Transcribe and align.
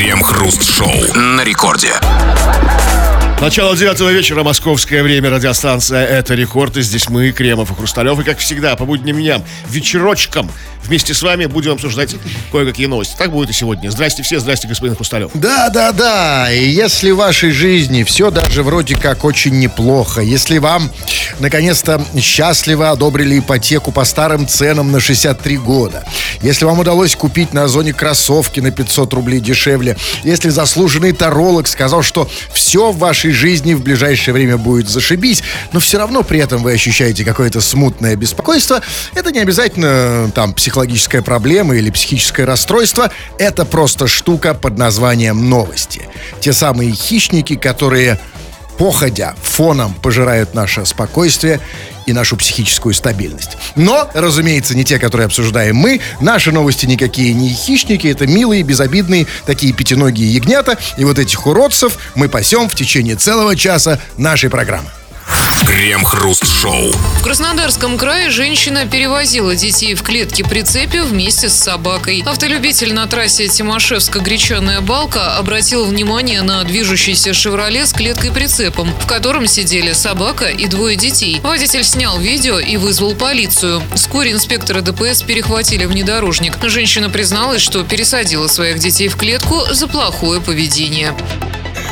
Крем-хруст-шоу 0.00 1.14
на 1.14 1.44
рекорде. 1.44 1.92
Начало 3.38 3.76
девятого 3.76 4.08
вечера, 4.08 4.42
московское 4.42 5.02
время, 5.02 5.28
радиостанция 5.28 6.06
«Это 6.06 6.34
рекорд». 6.34 6.78
И 6.78 6.80
здесь 6.80 7.10
мы, 7.10 7.32
Кремов 7.32 7.70
и 7.70 7.74
Хрусталев. 7.74 8.18
И, 8.18 8.24
как 8.24 8.38
всегда, 8.38 8.76
по 8.76 8.86
будним 8.86 9.16
дням, 9.16 9.44
вечерочком 9.68 10.50
вместе 10.84 11.14
с 11.14 11.22
вами 11.22 11.46
будем 11.46 11.72
обсуждать 11.72 12.14
кое-какие 12.52 12.86
новости. 12.86 13.14
Так 13.16 13.30
будет 13.30 13.50
и 13.50 13.52
сегодня. 13.52 13.90
Здрасте 13.90 14.22
все, 14.22 14.40
здрасте, 14.40 14.68
господин 14.68 14.96
Хрусталев. 14.96 15.30
Да, 15.34 15.68
да, 15.70 15.92
да. 15.92 16.52
И 16.52 16.68
если 16.68 17.10
в 17.10 17.16
вашей 17.16 17.50
жизни 17.50 18.02
все 18.02 18.30
даже 18.30 18.62
вроде 18.62 18.96
как 18.96 19.24
очень 19.24 19.58
неплохо, 19.58 20.20
если 20.20 20.58
вам 20.58 20.90
наконец-то 21.38 22.04
счастливо 22.18 22.90
одобрили 22.90 23.38
ипотеку 23.38 23.92
по 23.92 24.04
старым 24.04 24.46
ценам 24.46 24.92
на 24.92 25.00
63 25.00 25.58
года, 25.58 26.04
если 26.42 26.64
вам 26.64 26.78
удалось 26.78 27.16
купить 27.16 27.52
на 27.52 27.64
Озоне 27.64 27.92
кроссовки 27.92 28.60
на 28.60 28.70
500 28.70 29.12
рублей 29.12 29.40
дешевле, 29.40 29.96
если 30.24 30.48
заслуженный 30.48 31.12
таролог 31.12 31.68
сказал, 31.68 32.02
что 32.02 32.28
все 32.52 32.92
в 32.92 32.98
вашей 32.98 33.32
жизни 33.32 33.74
в 33.74 33.82
ближайшее 33.82 34.34
время 34.34 34.56
будет 34.56 34.88
зашибись, 34.88 35.42
но 35.72 35.80
все 35.80 35.98
равно 35.98 36.22
при 36.22 36.40
этом 36.40 36.62
вы 36.62 36.72
ощущаете 36.72 37.24
какое-то 37.24 37.60
смутное 37.60 38.16
беспокойство, 38.16 38.80
это 39.14 39.30
не 39.30 39.40
обязательно 39.40 40.30
там 40.34 40.54
психологическая 40.70 41.20
проблема 41.20 41.74
или 41.74 41.90
психическое 41.90 42.44
расстройство, 42.44 43.10
это 43.38 43.64
просто 43.64 44.06
штука 44.06 44.54
под 44.54 44.78
названием 44.78 45.50
новости. 45.50 46.02
Те 46.38 46.52
самые 46.52 46.92
хищники, 46.92 47.56
которые 47.56 48.20
походя 48.78 49.34
фоном 49.42 49.92
пожирают 49.94 50.54
наше 50.54 50.86
спокойствие 50.86 51.58
и 52.06 52.12
нашу 52.12 52.36
психическую 52.36 52.94
стабильность. 52.94 53.56
Но, 53.74 54.08
разумеется, 54.14 54.76
не 54.76 54.84
те, 54.84 55.00
которые 55.00 55.26
обсуждаем 55.26 55.74
мы. 55.74 56.00
Наши 56.20 56.52
новости 56.52 56.86
никакие 56.86 57.34
не 57.34 57.48
хищники, 57.48 58.06
это 58.06 58.28
милые, 58.28 58.62
безобидные, 58.62 59.26
такие 59.46 59.72
пятиногие 59.72 60.32
ягнята. 60.32 60.78
И 60.96 61.04
вот 61.04 61.18
этих 61.18 61.48
уродцев 61.48 61.98
мы 62.14 62.28
пасем 62.28 62.68
в 62.68 62.76
течение 62.76 63.16
целого 63.16 63.56
часа 63.56 63.98
нашей 64.16 64.50
программы. 64.50 64.90
Крем-хруст-шоу. 65.66 66.92
В 66.92 67.22
Краснодарском 67.22 67.96
крае 67.96 68.30
женщина 68.30 68.86
перевозила 68.86 69.54
детей 69.54 69.94
в 69.94 70.02
клетке 70.02 70.42
прицепе 70.42 71.02
вместе 71.02 71.48
с 71.48 71.54
собакой. 71.54 72.22
Автолюбитель 72.26 72.92
на 72.92 73.06
трассе 73.06 73.46
Тимошевско-Гречаная 73.46 74.80
Балка 74.80 75.36
обратил 75.36 75.84
внимание 75.84 76.42
на 76.42 76.64
движущийся 76.64 77.34
«Шевроле» 77.34 77.86
с 77.86 77.92
клеткой-прицепом, 77.92 78.92
в 79.00 79.06
котором 79.06 79.46
сидели 79.46 79.92
собака 79.92 80.46
и 80.46 80.66
двое 80.66 80.96
детей. 80.96 81.40
Водитель 81.42 81.84
снял 81.84 82.18
видео 82.18 82.58
и 82.58 82.76
вызвал 82.76 83.14
полицию. 83.14 83.82
Вскоре 83.94 84.32
инспекторы 84.32 84.80
ДПС 84.82 85.22
перехватили 85.22 85.84
внедорожник. 85.84 86.58
Женщина 86.62 87.10
призналась, 87.10 87.62
что 87.62 87.84
пересадила 87.84 88.48
своих 88.48 88.78
детей 88.78 89.08
в 89.08 89.16
клетку 89.16 89.62
за 89.72 89.86
плохое 89.86 90.40
поведение. 90.40 91.14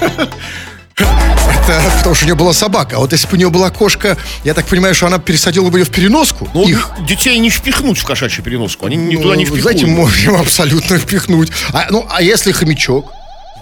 Это 0.98 1.82
потому 1.98 2.14
что 2.14 2.24
у 2.24 2.26
нее 2.26 2.34
была 2.34 2.52
собака. 2.52 2.96
А 2.96 2.98
вот 3.00 3.12
если 3.12 3.26
бы 3.26 3.34
у 3.34 3.36
нее 3.36 3.50
была 3.50 3.70
кошка, 3.70 4.16
я 4.44 4.54
так 4.54 4.66
понимаю, 4.66 4.94
что 4.94 5.06
она 5.06 5.18
пересадила 5.18 5.68
бы 5.70 5.78
ее 5.78 5.84
в 5.84 5.90
переноску. 5.90 6.48
Ну, 6.54 6.66
их. 6.66 6.90
детей 7.06 7.38
не 7.38 7.50
впихнуть 7.50 7.98
в 7.98 8.04
кошачью 8.04 8.44
переноску. 8.44 8.86
Они 8.86 8.96
Ну, 8.96 9.10
никуда 9.10 9.36
не 9.36 9.44
впихнут. 9.44 9.62
Знаете, 9.62 9.86
можем 9.86 10.36
абсолютно 10.36 10.98
впихнуть. 10.98 11.50
А, 11.72 11.86
ну, 11.90 12.06
а 12.10 12.22
если 12.22 12.52
хомячок? 12.52 13.12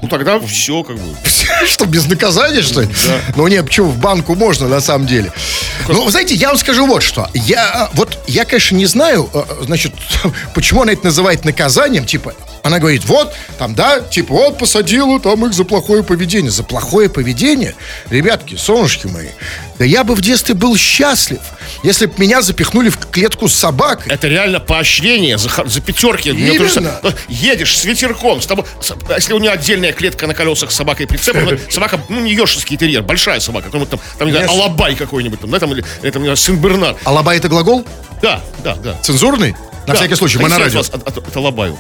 Ну, 0.03 0.09
тогда 0.09 0.39
все 0.41 0.83
как 0.83 0.97
бы. 0.97 1.03
Что, 1.67 1.87
без 1.87 2.07
наказания, 2.07 2.63
что 2.63 2.83
ли? 2.83 2.89
Да. 3.07 3.21
Ну, 3.35 3.49
не, 3.49 3.63
почему, 3.63 3.89
в 3.89 3.99
банку 3.99 4.35
можно, 4.35 4.69
на 4.69 4.81
самом 4.81 5.07
деле. 5.07 5.33
Ну, 5.89 6.05
вы 6.05 6.11
знаете, 6.11 6.35
я 6.35 6.49
вам 6.49 6.59
скажу 6.59 6.87
вот 6.87 7.03
что. 7.03 7.29
Я, 7.33 7.89
э, 7.91 7.97
вот, 7.97 8.19
я, 8.27 8.45
конечно, 8.45 8.77
не 8.77 8.87
знаю, 8.87 9.31
э, 9.33 9.43
значит, 9.63 9.93
почему 10.55 10.83
она 10.83 10.93
это 10.93 11.07
называет 11.07 11.45
наказанием, 11.45 12.05
типа, 12.05 12.35
она 12.67 12.79
говорит, 12.79 13.05
вот, 13.05 13.35
там, 13.59 13.75
да, 13.75 14.01
типа, 14.01 14.33
вот, 14.35 14.59
посадила 14.59 15.21
там 15.21 15.47
их 15.47 15.53
за 15.55 15.65
плохое 15.65 16.03
поведение. 16.03 16.51
За 16.51 16.63
плохое 16.65 17.09
поведение? 17.09 17.75
Ребятки, 18.11 18.57
солнышки 18.57 19.07
мои, 19.07 19.29
да 19.79 19.85
я 19.85 20.05
бы 20.05 20.15
в 20.15 20.21
детстве 20.21 20.55
был 20.55 20.77
счастлив, 20.77 21.41
если 21.83 22.07
бы 22.07 22.15
меня 22.19 22.43
запихнули 22.43 22.89
в 22.89 22.99
клетку 22.99 23.49
с 23.49 23.55
собакой. 23.55 24.13
Это 24.13 24.29
реально 24.29 24.61
поощрение 24.61 25.39
за, 25.39 25.51
за 25.67 25.81
пятерки. 25.81 26.31
Именно. 26.31 26.59
тоже 26.59 26.71
са- 26.75 26.99
ну, 27.03 27.11
Едешь 27.29 27.79
с 27.79 27.85
ветерком, 27.85 28.41
с 28.41 28.47
тобой, 28.47 28.65
с- 28.81 28.95
если 29.15 29.33
у 29.33 29.39
нее 29.39 29.51
отдельная 29.51 29.93
клетка 29.93 30.27
на 30.27 30.35
колесах 30.35 30.71
с 30.73 30.75
собакой 30.77 31.07
прицепом, 31.07 31.45
ну, 31.45 31.59
собака, 31.71 32.01
ну, 32.09 32.21
не 32.21 32.33
ешеский 32.33 32.77
терьер, 32.77 33.03
большая 33.03 33.41
собака, 33.41 33.67
какой-нибудь 33.67 33.91
там, 33.91 34.01
там 34.19 34.29
не 34.29 34.33
знаю, 34.33 34.51
алабай 34.51 34.95
какой-нибудь, 34.95 35.41
там, 35.41 35.51
да, 35.51 35.59
там, 35.59 35.73
или, 35.73 35.85
или 36.03 36.11
там, 36.11 36.37
Сен-Бернар. 36.37 36.97
Алаба 37.05 37.35
это 37.35 37.49
глагол? 37.49 37.85
Да, 38.23 38.41
да, 38.65 38.75
да. 38.77 38.95
Цензурный? 39.03 39.53
На 39.87 39.93
Да. 39.93 40.01
всякий 40.01 40.17
случай, 40.17 40.39
мы 40.39 40.49
на 40.49 40.59
радио. 40.59 40.81
от 40.81 40.89
вас, 40.93 41.01
от- 41.01 41.07
от- 41.19 41.29
от 41.29 41.37
алабаю. 41.37 41.79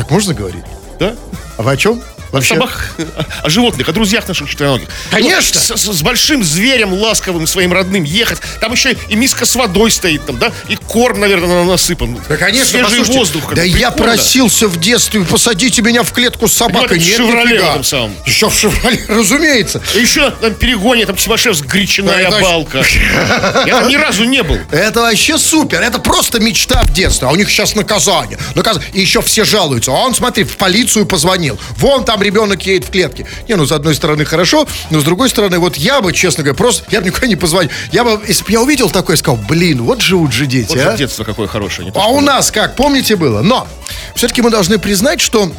Так 0.00 0.10
можно 0.10 0.32
говорить? 0.32 0.64
Да? 0.98 1.14
А 1.58 1.62
вы 1.62 1.72
о 1.72 1.76
чем? 1.76 2.00
О 2.32 2.40
собак, 2.42 2.94
о 3.42 3.50
животных, 3.50 3.88
о 3.88 3.92
друзьях 3.92 4.26
наших 4.28 4.48
четвероногих. 4.48 4.88
Конечно. 5.10 5.60
Ну, 5.68 5.76
С, 5.76 5.80
с- 5.82 5.92
с 5.98 6.02
большим 6.02 6.44
зверем 6.44 6.92
ласковым 6.92 7.46
своим 7.46 7.72
родным 7.72 8.04
ехать. 8.04 8.38
Там 8.60 8.72
еще 8.72 8.92
и 9.08 9.16
миска 9.16 9.46
с 9.46 9.54
водой 9.56 9.90
стоит, 9.90 10.24
там, 10.26 10.38
да, 10.38 10.52
и 10.68 10.76
корм, 10.76 11.20
наверное, 11.20 11.64
насыпан. 11.64 12.18
Да, 12.28 12.36
конечно, 12.36 12.66
Свежий 12.88 13.02
воздух. 13.04 13.54
Да 13.54 13.62
бы, 13.62 13.66
я 13.68 13.90
прикольно. 13.90 14.14
просился 14.14 14.68
в 14.68 14.78
детстве, 14.78 15.22
посадите 15.24 15.82
меня 15.82 16.02
в 16.02 16.12
клетку 16.12 16.46
с 16.48 16.52
собакой. 16.54 16.98
Нет, 16.98 17.16
«Шевроле» 17.16 17.60
в 17.60 17.64
этом 17.64 17.84
самом. 17.84 18.14
Еще 18.26 18.48
в 18.48 18.54
«Шевроле», 18.54 19.04
разумеется. 19.08 19.82
И 19.96 20.00
еще 20.00 20.30
там 20.30 20.54
перегоне, 20.54 21.06
там 21.06 21.16
Тимошевск, 21.16 21.64
гречаная 21.66 22.30
Да, 22.30 22.40
балка. 22.40 22.84
Я 23.66 23.80
там 23.80 23.88
ни 23.88 23.96
разу 23.96 24.24
не 24.24 24.42
был. 24.42 24.58
Это 24.70 25.00
вообще 25.00 25.38
супер. 25.38 25.80
Это 25.82 25.98
просто 25.98 26.38
мечта 26.40 26.82
в 26.84 26.92
детстве. 26.92 27.28
А 27.28 27.30
у 27.30 27.36
них 27.36 27.50
сейчас 27.50 27.74
наказание. 27.74 28.38
Наказ- 28.54 28.80
И 28.92 29.00
еще 29.00 29.20
все 29.22 29.44
жалуются. 29.44 29.90
А 29.90 29.94
он, 29.94 30.14
смотри, 30.14 30.44
в 30.44 30.56
полицию 30.56 31.06
позвонил. 31.06 31.58
Вон 31.76 32.04
там 32.04 32.19
ребенок 32.22 32.64
едет 32.66 32.88
в 32.88 32.90
клетке. 32.90 33.26
Не, 33.48 33.56
ну, 33.56 33.66
с 33.66 33.72
одной 33.72 33.94
стороны, 33.94 34.24
хорошо, 34.24 34.66
но 34.90 35.00
с 35.00 35.04
другой 35.04 35.28
стороны, 35.28 35.58
вот 35.58 35.76
я 35.76 36.00
бы, 36.00 36.12
честно 36.12 36.42
говоря, 36.44 36.56
просто, 36.56 36.84
я 36.90 37.00
бы 37.00 37.06
никуда 37.06 37.26
не 37.26 37.36
позвонил. 37.36 37.70
Я 37.92 38.04
бы, 38.04 38.20
если 38.26 38.44
бы 38.44 38.52
я 38.52 38.60
увидел 38.60 38.90
такое, 38.90 39.16
сказал, 39.16 39.38
блин, 39.48 39.82
вот 39.82 40.00
живут 40.00 40.32
же 40.32 40.46
дети, 40.46 40.68
Вот 40.68 40.78
а. 40.78 40.92
же 40.92 40.98
детство 40.98 41.24
какое 41.24 41.46
хорошее. 41.46 41.90
не 41.90 41.92
А 41.94 42.08
у 42.08 42.20
нас 42.20 42.50
как, 42.50 42.76
помните, 42.76 43.16
было? 43.16 43.42
Но 43.42 43.66
все-таки 44.14 44.42
мы 44.42 44.50
должны 44.50 44.78
признать, 44.78 45.20
что 45.20 45.50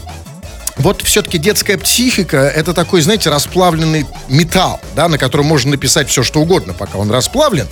вот 0.78 1.02
все-таки 1.02 1.38
детская 1.38 1.78
психика 1.78 2.38
это 2.38 2.74
такой, 2.74 3.02
знаете, 3.02 3.30
расплавленный 3.30 4.06
металл, 4.30 4.80
да, 4.96 5.08
на 5.08 5.18
котором 5.18 5.46
можно 5.46 5.72
написать 5.72 6.10
все, 6.10 6.24
что 6.24 6.42
угодно, 6.42 6.74
пока 6.74 6.98
он 6.98 7.12
расплавлен. 7.12 7.68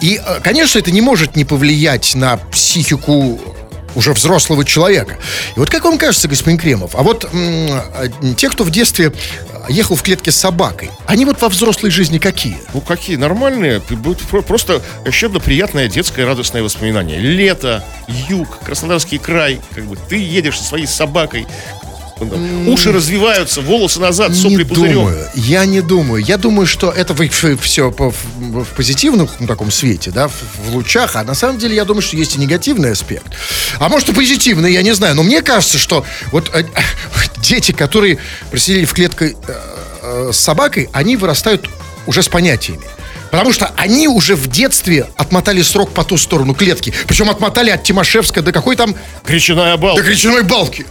И, 0.00 0.20
э, 0.24 0.40
конечно, 0.42 0.78
это 0.78 0.90
не 0.90 1.00
может 1.00 1.36
не 1.36 1.44
повлиять 1.44 2.14
на 2.14 2.36
психику 2.36 3.40
уже 3.94 4.12
взрослого 4.12 4.64
человека. 4.64 5.18
И 5.56 5.58
вот 5.58 5.70
как 5.70 5.84
вам 5.84 5.98
кажется, 5.98 6.28
господин 6.28 6.58
Кремов, 6.58 6.94
а 6.94 7.02
вот 7.02 7.24
м, 7.32 7.68
э, 7.94 8.08
те, 8.36 8.48
кто 8.48 8.64
в 8.64 8.70
детстве 8.70 9.12
ехал 9.68 9.94
в 9.96 10.02
клетке 10.02 10.32
с 10.32 10.36
собакой, 10.36 10.90
они 11.06 11.24
вот 11.24 11.40
во 11.40 11.48
взрослой 11.48 11.90
жизни 11.90 12.18
какие? 12.18 12.56
Ну, 12.74 12.80
какие 12.80 13.16
нормальные, 13.16 13.80
будет 13.80 14.18
про- 14.22 14.42
просто 14.42 14.82
щедро 15.10 15.38
приятное 15.40 15.88
детское 15.88 16.24
радостное 16.26 16.62
воспоминание. 16.62 17.18
Лето, 17.18 17.84
юг, 18.28 18.58
Краснодарский 18.64 19.18
край, 19.18 19.60
как 19.74 19.84
бы 19.84 19.96
ты 19.96 20.16
едешь 20.16 20.58
со 20.58 20.64
своей 20.64 20.86
собакой, 20.86 21.46
уши 22.66 22.92
развиваются, 22.92 23.60
волосы 23.60 24.00
назад, 24.00 24.34
сопли 24.34 24.58
не 24.58 24.64
пузырем. 24.64 24.94
думаю, 24.94 25.28
я 25.34 25.64
не 25.64 25.80
думаю. 25.80 26.24
Я 26.24 26.36
думаю, 26.36 26.66
что 26.66 26.90
это 26.90 27.14
все 27.60 27.90
в, 27.90 28.64
позитивном 28.76 29.28
таком 29.46 29.70
свете, 29.70 30.10
да, 30.10 30.28
в, 30.28 30.34
в 30.64 30.74
лучах, 30.74 31.16
а 31.16 31.24
на 31.24 31.34
самом 31.34 31.58
деле 31.58 31.74
я 31.74 31.84
думаю, 31.84 32.02
что 32.02 32.16
есть 32.16 32.36
и 32.36 32.38
негативный 32.38 32.92
аспект. 32.92 33.32
А 33.78 33.88
может 33.88 34.08
и 34.08 34.12
позитивный, 34.12 34.72
я 34.72 34.82
не 34.82 34.94
знаю. 34.94 35.14
Но 35.14 35.22
мне 35.22 35.42
кажется, 35.42 35.78
что 35.78 36.04
вот 36.30 36.50
э, 36.54 36.64
дети, 37.38 37.72
которые 37.72 38.18
просидели 38.50 38.84
в 38.84 38.92
клетке 38.92 39.36
э, 39.46 39.52
э, 40.02 40.30
с 40.32 40.36
собакой, 40.38 40.88
они 40.92 41.16
вырастают 41.16 41.68
уже 42.06 42.22
с 42.22 42.28
понятиями. 42.28 42.82
Потому 43.32 43.54
что 43.54 43.72
они 43.78 44.08
уже 44.08 44.36
в 44.36 44.46
детстве 44.48 45.08
отмотали 45.16 45.62
срок 45.62 45.90
по 45.92 46.04
ту 46.04 46.18
сторону 46.18 46.54
клетки. 46.54 46.92
Причем 47.08 47.30
отмотали 47.30 47.70
от 47.70 47.82
Тимошевска 47.82 48.42
до 48.42 48.52
какой 48.52 48.76
там... 48.76 48.94
Гречаная 49.26 49.78
балка. 49.78 50.02
До 50.02 50.06
кричаной 50.06 50.42
балки. 50.42 50.84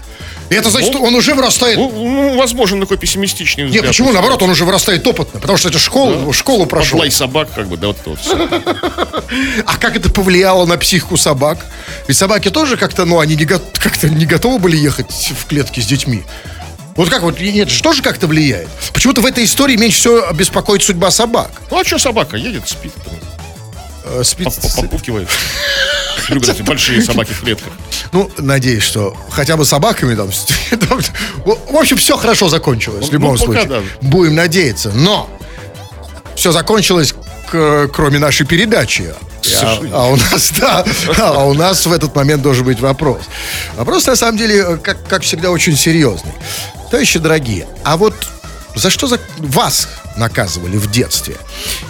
И 0.49 0.55
это 0.55 0.71
значит, 0.71 0.95
Ну, 0.95 1.03
он 1.03 1.13
уже 1.13 1.35
вырастает 1.35 1.77
Ну, 1.77 1.91
ну, 1.91 2.37
возможен 2.37 2.81
такой 2.81 2.97
пессимистичный 2.97 3.65
нет, 3.65 3.69
взгляд. 3.71 3.87
почему? 3.87 4.11
Наоборот, 4.11 4.41
он 4.41 4.49
уже 4.49 4.65
вырастает 4.65 5.05
опытно, 5.05 5.39
потому 5.39 5.55
что 5.55 5.69
это 5.69 5.77
школу, 5.77 6.33
школу 6.33 6.65
прошел. 6.65 6.97
Подлай 6.97 7.11
собак, 7.11 7.49
как 7.55 7.67
бы, 7.67 7.77
да, 7.77 7.87
вот 7.87 7.97
это 7.99 8.09
вот 8.09 8.19
всё. 8.19 8.49
А 9.67 9.77
как 9.77 9.95
это 9.95 10.11
повлияло 10.11 10.65
на 10.65 10.79
психику 10.79 11.17
собак? 11.17 11.63
Ведь 12.07 12.17
собаки 12.17 12.49
тоже 12.49 12.75
как-то, 12.75 13.05
ну, 13.05 13.19
они 13.19 13.35
не, 13.35 13.45
как-то 13.45 14.09
не 14.09 14.25
готовы 14.25 14.57
были 14.57 14.75
ехать 14.75 15.31
в 15.39 15.45
клетке 15.45 15.79
с 15.79 15.85
детьми. 15.85 16.23
Вот 16.95 17.09
как 17.09 17.21
вот, 17.21 17.39
нет, 17.39 17.69
же 17.69 17.81
тоже 17.81 18.01
как-то 18.01 18.27
влияет. 18.27 18.67
Почему-то 18.93 19.21
в 19.21 19.25
этой 19.25 19.45
истории 19.45 19.75
меньше 19.77 19.97
всего 19.99 20.31
беспокоит 20.33 20.83
судьба 20.83 21.09
собак. 21.11 21.51
Ну, 21.71 21.79
а 21.79 21.83
что 21.85 21.97
собака? 21.97 22.37
Едет, 22.37 22.67
спит, 22.67 22.91
Э, 24.03 24.21
спит- 24.23 24.45
поп- 24.45 24.61
поп- 24.61 24.75
попукивает. 24.89 25.29
Любят 26.29 26.49
эти 26.49 26.61
большие 26.63 27.01
собаки 27.01 27.31
в 27.33 27.41
клетках. 27.41 27.71
Ну, 28.11 28.29
надеюсь, 28.37 28.83
что 28.83 29.15
хотя 29.29 29.55
бы 29.57 29.63
собаками 29.65 30.15
там... 30.15 30.29
В 31.45 31.75
общем, 31.75 31.97
все 31.97 32.17
хорошо 32.17 32.49
закончилось 32.49 33.05
в 33.07 33.11
Ну, 33.11 33.13
любом 33.13 33.37
пока 33.37 33.61
случае. 33.61 33.83
Будем 34.01 34.35
надеяться. 34.35 34.91
Но 34.91 35.29
все 36.35 36.51
закончилось, 36.51 37.13
кроме 37.51 38.19
нашей 38.19 38.45
передачи. 38.45 39.13
А, 39.61 39.79
а 39.93 40.07
у 40.09 40.15
нас, 40.15 40.51
да, 40.59 40.85
а 41.17 41.45
у 41.45 41.53
нас 41.53 41.85
в 41.85 41.91
этот 41.91 42.15
момент 42.15 42.41
должен 42.41 42.65
быть 42.65 42.79
вопрос. 42.79 43.21
Вопрос, 43.75 44.07
на 44.07 44.15
самом 44.15 44.37
деле, 44.37 44.77
как, 44.77 44.97
как 45.07 45.23
всегда, 45.23 45.51
очень 45.51 45.75
серьезный. 45.75 46.33
Товарищи 46.89 47.19
дорогие, 47.19 47.67
а 47.83 47.97
вот 47.97 48.13
за 48.81 48.89
что 48.89 49.05
за 49.05 49.19
вас 49.37 49.87
наказывали 50.17 50.77
в 50.77 50.89
детстве? 50.89 51.37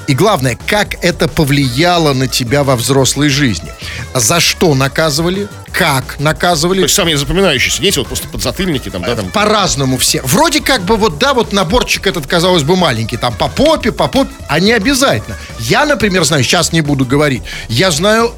И 0.07 0.13
главное, 0.13 0.57
как 0.67 0.95
это 1.01 1.29
повлияло 1.29 2.13
на 2.13 2.27
тебя 2.27 2.65
во 2.65 2.75
взрослой 2.75 3.29
жизни? 3.29 3.71
За 4.13 4.41
что 4.41 4.75
наказывали? 4.75 5.47
Как 5.71 6.15
То 6.15 6.23
наказывали? 6.23 6.81
есть 6.81 6.93
самые 6.93 7.17
запоминающиеся, 7.17 7.81
есть 7.81 7.95
вот 7.97 8.07
просто 8.07 8.27
подзатыльники 8.27 8.89
там, 8.89 9.03
да, 9.03 9.15
там. 9.15 9.29
По-разному 9.29 9.97
все. 9.97 10.21
Вроде 10.23 10.59
как 10.59 10.81
бы 10.83 10.97
вот, 10.97 11.17
да, 11.17 11.33
вот 11.33 11.53
наборчик 11.53 12.07
этот, 12.07 12.27
казалось 12.27 12.63
бы, 12.63 12.75
маленький. 12.75 13.15
Там 13.15 13.33
по 13.33 13.47
попе, 13.47 13.93
по 13.93 14.09
попе. 14.09 14.31
А 14.49 14.59
не 14.59 14.73
обязательно. 14.73 15.37
Я, 15.59 15.85
например, 15.85 16.25
знаю, 16.25 16.43
сейчас 16.43 16.73
не 16.73 16.81
буду 16.81 17.05
говорить. 17.05 17.43
Я 17.69 17.91
знаю 17.91 18.33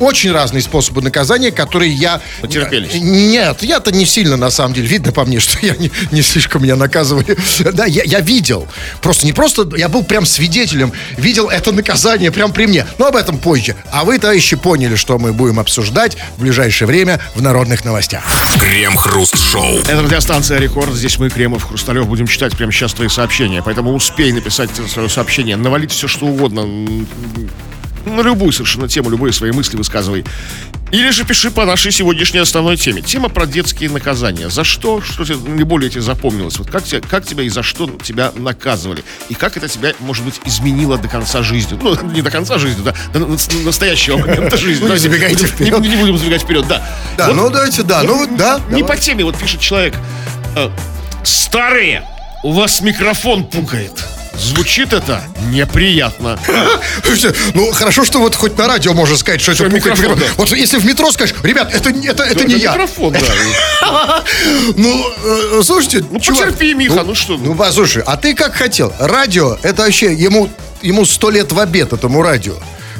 очень 0.00 0.32
разные 0.32 0.62
способы 0.62 1.02
наказания, 1.02 1.50
которые 1.52 1.92
я... 1.92 2.20
Потерпелись. 2.40 2.94
Нет, 2.94 3.62
я-то 3.62 3.92
не 3.92 4.06
сильно, 4.06 4.36
на 4.36 4.50
самом 4.50 4.74
деле. 4.74 4.88
Видно 4.88 5.12
по 5.12 5.24
мне, 5.24 5.40
что 5.40 5.58
я 5.64 5.76
не, 5.76 5.90
не 6.10 6.22
слишком 6.22 6.62
меня 6.62 6.76
наказывали. 6.76 7.36
Да, 7.70 7.84
я, 7.86 8.02
я 8.04 8.20
видел. 8.20 8.66
Просто 9.00 9.26
не 9.26 9.32
просто... 9.32 9.68
Я 9.76 9.88
был 9.88 10.02
прям 10.02 10.26
свидетелем. 10.26 10.92
Видел 11.16 11.48
это 11.48 11.72
наказание 11.72 12.32
прям 12.32 12.52
при 12.52 12.66
мне. 12.66 12.86
Но 12.98 13.06
об 13.06 13.16
этом 13.16 13.38
позже. 13.38 13.76
А 13.92 14.04
вы, 14.04 14.18
товарищи, 14.18 14.56
поняли, 14.56 14.96
что 14.96 15.18
мы 15.18 15.32
будем 15.32 15.60
обсуждать 15.60 16.16
в 16.36 16.40
ближайшее 16.40 16.88
время 16.88 17.20
в 17.34 17.42
народных 17.42 17.84
новостях. 17.84 18.24
Крем-хруст-шоу. 18.58 19.80
Это 19.80 20.02
радиостанция 20.02 20.58
Рекорд. 20.58 20.94
Здесь 20.94 21.18
мы, 21.18 21.30
Кремов, 21.30 21.64
Хрусталев, 21.64 22.06
будем 22.08 22.26
читать 22.26 22.56
прямо 22.56 22.72
сейчас 22.72 22.92
твои 22.92 23.08
сообщения. 23.08 23.62
Поэтому 23.62 23.92
успей 23.94 24.32
написать 24.32 24.70
свое 24.88 25.08
сообщение. 25.08 25.56
Навалить 25.56 25.92
все, 25.92 26.08
что 26.08 26.26
угодно. 26.26 26.66
На 28.06 28.22
любую 28.22 28.52
совершенно 28.52 28.88
тему, 28.88 29.10
любые 29.10 29.32
свои 29.32 29.52
мысли 29.52 29.76
высказывай. 29.76 30.24
Или 30.90 31.10
же 31.10 31.24
пиши 31.24 31.50
по 31.52 31.64
нашей 31.64 31.92
сегодняшней 31.92 32.40
основной 32.40 32.76
теме. 32.76 33.00
Тема 33.02 33.28
про 33.28 33.46
детские 33.46 33.90
наказания. 33.90 34.48
За 34.50 34.64
что? 34.64 35.00
Что 35.00 35.24
тебе 35.24 35.36
наиболее 35.36 35.88
тебе 35.90 36.00
запомнилось? 36.00 36.58
Вот 36.58 36.68
как, 36.68 36.82
тебе, 36.82 37.00
как 37.00 37.24
тебя 37.24 37.44
и 37.44 37.48
за 37.48 37.62
что 37.62 37.86
тебя 38.02 38.32
наказывали? 38.34 39.04
И 39.28 39.34
как 39.34 39.56
это 39.56 39.68
тебя, 39.68 39.92
может 40.00 40.24
быть, 40.24 40.40
изменило 40.44 40.98
до 40.98 41.06
конца 41.08 41.42
жизни? 41.42 41.78
Ну, 41.80 41.94
не 42.12 42.22
до 42.22 42.30
конца 42.30 42.58
жизни, 42.58 42.82
да, 42.82 42.94
до 43.12 43.20
на- 43.20 43.36
настоящего 43.64 44.16
момента 44.16 44.56
жизни. 44.56 44.84
Ну, 44.84 44.92
не 44.92 44.98
забегайте 44.98 45.46
вперед. 45.46 45.78
Не, 45.80 45.96
будем 45.96 46.18
забегать 46.18 46.42
вперед, 46.42 46.66
да. 46.66 46.84
Да, 47.16 47.28
ну 47.28 47.48
давайте, 47.50 47.82
да, 47.84 48.02
ну 48.02 48.16
вот, 48.16 48.36
да. 48.36 48.60
не 48.70 48.82
по 48.82 48.96
теме, 48.96 49.24
вот 49.24 49.36
пишет 49.38 49.60
человек. 49.60 49.94
э, 50.56 50.70
Старые, 51.22 52.02
у 52.42 52.52
вас 52.52 52.80
микрофон 52.80 53.44
пукает. 53.44 53.92
Звучит 54.40 54.92
это 54.92 55.22
неприятно. 55.50 56.38
Ну, 57.54 57.70
хорошо, 57.72 58.04
что 58.04 58.18
вот 58.20 58.34
хоть 58.34 58.56
на 58.56 58.66
радио 58.66 58.94
можно 58.94 59.16
сказать, 59.16 59.40
что 59.40 59.52
это 59.52 59.64
пукает 59.64 59.98
микрофон. 59.98 60.18
Вот 60.36 60.52
если 60.52 60.78
в 60.78 60.86
метро 60.86 61.10
скажешь, 61.12 61.34
ребят, 61.42 61.72
это, 61.72 61.90
это, 61.90 62.22
это 62.22 62.44
не 62.44 62.54
я. 62.54 62.72
микрофон, 62.72 63.12
да. 63.12 64.24
Ну, 64.76 65.06
э, 65.24 65.62
слушайте, 65.62 66.04
Ну, 66.10 66.18
потерпи, 66.20 66.74
Миха, 66.74 67.02
ну 67.02 67.14
что? 67.14 67.36
Ну, 67.36 67.54
послушай, 67.54 68.02
а 68.06 68.16
ты 68.16 68.34
как 68.34 68.54
хотел? 68.54 68.92
Радио, 68.98 69.58
это 69.62 69.82
вообще 69.82 70.14
ему, 70.14 70.48
ему 70.82 71.04
сто 71.04 71.30
лет 71.30 71.52
в 71.52 71.58
обед 71.58 71.92
этому 71.92 72.22
радио. 72.22 72.54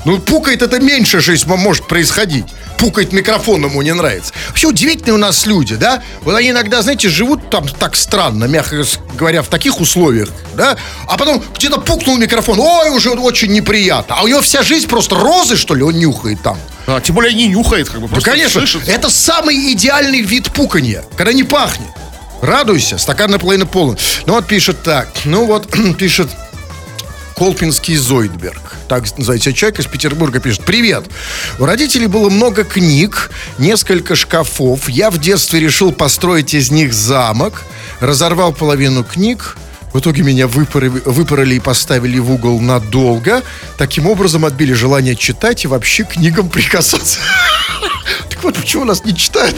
Ну, 0.04 0.18
пукает 0.18 0.62
это 0.62 0.80
меньше 0.80 1.20
же 1.20 1.36
может 1.46 1.86
происходить. 1.86 2.46
Пукать 2.80 3.12
микрофон 3.12 3.62
ему 3.62 3.82
не 3.82 3.92
нравится. 3.92 4.32
Вообще 4.48 4.66
удивительные 4.66 5.12
у 5.12 5.18
нас 5.18 5.44
люди, 5.44 5.76
да? 5.76 6.02
Вот 6.22 6.34
они 6.34 6.48
иногда, 6.48 6.80
знаете, 6.80 7.10
живут 7.10 7.50
там 7.50 7.68
так 7.68 7.94
странно, 7.94 8.44
мягко 8.44 8.82
говоря, 9.18 9.42
в 9.42 9.48
таких 9.48 9.80
условиях, 9.80 10.30
да? 10.54 10.78
А 11.06 11.18
потом 11.18 11.42
где-то 11.54 11.78
пукнул 11.78 12.16
микрофон, 12.16 12.58
ой, 12.58 12.88
уже 12.88 13.10
очень 13.10 13.52
неприятно. 13.52 14.16
А 14.18 14.22
у 14.24 14.28
него 14.28 14.40
вся 14.40 14.62
жизнь 14.62 14.88
просто 14.88 15.14
розы, 15.14 15.58
что 15.58 15.74
ли, 15.74 15.82
он 15.82 15.98
нюхает 15.98 16.42
там. 16.42 16.58
А, 16.86 17.02
тем 17.02 17.16
более 17.16 17.34
не 17.34 17.48
нюхает, 17.48 17.88
как 17.88 17.96
бы. 17.96 18.02
Ну, 18.02 18.08
просто 18.08 18.30
конечно, 18.30 18.60
слышит. 18.60 18.88
это 18.88 19.10
самый 19.10 19.74
идеальный 19.74 20.22
вид 20.22 20.50
пуканья, 20.50 21.04
когда 21.18 21.34
не 21.34 21.44
пахнет. 21.44 21.90
Радуйся, 22.40 22.96
стакан 22.96 23.30
наполовину 23.30 23.66
полон. 23.66 23.98
Ну 24.24 24.32
вот 24.32 24.46
пишет 24.46 24.82
так, 24.82 25.08
ну 25.26 25.44
вот 25.44 25.68
пишет 25.98 26.30
Колпинский 27.36 27.96
Зойдберг. 27.96 28.69
Так 28.90 29.04
называется 29.16 29.52
человек 29.52 29.78
из 29.78 29.86
Петербурга 29.86 30.40
пишет. 30.40 30.64
Привет. 30.64 31.04
У 31.60 31.64
родителей 31.64 32.08
было 32.08 32.28
много 32.28 32.64
книг, 32.64 33.30
несколько 33.56 34.16
шкафов. 34.16 34.88
Я 34.88 35.12
в 35.12 35.18
детстве 35.18 35.60
решил 35.60 35.92
построить 35.92 36.54
из 36.54 36.72
них 36.72 36.92
замок. 36.92 37.62
Разорвал 38.00 38.52
половину 38.52 39.04
книг. 39.04 39.56
В 39.92 40.00
итоге 40.00 40.24
меня 40.24 40.48
выпороли, 40.48 41.02
выпороли 41.04 41.54
и 41.54 41.60
поставили 41.60 42.18
в 42.18 42.32
угол 42.32 42.60
надолго. 42.60 43.44
Таким 43.78 44.08
образом 44.08 44.44
отбили 44.44 44.72
желание 44.72 45.14
читать 45.14 45.64
и 45.64 45.68
вообще 45.68 46.02
книгам 46.02 46.48
прикасаться. 46.48 47.20
Вот, 48.42 48.56
почему 48.56 48.84
нас 48.84 49.04
не 49.04 49.14
читают? 49.16 49.56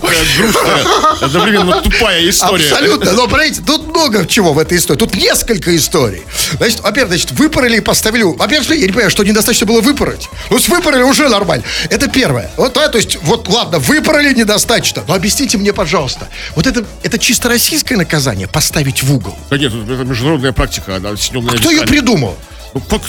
Какая, 0.00 0.24
грустная, 0.36 0.84
одновременно 1.20 1.80
тупая 1.80 2.28
история. 2.28 2.64
Абсолютно. 2.64 3.12
Но, 3.12 3.26
понимаете, 3.26 3.62
тут 3.66 3.86
много 3.88 4.26
чего 4.26 4.52
в 4.52 4.58
этой 4.58 4.78
истории. 4.78 4.98
Тут 4.98 5.14
несколько 5.14 5.74
историй. 5.76 6.22
Значит, 6.58 6.80
во-первых, 6.80 7.12
значит, 7.12 7.32
выпороли 7.32 7.76
и 7.76 7.80
поставили... 7.80 8.22
Во-первых, 8.22 8.70
я 8.70 8.86
не 8.86 8.88
понимаю, 8.88 9.10
что 9.10 9.24
недостаточно 9.24 9.66
было 9.66 9.80
выпороть. 9.80 10.28
Ну, 10.50 10.58
с 10.58 10.68
выпороли 10.68 11.02
уже 11.02 11.28
нормально. 11.28 11.64
Это 11.90 12.08
первое. 12.08 12.50
Вот, 12.56 12.74
да, 12.74 12.88
то 12.88 12.98
есть, 12.98 13.18
вот, 13.22 13.48
ладно, 13.48 13.78
выпороли 13.78 14.32
недостаточно. 14.34 15.02
Но 15.06 15.14
объясните 15.14 15.58
мне, 15.58 15.72
пожалуйста, 15.72 16.28
вот 16.54 16.66
это, 16.66 16.84
это 17.02 17.18
чисто 17.18 17.48
российское 17.48 17.96
наказание 17.96 18.46
поставить 18.46 19.02
в 19.02 19.12
угол. 19.12 19.36
Да 19.50 19.58
нет, 19.58 19.72
это 19.72 20.04
международная 20.04 20.52
практика, 20.52 20.96
она 20.96 21.10
А 21.10 21.56
кто 21.56 21.70
ее 21.70 21.82
придумал? 21.82 22.36
Ну, 22.74 22.80
как- 22.80 23.02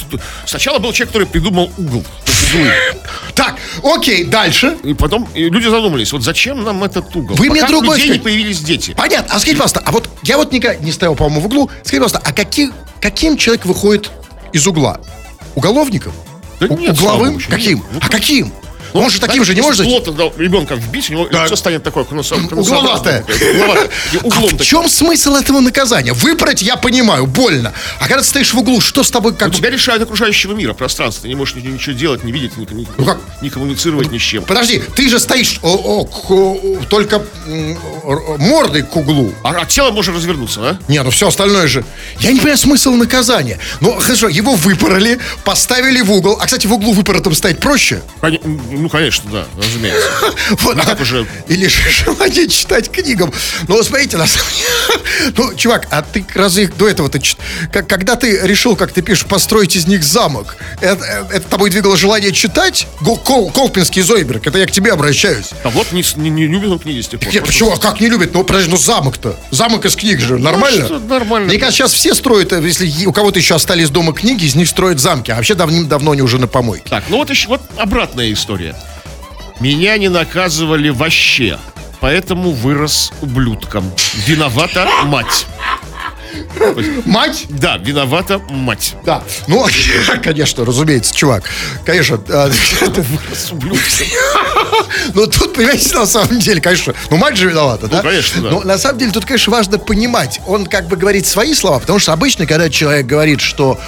Сначала 0.46 0.80
был 0.80 0.92
человек, 0.94 1.10
который 1.14 1.28
придумал 1.28 1.72
угол. 1.78 2.04
Так, 3.34 3.56
окей, 3.84 4.24
дальше. 4.24 4.78
И 4.84 4.94
потом 4.94 5.28
люди 5.34 5.66
задумались, 5.68 6.12
вот 6.14 6.24
зачем 6.24 6.64
нам 6.64 6.84
этот 6.84 7.14
угол? 7.16 7.36
Вы 7.36 7.50
мне 7.50 7.62
Пока 7.62 7.68
другой 7.72 7.90
у 7.90 8.00
людей 8.00 8.10
не 8.18 8.20
появились 8.20 8.60
дети. 8.62 8.94
Понятно. 8.96 9.36
А 9.36 9.40
скажите, 9.40 9.58
пожалуйста, 9.58 9.82
а 9.86 9.92
вот 9.92 10.10
я 10.24 10.38
вот 10.38 10.52
никогда 10.54 10.78
не 10.82 10.92
стоял, 10.92 11.16
по-моему, 11.16 11.42
в 11.42 11.46
углу. 11.48 11.70
Скажите, 11.84 12.04
пожалуйста, 12.04 12.22
а 12.24 12.32
какие, 12.34 12.72
каким 13.02 13.38
человек 13.38 13.66
выходит 13.66 14.12
из 14.54 14.66
угла? 14.68 15.02
Уголовником? 15.56 16.14
Да 16.60 16.68
У- 16.68 16.78
нет, 16.78 16.98
угловым? 16.98 17.40
Каким? 17.50 17.78
нет. 17.80 17.86
Ну, 17.92 18.00
А 18.02 18.08
каким? 18.10 18.54
Ну, 18.96 19.02
Он 19.02 19.10
же 19.10 19.20
таким 19.20 19.44
знаете, 19.44 19.52
же 19.52 19.56
не 19.56 19.62
может 19.62 19.86
быть? 19.86 20.06
плотно 20.06 20.42
ребенка 20.42 20.76
вбить, 20.76 21.10
у 21.10 21.14
него 21.14 21.28
лицо 21.28 21.56
станет 21.56 21.84
такое 21.84 22.06
конусо- 22.06 22.36
Угловатое. 22.54 23.26
А 24.24 24.30
в 24.30 24.62
чем 24.64 24.88
смысл 24.90 25.36
этого 25.36 25.60
наказания? 25.60 26.14
Выпороть, 26.14 26.62
я 26.62 26.78
понимаю, 26.78 27.26
больно. 27.26 27.74
А 28.00 28.08
когда 28.08 28.22
ты 28.22 28.28
стоишь 28.28 28.54
в 28.54 28.58
углу, 28.60 28.80
что 28.80 29.04
с 29.04 29.12
тобой 29.12 29.36
как 29.36 29.50
У 29.50 29.52
бы... 29.52 29.58
тебя 29.58 29.70
лишают 29.70 30.02
окружающего 30.04 30.54
мира, 30.54 30.74
пространства. 30.74 31.24
Ты 31.24 31.28
не 31.28 31.36
можешь 31.36 31.56
ни- 31.56 31.68
ничего 31.68 31.94
делать, 31.96 32.24
не 32.24 32.32
видеть, 32.32 32.56
ни- 32.58 32.66
Ну 32.98 33.06
как? 33.06 33.20
не 33.42 33.50
коммуницировать 33.50 34.12
ни 34.12 34.18
с 34.18 34.22
чем. 34.22 34.44
Подожди, 34.44 34.82
ты 34.96 35.10
же 35.10 35.20
стоишь 35.20 35.60
о, 35.62 35.74
о, 35.76 36.06
к- 36.06 36.32
о, 36.32 36.78
только 36.90 37.22
мордой 38.38 38.84
к 38.84 38.96
углу. 38.96 39.34
А, 39.44 39.50
а 39.62 39.66
тело 39.66 39.92
может 39.92 40.16
развернуться, 40.16 40.62
да? 40.62 40.80
Не, 40.88 41.04
ну 41.04 41.10
все 41.10 41.28
остальное 41.28 41.68
же. 41.68 41.84
Я 42.20 42.32
не 42.32 42.38
понимаю 42.40 42.58
смысл 42.58 42.92
наказания. 42.94 43.60
Ну, 43.82 43.92
хорошо, 44.00 44.30
его 44.30 44.56
выпороли, 44.56 45.20
поставили 45.44 46.02
в 46.02 46.12
угол. 46.12 46.38
А, 46.40 46.46
кстати, 46.46 46.66
в 46.68 46.74
углу 46.74 46.94
выпоротым 46.94 47.36
стоять 47.36 47.60
проще. 47.60 48.02
Ну, 48.86 48.90
конечно, 48.90 49.28
да, 49.32 49.46
разумеется. 49.58 50.08
Вот, 50.62 50.76
Ну, 50.76 50.82
а- 50.84 50.86
так 50.86 51.02
уже- 51.02 51.26
Или 51.48 51.66
же 51.68 51.90
желание 51.90 52.48
читать 52.48 52.92
книгам. 52.92 53.34
Ну, 53.68 53.82
смотрите, 53.84 54.16
на 54.18 54.28
самом 54.28 54.48
деле... 54.56 55.34
Ну, 55.38 55.56
чувак, 55.56 55.88
а 55.90 56.04
ты 56.04 56.24
разве 56.36 56.68
до 56.68 56.88
этого 56.88 57.10
ты... 57.10 57.20
чит- 57.20 57.40
Как, 57.74 57.88
когда 57.90 58.16
ты 58.16 58.40
решил, 58.44 58.76
как 58.76 58.92
ты 58.92 59.02
пишешь, 59.02 59.26
построить 59.26 59.76
из 59.76 59.88
них 59.88 60.04
замок, 60.04 60.58
это, 60.82 61.28
это 61.32 61.48
тобой 61.50 61.72
двигало 61.72 61.98
желание 61.98 62.32
читать? 62.32 62.88
Гол- 63.02 63.18
Кол- 63.18 63.50
Колпинский 63.52 64.04
Зойберг, 64.04 64.46
это 64.46 64.60
я 64.60 64.68
к 64.68 64.72
тебе 64.72 64.92
обращаюсь. 64.94 65.50
А 65.64 65.70
вот 65.70 65.92
не, 65.92 66.04
не, 66.18 66.30
не 66.30 66.46
любит 66.48 66.70
он 66.70 66.78
книги 66.78 67.02
с 67.02 67.08
тех 67.08 67.20
пор. 67.20 67.34
Нет, 67.34 67.44
почему? 67.44 67.72
А 67.72 67.78
как 67.78 68.00
не 68.00 68.08
любит? 68.08 68.36
Ну, 68.36 68.44
подожди, 68.44 68.70
ну 68.70 68.78
замок-то. 68.78 69.36
Замок 69.50 69.86
из 69.86 69.96
книг 69.96 70.20
же. 70.20 70.38
Нормально? 70.38 70.86
что 70.86 71.00
нормально. 71.00 71.48
Мне 71.48 71.58
кажется, 71.58 71.78
сейчас 71.80 71.94
все 71.94 72.14
строят, 72.14 72.54
э, 72.54 72.62
если 72.64 73.06
у 73.08 73.12
кого-то 73.12 73.40
еще 73.40 73.56
остались 73.56 73.90
дома 73.90 74.14
книги, 74.14 74.46
из 74.46 74.54
них 74.54 74.70
строят 74.70 75.00
замки. 75.00 75.32
А 75.32 75.38
вообще 75.38 75.56
давным-давно 75.56 76.12
они 76.12 76.22
уже 76.22 76.38
на 76.38 76.48
помойке. 76.48 76.86
Так, 76.90 77.06
ну 77.10 77.18
вот 77.18 77.30
еще 77.32 77.48
вот 77.48 77.62
обратная 77.78 78.32
история. 78.32 78.75
Меня 79.60 79.98
не 79.98 80.10
наказывали 80.10 80.90
вообще, 80.90 81.58
поэтому 82.00 82.52
вырос 82.52 83.12
ублюдком. 83.22 83.90
Виновата 84.26 84.88
мать. 85.06 85.46
Мать? 87.06 87.46
Да, 87.50 87.78
виновата 87.78 88.40
мать. 88.50 88.96
Да. 89.06 89.24
Ну, 89.48 89.66
конечно, 90.24 90.66
разумеется, 90.66 91.16
чувак. 91.16 91.50
Конечно. 91.86 92.20
а, 92.30 92.50
Вырос 92.82 93.52
ублюдком. 93.52 93.86
Ну, 95.14 95.28
тут, 95.28 95.54
понимаете, 95.54 95.94
на 95.96 96.06
самом 96.06 96.40
деле, 96.40 96.60
конечно, 96.60 96.94
ну, 97.10 97.18
мать 97.18 97.38
же 97.38 97.48
виновата, 97.48 97.88
да? 97.88 98.02
конечно, 98.02 98.42
да. 98.42 98.50
Но 98.50 98.62
на 98.62 98.78
самом 98.78 99.00
деле 99.00 99.12
тут, 99.12 99.24
конечно, 99.24 99.54
важно 99.54 99.78
понимать. 99.78 100.42
Он 100.48 100.66
как 100.66 100.88
бы 100.88 100.98
говорит 100.98 101.26
свои 101.26 101.54
слова, 101.54 101.80
потому 101.80 102.00
что 102.00 102.12
обычно, 102.12 102.46
когда 102.46 102.70
человек 102.70 103.06
говорит, 103.06 103.40
что 103.40 103.80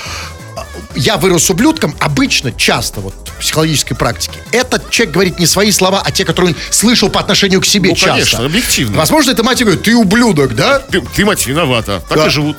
я 0.98 1.18
вырос 1.18 1.50
ублюдком, 1.50 1.96
обычно, 2.00 2.52
часто, 2.52 3.02
вот 3.02 3.14
в 3.38 3.40
психологической 3.40 3.96
практике, 3.96 4.40
этот 4.52 4.90
человек 4.90 5.14
говорит 5.14 5.40
не 5.40 5.46
свои 5.46 5.72
слова, 5.72 6.02
а 6.04 6.12
те, 6.12 6.26
которые 6.26 6.54
он 6.56 6.62
слышал 6.72 7.10
по 7.10 7.20
отношению 7.20 7.62
к 7.62 7.66
себе 7.66 7.90
Ну, 7.90 7.96
часто. 7.96 8.12
конечно, 8.14 8.46
объективно. 8.46 8.98
Возможно, 8.98 9.32
эта 9.32 9.44
мать 9.44 9.62
говорит, 9.62 9.84
ты 9.84 9.96
ублюдок, 9.96 10.56
да? 10.56 10.80
Ты, 10.80 11.02
ты, 11.02 11.26
мать, 11.26 11.46
виновата. 11.46 12.02
Так 12.10 12.18
Да. 12.18 12.28
и 12.28 12.30
живут. 12.30 12.58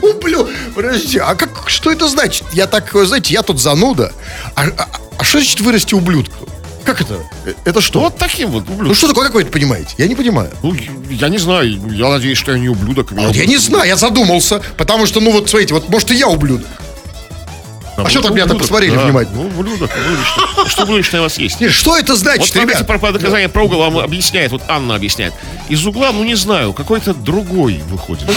Ублю. 0.00 0.48
Подожди, 0.74 1.18
а 1.18 1.34
как, 1.34 1.68
что 1.68 1.90
это 1.90 2.08
значит? 2.08 2.44
Я 2.52 2.66
так, 2.66 2.90
знаете, 3.04 3.34
я 3.34 3.42
тут 3.42 3.60
зануда. 3.60 4.12
А, 4.54 4.64
а, 4.76 4.88
а 5.18 5.24
что 5.24 5.38
значит 5.38 5.60
вырасти 5.60 5.94
ублюдком? 5.94 6.48
Как 6.84 7.00
это? 7.00 7.14
Э, 7.46 7.52
Это 7.64 7.80
что? 7.80 8.00
Вот 8.00 8.16
таким 8.18 8.50
вот 8.50 8.64
Ну 8.66 8.74
ублюдком. 8.74 8.94
что 8.96 9.08
такое, 9.08 9.26
как 9.26 9.34
вы 9.34 9.42
это 9.42 9.50
понимаете? 9.52 9.94
Я 9.98 10.06
не 10.06 10.14
понимаю. 10.14 10.50
Ну, 10.62 10.74
я 11.10 11.28
не 11.28 11.38
знаю, 11.38 11.68
я 11.92 12.08
надеюсь, 12.08 12.38
что 12.38 12.52
я 12.52 12.58
не 12.58 12.68
ублюдок. 12.68 13.12
А 13.12 13.26
вот 13.28 13.36
я 13.36 13.46
не 13.46 13.56
знаю, 13.58 13.86
я 13.88 13.96
задумался, 13.96 14.60
потому 14.76 15.06
что, 15.06 15.20
ну 15.20 15.30
вот, 15.32 15.48
смотрите, 15.48 15.74
вот 15.74 15.88
может 15.88 16.10
и 16.10 16.14
я 16.16 16.28
ублюдок. 16.28 16.66
А 18.04 18.10
что 18.10 18.22
так 18.22 18.32
меня 18.32 18.46
так 18.46 18.58
посмотрели 18.58 18.96
внимательно? 18.96 19.42
Ну, 19.42 19.46
ублюдок, 19.46 19.90
ублюдочный. 19.90 20.68
Что 20.68 20.82
ублюдочное 20.84 21.20
у 21.20 21.24
вас 21.24 21.38
есть? 21.38 21.70
Что 21.70 21.96
это 21.96 22.12
Вот 22.12 22.18
значит, 22.20 22.52
смотрите, 22.52 22.78
ребят? 22.78 23.00
про, 23.00 23.12
доказание 23.12 23.48
про 23.48 23.64
угол 23.64 23.78
вам 23.80 23.98
объясняет, 23.98 24.52
вот 24.52 24.62
Анна 24.68 24.94
объясняет. 24.94 25.32
Из 25.68 25.84
угла, 25.86 26.12
ну 26.12 26.24
не 26.24 26.34
знаю, 26.34 26.72
какой-то 26.72 27.14
другой 27.14 27.80
выходит. 27.88 28.28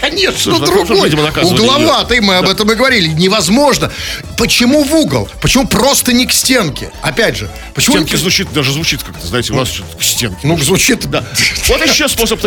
Конечно, 0.00 0.38
Слушай, 0.38 0.60
ну, 0.60 0.66
другой. 0.66 1.10
Угловатый, 1.44 2.20
мы 2.20 2.36
об 2.36 2.48
этом 2.48 2.70
и 2.72 2.74
говорили. 2.74 3.08
Невозможно. 3.08 3.92
Почему 4.38 4.84
в 4.84 4.94
угол? 4.94 5.28
Почему 5.42 5.66
просто 5.66 6.12
не 6.12 6.26
к 6.26 6.32
стенке? 6.32 6.90
Опять 7.02 7.36
же, 7.36 7.50
почему... 7.74 7.96
Стенки 7.96 8.16
звучит, 8.16 8.52
даже 8.52 8.72
звучит 8.72 9.02
как-то, 9.02 9.26
знаете, 9.26 9.52
у 9.52 9.56
вас 9.56 9.68
что-то 9.68 9.96
к 9.96 10.02
стенке. 10.02 10.38
Ну, 10.44 10.58
звучит... 10.58 11.10
Да. 11.10 11.24
Вот 11.68 11.84
еще 11.84 12.08
способ 12.08 12.40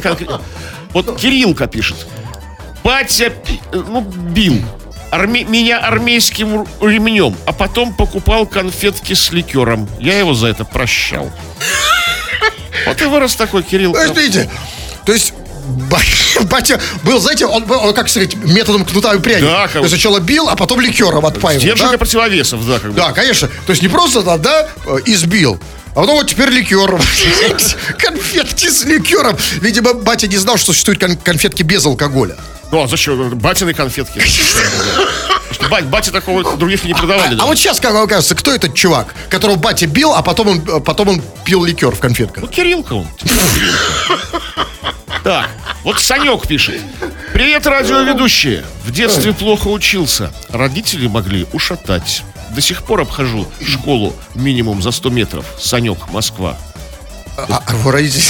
конкрет- 0.00 0.40
Вот 0.92 1.18
Кириллка 1.18 1.66
пишет. 1.66 1.96
Батя 2.84 3.32
ну, 3.72 4.00
бил 4.00 4.62
арме- 5.10 5.44
меня 5.48 5.78
армейским 5.78 6.66
ремнем, 6.80 7.36
а 7.46 7.52
потом 7.52 7.92
покупал 7.94 8.46
конфетки 8.46 9.12
с 9.14 9.30
ликером. 9.32 9.88
Я 10.00 10.18
его 10.18 10.34
за 10.34 10.48
это 10.48 10.64
прощал. 10.64 11.30
Вот 12.86 13.00
и 13.02 13.04
вырос 13.06 13.34
такой 13.34 13.62
Кирилл. 13.62 13.92
Подождите. 13.92 14.50
То 15.04 15.12
есть... 15.12 15.32
ба- 15.90 15.98
Батя 16.42 16.80
был, 17.02 17.18
знаете, 17.20 17.46
он, 17.46 17.70
он, 17.70 17.92
как 17.94 18.08
сказать, 18.08 18.34
методом 18.36 18.84
кнута 18.84 19.14
и 19.14 19.18
пряника. 19.18 19.46
Да, 19.46 19.62
как- 19.64 19.72
То 19.72 19.78
есть 19.80 19.90
сначала 19.90 20.20
бил, 20.20 20.48
а 20.48 20.56
потом 20.56 20.80
ликером 20.80 21.26
отпаивал. 21.26 21.60
Держите 21.62 21.92
да? 21.92 21.98
противовесов, 21.98 22.66
да, 22.66 22.78
как 22.78 22.90
бы. 22.90 22.96
Да, 22.96 23.12
конечно. 23.12 23.48
То 23.48 23.70
есть 23.70 23.82
не 23.82 23.88
просто 23.88 24.22
там, 24.22 24.40
да, 24.40 24.68
э, 24.86 24.98
избил, 25.06 25.58
а 25.92 26.00
потом 26.00 26.16
вот 26.16 26.28
теперь 26.30 26.48
ликером. 26.50 27.00
Конфетки 27.98 28.68
с 28.68 28.84
ликером. 28.84 29.36
Видимо, 29.60 29.94
батя 29.94 30.28
не 30.28 30.36
знал, 30.36 30.56
что 30.56 30.72
существуют 30.72 31.00
кон- 31.00 31.16
конфетки 31.16 31.62
без 31.62 31.84
алкоголя. 31.84 32.36
Ну, 32.70 32.82
а 32.82 32.86
зачем? 32.88 33.38
Батины 33.38 33.72
конфетки. 33.74 34.22
Бать- 35.70 35.86
Батя 35.86 36.12
такого 36.12 36.56
других 36.56 36.84
не 36.84 36.94
продавали. 36.94 37.28
А 37.34 37.36
даже. 37.36 37.42
вот 37.46 37.58
сейчас, 37.58 37.80
как 37.80 37.92
вам 37.92 38.08
кажется, 38.08 38.34
кто 38.34 38.52
этот 38.52 38.74
чувак, 38.74 39.14
которого 39.28 39.56
батя 39.56 39.86
бил, 39.86 40.14
а 40.14 40.22
потом 40.22 40.48
он, 40.48 40.82
потом 40.82 41.08
он 41.08 41.22
пил 41.44 41.64
ликер 41.64 41.90
в 41.90 41.98
конфетках? 42.00 42.42
Ну, 42.44 42.48
Кириллка 42.48 42.94
он. 42.94 43.06
Так, 45.24 45.50
вот 45.84 46.00
Санек 46.00 46.46
пишет. 46.46 46.80
Привет, 47.34 47.66
радиоведущие. 47.66 48.64
В 48.84 48.90
детстве 48.92 49.32
плохо 49.32 49.68
учился. 49.68 50.32
Родители 50.50 51.06
могли 51.06 51.46
ушатать. 51.52 52.22
До 52.54 52.60
сих 52.62 52.82
пор 52.82 53.02
обхожу 53.02 53.46
школу 53.66 54.14
минимум 54.34 54.80
за 54.80 54.90
100 54.90 55.10
метров. 55.10 55.44
Санек, 55.58 56.08
Москва. 56.10 56.56
А, 57.38 57.62
а 57.64 57.72
его 57.74 57.90
родители 57.92 58.24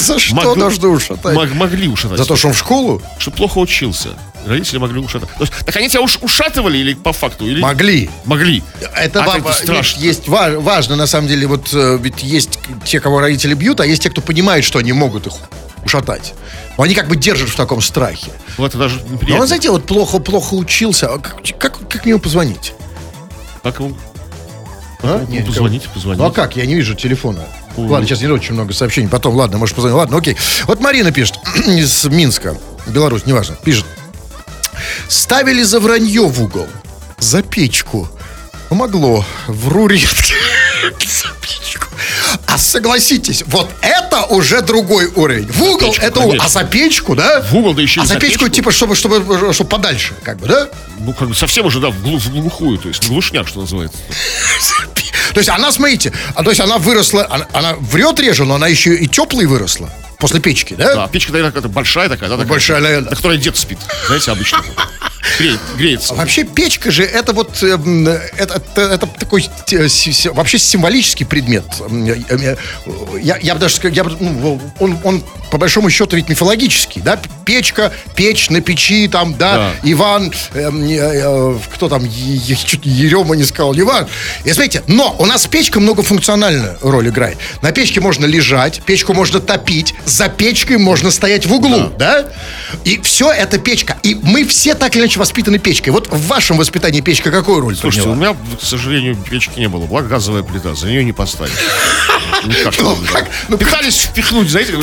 за 0.00 0.18
что 0.18 0.54
должны 0.54 0.88
ушатать? 0.88 1.34
мог- 1.34 1.52
могли 1.54 1.88
ушатать. 1.88 2.18
За 2.18 2.24
то, 2.24 2.36
что 2.36 2.48
он 2.48 2.54
в 2.54 2.58
школу? 2.58 3.02
что 3.18 3.30
плохо 3.32 3.58
учился. 3.58 4.10
Родители 4.46 4.78
могли 4.78 5.00
ушатать. 5.00 5.28
Так 5.64 5.74
они 5.76 5.88
тебя 5.88 6.02
ушатывали 6.02 6.78
или 6.78 6.94
по 6.94 7.12
факту? 7.12 7.46
Или... 7.46 7.60
Могли. 7.60 8.10
Могли. 8.24 8.62
Это, 8.94 9.24
А 9.24 9.38
это 9.38 9.52
страшно. 9.52 10.00
Есть, 10.00 10.20
есть 10.20 10.28
ва- 10.28 10.60
важно, 10.60 10.94
на 10.96 11.06
самом 11.06 11.28
деле, 11.28 11.46
вот 11.46 11.70
э, 11.72 11.98
ведь 12.00 12.22
есть 12.22 12.58
те, 12.84 13.00
кого 13.00 13.20
родители 13.20 13.54
бьют, 13.54 13.80
а 13.80 13.86
есть 13.86 14.02
те, 14.02 14.10
кто 14.10 14.20
понимает, 14.20 14.64
что 14.64 14.78
они 14.78 14.92
могут 14.92 15.26
их 15.26 15.32
ушатать. 15.84 16.34
Но 16.76 16.84
они 16.84 16.94
как 16.94 17.08
бы 17.08 17.16
держат 17.16 17.48
в 17.48 17.56
таком 17.56 17.80
страхе. 17.80 18.30
Ну, 18.58 18.66
это 18.66 18.78
даже 18.78 19.00
Но 19.06 19.14
неприятно. 19.14 19.40
он, 19.42 19.46
знаете, 19.48 19.70
вот 19.70 19.86
плохо-плохо 19.86 20.54
учился. 20.54 21.08
А 21.12 21.18
Как, 21.18 21.42
как, 21.58 21.88
как 21.88 22.06
ему 22.06 22.18
позвонить? 22.20 22.74
Как 23.62 23.80
ему? 23.80 23.96
А? 25.02 25.24
Нет, 25.28 25.46
позвоните, 25.46 25.88
позвоните. 25.92 26.22
Ну 26.22 26.28
а 26.28 26.32
как? 26.32 26.56
Я 26.56 26.66
не 26.66 26.74
вижу 26.74 26.94
телефона. 26.94 27.40
Ладно, 27.76 28.06
сейчас 28.06 28.20
не 28.20 28.28
очень 28.28 28.54
много 28.54 28.72
сообщений. 28.72 29.08
Потом, 29.08 29.34
ладно, 29.34 29.58
может 29.58 29.74
позвонить. 29.74 29.96
Ладно, 29.96 30.16
окей. 30.18 30.36
Вот 30.66 30.80
Марина 30.80 31.10
пишет 31.12 31.36
из 31.66 32.04
Минска, 32.04 32.56
Беларусь, 32.86 33.26
неважно. 33.26 33.56
Пишет. 33.64 33.84
Ставили 35.08 35.62
за 35.62 35.80
вранье 35.80 36.22
в 36.28 36.42
угол. 36.42 36.68
За 37.18 37.42
печку. 37.42 38.08
Помогло. 38.68 39.24
Вру 39.46 39.86
редко. 39.88 40.16
За 41.00 41.28
печку. 41.40 41.86
А 42.46 42.58
согласитесь, 42.58 43.42
вот 43.46 43.70
это 43.80 44.24
уже 44.24 44.60
другой 44.62 45.06
уровень. 45.06 45.46
В 45.50 45.62
угол 45.62 45.90
печку, 45.92 46.04
это... 46.04 46.20
у- 46.20 46.22
конечно. 46.30 46.44
А 46.44 46.48
за 46.48 46.64
печку, 46.64 47.14
да? 47.14 47.40
В 47.42 47.54
угол, 47.56 47.74
да 47.74 47.82
еще 47.82 48.00
А 48.00 48.04
за 48.06 48.14
за 48.14 48.20
печку, 48.20 48.44
печку. 48.44 48.54
типа, 48.56 48.70
чтобы, 48.72 48.94
чтобы, 48.96 49.52
чтобы 49.52 49.70
подальше, 49.70 50.14
как 50.22 50.38
бы, 50.38 50.46
да? 50.48 50.68
Ну, 50.98 51.12
как 51.12 51.28
бы 51.28 51.34
совсем 51.34 51.66
уже, 51.66 51.80
да, 51.80 51.90
в 51.90 52.02
глу- 52.02 52.18
в 52.18 52.30
глухую, 52.30 52.78
то 52.78 52.88
есть 52.88 53.06
глушняк, 53.08 53.48
что 53.48 53.60
называется. 53.60 53.98
То 55.34 55.40
есть 55.40 55.50
она, 55.50 55.72
смотрите, 55.72 56.12
а, 56.34 56.44
то 56.44 56.50
есть 56.50 56.60
она 56.60 56.78
выросла, 56.78 57.26
она, 57.28 57.46
она 57.52 57.74
врет 57.74 58.20
реже, 58.20 58.44
но 58.44 58.54
она 58.54 58.68
еще 58.68 58.94
и 58.94 59.06
теплой 59.08 59.46
выросла 59.46 59.90
после 60.18 60.40
печки, 60.40 60.74
да? 60.74 60.94
Да, 60.94 61.08
печка, 61.08 61.32
наверное, 61.32 61.50
какая-то 61.50 61.68
большая 61.68 62.08
такая, 62.08 62.28
да? 62.30 62.36
такая, 62.36 62.48
Большая, 62.48 62.80
наверное. 62.80 63.10
На 63.10 63.16
которой 63.16 63.36
дед 63.36 63.56
спит, 63.56 63.78
знаете, 64.06 64.30
обычно. 64.30 64.62
Греет, 65.38 65.60
греется. 65.76 66.14
Вообще 66.14 66.44
печка 66.44 66.90
же 66.90 67.02
это 67.02 67.32
вот 67.32 67.62
эм, 67.62 68.06
это, 68.06 68.54
это, 68.54 68.80
это 68.80 69.06
такой 69.06 69.48
э, 69.72 69.88
вообще 70.32 70.58
символический 70.58 71.26
предмет. 71.26 71.64
Я, 73.20 73.38
я 73.38 73.54
бы 73.54 73.60
даже 73.60 73.76
сказал, 73.76 73.94
я 73.94 74.04
ну, 74.04 74.60
он, 74.78 74.98
он 75.02 75.24
по 75.50 75.58
большому 75.58 75.90
счету 75.90 76.16
ведь 76.16 76.28
мифологический, 76.28 77.00
да? 77.00 77.18
Печка, 77.44 77.92
печь 78.14 78.50
на 78.50 78.60
печи, 78.60 79.08
там, 79.08 79.34
да, 79.36 79.54
Да. 79.54 79.72
Иван, 79.82 80.32
эм, 80.54 80.82
э, 80.82 80.96
э, 80.98 81.58
кто 81.72 81.88
там, 81.88 82.04
Е- 82.04 82.56
чуть 82.56 82.84
Ерема 82.84 83.34
не 83.36 83.44
сказал, 83.44 83.74
Иван. 83.78 84.06
И 84.44 84.52
смотрите, 84.52 84.82
но 84.86 85.14
у 85.18 85.26
нас 85.26 85.46
печка 85.46 85.80
многофункциональную 85.80 86.76
роль 86.80 87.08
играет. 87.08 87.38
На 87.62 87.72
печке 87.72 88.00
можно 88.00 88.24
лежать, 88.26 88.82
печку 88.84 89.14
можно 89.14 89.40
топить, 89.40 89.94
за 90.04 90.28
печкой 90.28 90.78
можно 90.78 91.10
стоять 91.10 91.46
в 91.46 91.52
углу, 91.52 91.90
да? 91.98 92.26
И 92.84 93.00
все 93.02 93.30
это 93.30 93.58
печка. 93.58 93.96
И 94.02 94.14
мы 94.14 94.44
все 94.44 94.74
так 94.74 94.94
или 94.96 95.02
иначе 95.02 95.13
воспитаны 95.16 95.58
печкой. 95.58 95.92
Вот 95.92 96.08
в 96.08 96.26
вашем 96.26 96.56
воспитании 96.56 97.00
печка 97.00 97.30
какую 97.30 97.60
роль 97.60 97.76
Слушайте, 97.76 98.08
у 98.08 98.14
приняла? 98.14 98.34
меня, 98.34 98.56
к 98.60 98.64
сожалению, 98.64 99.16
печки 99.16 99.58
не 99.58 99.68
было. 99.68 99.86
Благо 99.86 100.08
газовая 100.08 100.42
плита, 100.42 100.74
за 100.74 100.86
нее 100.86 101.04
не 101.04 101.12
поставишь. 101.12 101.52
Никак 102.44 102.74
Ну, 102.80 102.96
как? 103.12 103.28
Ну, 103.48 103.58
Пытались 103.58 103.96
впихнуть, 103.96 104.50
знаете, 104.50 104.74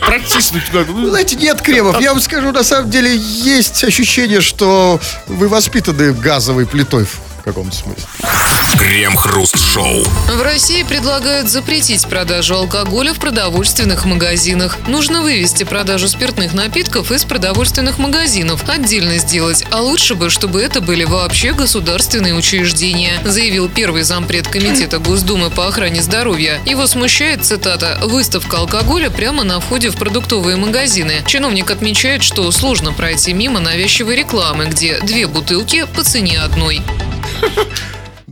протиснуть 0.00 0.64
Ну, 0.72 1.08
знаете, 1.10 1.36
нет, 1.36 1.60
Кремов, 1.60 2.00
я 2.00 2.12
вам 2.12 2.20
скажу, 2.20 2.50
на 2.52 2.64
самом 2.64 2.90
деле 2.90 3.14
есть 3.16 3.84
ощущение, 3.84 4.40
что 4.40 5.00
вы 5.26 5.48
воспитаны 5.48 6.12
газовой 6.12 6.66
плитой 6.66 7.06
в 7.40 7.42
каком-то 7.42 7.74
смысле. 7.74 8.04
Крем-хруст-шоу. 8.78 10.04
В 10.04 10.42
России 10.42 10.82
предлагают 10.82 11.48
запретить 11.48 12.06
продажу 12.06 12.54
алкоголя 12.54 13.12
в 13.12 13.18
продовольственных 13.18 14.04
магазинах. 14.04 14.78
Нужно 14.86 15.22
вывести 15.22 15.64
продажу 15.64 16.08
спиртных 16.08 16.54
напитков 16.54 17.10
из 17.10 17.24
продовольственных 17.24 17.98
магазинов, 17.98 18.68
отдельно 18.68 19.18
сделать, 19.18 19.64
а 19.70 19.80
лучше 19.80 20.14
бы, 20.14 20.30
чтобы 20.30 20.62
это 20.62 20.80
были 20.80 21.04
вообще 21.04 21.52
государственные 21.52 22.34
учреждения, 22.34 23.20
заявил 23.24 23.68
первый 23.68 24.02
зампред 24.02 24.46
Комитета 24.48 24.98
Госдумы 24.98 25.50
по 25.50 25.66
охране 25.66 26.02
здоровья. 26.02 26.60
Его 26.64 26.86
смущает, 26.86 27.44
цитата, 27.44 27.98
«выставка 28.02 28.58
алкоголя 28.58 29.10
прямо 29.10 29.44
на 29.44 29.60
входе 29.60 29.90
в 29.90 29.96
продуктовые 29.96 30.56
магазины». 30.56 31.22
Чиновник 31.26 31.70
отмечает, 31.70 32.22
что 32.22 32.50
сложно 32.50 32.92
пройти 32.92 33.32
мимо 33.32 33.60
навязчивой 33.60 34.16
рекламы, 34.16 34.66
где 34.66 35.00
две 35.00 35.26
бутылки 35.26 35.86
по 35.94 36.02
цене 36.02 36.40
одной. 36.40 36.82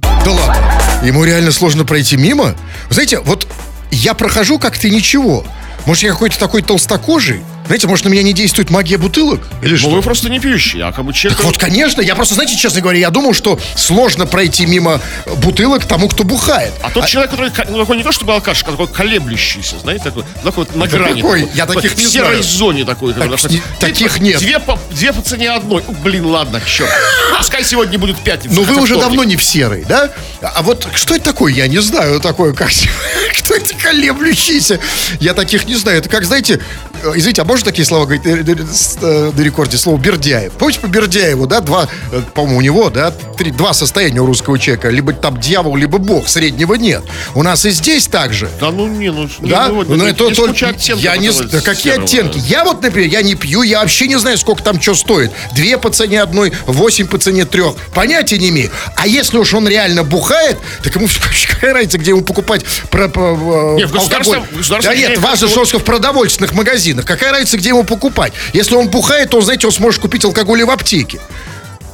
Да 0.01 0.31
ладно. 0.31 0.57
Ему 1.03 1.25
реально 1.25 1.53
сложно 1.53 1.85
пройти 1.85 2.17
мимо? 2.17 2.55
Знаете, 2.91 3.21
вот 3.21 3.47
я 3.91 4.15
прохожу 4.15 4.59
как-то 4.59 4.89
ничего. 4.91 5.45
Может, 5.87 6.05
я 6.05 6.11
какой-то 6.11 6.39
такой 6.39 6.63
толстокожий? 6.63 7.43
Знаете, 7.69 7.87
может, 7.87 8.07
на 8.07 8.09
меня 8.09 8.23
не 8.23 8.33
действует 8.33 8.71
магия 8.71 8.97
бутылок? 8.97 9.41
Или 9.63 9.73
ну, 9.73 9.77
что? 9.79 9.91
вы 9.91 10.01
просто 10.03 10.31
не 10.31 10.41
пьющий, 10.41 10.81
а 10.81 10.91
как 10.91 11.05
бы 11.05 11.13
человек... 11.13 11.37
Так 11.37 11.47
вот, 11.47 11.59
конечно, 11.59 12.01
я 12.01 12.15
просто, 12.15 12.35
знаете, 12.35 12.57
честно 12.57 12.81
говоря, 12.81 12.99
я 12.99 13.11
думал, 13.11 13.35
что 13.35 13.61
сложно 13.77 14.25
пройти 14.27 14.65
мимо 14.65 15.03
бутылок 15.37 15.85
тому, 15.85 16.09
кто 16.09 16.25
бухает. 16.25 16.73
А 16.83 16.89
тот 16.91 17.07
человек, 17.07 17.31
который 17.31 17.53
ну, 17.69 17.79
такой 17.79 17.99
не 17.99 18.03
то 18.03 18.11
чтобы 18.11 18.33
алкаш, 18.33 18.63
а 18.63 18.71
такой 18.71 18.89
колеблющийся, 18.89 19.79
знаете, 19.81 20.05
такой, 20.05 20.25
такой 20.43 20.65
вот 20.65 20.75
на 20.77 20.87
Да 20.87 20.97
грани. 20.97 21.21
какой? 21.21 21.41
такой, 21.43 21.57
Я 21.57 21.67
такой 21.67 21.83
таких 21.83 21.99
не 21.99 22.07
В 22.07 22.09
серой 22.11 22.29
знаю. 22.29 22.43
зоне 22.43 22.85
такой. 22.87 23.13
Так, 23.13 23.31
который, 23.31 23.53
не- 23.53 23.63
таких 23.79 24.19
нет. 24.21 24.39
Две 24.41 24.59
по, 24.61 24.79
две 24.91 25.13
по 25.13 25.21
цене 25.21 25.51
одной. 25.51 25.85
Ну, 25.87 25.95
блин, 26.03 26.25
ладно, 26.25 26.63
черт. 26.67 26.91
Пускай 27.37 27.63
сегодня 27.65 27.99
будет 27.99 28.17
пятница. 28.19 28.55
Но 28.55 28.63
Ну, 28.63 28.67
вы 28.67 28.81
уже 28.81 28.95
вторник. 28.95 29.03
давно 29.03 29.25
не 29.25 29.37
в 29.37 29.45
серой, 29.45 29.85
да? 29.87 30.11
А 30.41 30.63
вот 30.63 30.89
что 30.95 31.15
это 31.15 31.27
такое? 31.27 31.53
Я 31.53 31.69
не 31.69 31.81
знаю 31.83 32.19
такое, 32.21 32.55
как... 32.55 32.71
Кто 33.39 33.55
это 33.55 33.75
колеблющийся? 33.75 34.81
Я 35.21 35.35
таких 35.35 35.67
не 35.67 35.75
знаю. 35.75 35.99
Это 35.99 36.09
как, 36.09 36.25
знаете, 36.25 36.55
э, 36.55 36.88
извините, 37.17 37.43
а 37.43 37.45
можно 37.45 37.65
такие 37.65 37.85
слова 37.85 38.05
говорить 38.05 38.27
э, 38.27 38.45
э, 38.47 38.65
э, 39.03 39.33
на 39.37 39.41
рекорде? 39.43 39.77
Слово 39.77 39.99
Бердяев. 39.99 40.53
Помните 40.53 40.81
по 40.81 40.87
Бердяеву, 40.87 41.47
да, 41.47 41.61
два, 41.61 41.89
э, 42.13 42.23
по-моему, 42.35 42.59
у 42.59 42.61
него, 42.61 42.91
да, 42.91 43.11
три, 43.11 43.51
два 43.51 43.73
состояния 43.73 44.21
у 44.21 44.27
русского 44.27 44.59
человека. 44.59 44.89
Либо 44.89 45.13
там 45.13 45.39
дьявол, 45.39 45.77
либо 45.77 45.99
бог. 45.99 46.29
Среднего 46.29 46.75
нет. 46.75 47.03
У 47.35 47.43
нас 47.43 47.65
и 47.65 47.71
здесь 47.71 48.07
так 48.07 48.33
же. 48.33 48.49
Да 48.61 48.71
ну 48.71 48.87
не, 48.89 49.11
ну... 49.11 49.29
не, 49.41 49.51
Да? 49.51 49.69
ну, 49.69 49.75
вот, 49.77 49.89
Ну, 49.89 50.05
это 50.05 50.17
только- 50.19 50.49
куча 50.49 50.69
оттенков 50.69 51.05
Я 51.05 51.17
не 51.17 51.31
знаю, 51.31 51.51
какие 51.63 51.93
серого, 51.93 52.05
оттенки? 52.05 52.39
да. 52.39 52.45
Я 52.47 52.65
вот, 52.65 52.83
например, 52.83 53.11
я 53.11 53.23
не 53.23 53.35
пью, 53.35 53.63
я 53.63 53.81
вообще 53.81 54.09
не 54.09 54.19
знаю, 54.19 54.39
сколько 54.39 54.63
там 54.63 54.81
что 54.81 54.95
стоит. 54.95 55.31
Две 55.55 55.79
по 55.79 55.91
цене 55.91 56.23
одной, 56.23 56.53
восемь 56.67 57.07
по 57.07 57.19
цене 57.19 57.45
трех. 57.45 57.75
Понятия 57.95 58.39
не 58.39 58.49
имею. 58.49 58.71
А 58.97 59.07
если 59.07 59.39
уж 59.39 59.55
он 59.55 59.69
реально 59.69 60.05
бухает, 60.05 60.59
так 60.83 60.95
ему 60.97 61.09
какая 61.51 61.75
разница, 61.75 61.99
где 61.99 62.11
ему 62.11 62.23
покупать 62.23 62.65
про, 62.91 63.09
про, 63.09 63.35
э, 63.35 63.77
Не, 63.77 63.87
в 63.87 63.95
алкоголь? 63.97 64.43
Да 64.83 64.95
нет, 64.95 65.19
важно, 65.19 65.49
что 65.49 65.79
в 65.79 65.85
продовольственных 65.85 66.53
магазинах. 66.53 66.88
Какая 66.95 67.33
разница, 67.33 67.57
где 67.57 67.71
ему 67.71 67.85
покупать? 67.85 68.33
Если 68.53 68.75
он 68.75 68.89
бухает, 68.89 69.31
то, 69.31 69.41
знаете, 69.41 69.67
он 69.67 69.73
сможет 69.73 70.01
купить 70.01 70.25
алкоголь 70.25 70.61
и 70.61 70.65
в 70.65 70.71
аптеке. 70.71 71.21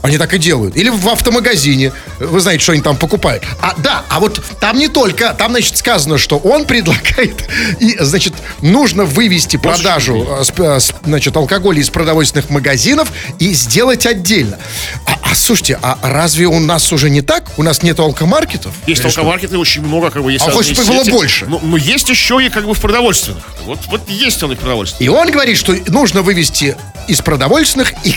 Они 0.05 0.19
так 0.19 0.35
и 0.35 0.39
делают. 0.39 0.77
Или 0.77 0.91
в 0.91 1.09
автомагазине. 1.09 1.91
Вы 2.19 2.39
знаете, 2.39 2.63
что 2.63 2.73
они 2.73 2.83
там 2.83 2.99
покупают. 2.99 3.43
А, 3.63 3.73
да, 3.79 4.05
а 4.11 4.21
вот 4.21 4.39
там 4.61 4.77
не 4.77 4.89
только. 4.89 5.33
Там, 5.33 5.53
значит, 5.53 5.79
сказано, 5.79 6.19
что 6.19 6.37
он 6.37 6.67
предлагает. 6.67 7.49
И, 7.81 7.97
значит, 7.99 8.35
нужно 8.61 9.07
вывести 9.07 9.57
продажу, 9.57 10.29
э, 10.29 10.45
э, 10.59 10.79
значит, 11.05 11.35
алкоголя 11.35 11.81
из 11.81 11.89
продовольственных 11.89 12.51
магазинов 12.51 13.11
и 13.39 13.55
сделать 13.55 14.05
отдельно. 14.05 14.59
А, 15.07 15.15
а 15.23 15.35
слушайте, 15.35 15.79
а 15.81 15.99
разве 16.03 16.49
у 16.49 16.61
нас 16.61 16.93
уже 16.93 17.09
не 17.09 17.23
так? 17.23 17.51
У 17.57 17.63
нас 17.63 17.83
нет 17.83 17.99
алкомаркетов? 17.99 18.75
Есть 18.87 19.01
что? 19.01 19.09
алкомаркеты 19.09 19.57
очень 19.57 19.81
много, 19.81 20.11
как 20.11 20.23
бы 20.23 20.31
есть 20.31 20.47
А 20.47 20.51
чтобы 20.63 20.85
было 20.85 21.05
больше? 21.05 21.47
Ну, 21.47 21.61
но 21.63 21.79
есть 21.79 22.11
еще 22.11 22.45
и 22.45 22.51
как 22.51 22.67
бы 22.67 22.75
в 22.75 22.79
продовольственных. 22.79 23.43
Вот, 23.65 23.79
вот 23.87 24.03
есть 24.11 24.43
он 24.43 24.53
и 24.53 24.55
в 24.55 24.59
продовольственных. 24.59 25.01
И 25.01 25.09
он 25.09 25.31
говорит, 25.31 25.57
что 25.57 25.75
нужно 25.87 26.21
вывести 26.21 26.77
из 27.09 27.21
продовольственных 27.21 27.93
и, 28.05 28.15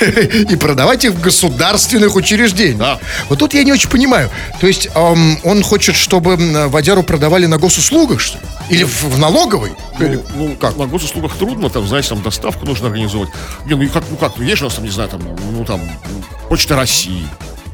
и 0.50 0.56
продавать 0.56 1.04
их 1.04 1.09
в 1.10 1.20
государственных 1.20 2.14
учреждениях. 2.16 2.78
Да. 2.78 2.98
Вот 3.28 3.38
тут 3.38 3.54
я 3.54 3.64
не 3.64 3.72
очень 3.72 3.90
понимаю. 3.90 4.30
То 4.60 4.66
есть 4.66 4.88
эм, 4.94 5.38
он 5.44 5.62
хочет, 5.62 5.96
чтобы 5.96 6.36
водяру 6.68 7.02
продавали 7.02 7.46
на 7.46 7.58
госуслугах, 7.58 8.20
что 8.20 8.38
ли? 8.38 8.44
Или 8.70 8.84
в, 8.84 9.02
в 9.04 9.18
налоговой? 9.18 9.72
Или- 9.98 10.20
Ну, 10.34 10.56
как? 10.60 10.76
На 10.76 10.86
госуслугах 10.86 11.36
трудно, 11.36 11.68
там, 11.70 11.86
знаете, 11.88 12.10
там 12.10 12.22
доставку 12.22 12.64
нужно 12.66 12.86
организовывать. 12.86 13.32
Не, 13.66 13.74
ну 13.74 13.88
как, 13.88 14.04
ну 14.10 14.16
как, 14.16 14.36
ну 14.36 14.44
есть 14.44 14.62
у 14.62 14.64
нас 14.66 14.74
там, 14.74 14.84
не 14.84 14.90
знаю, 14.90 15.08
там, 15.08 15.20
ну 15.52 15.64
там, 15.64 15.80
Почта 16.48 16.76
России. 16.76 17.26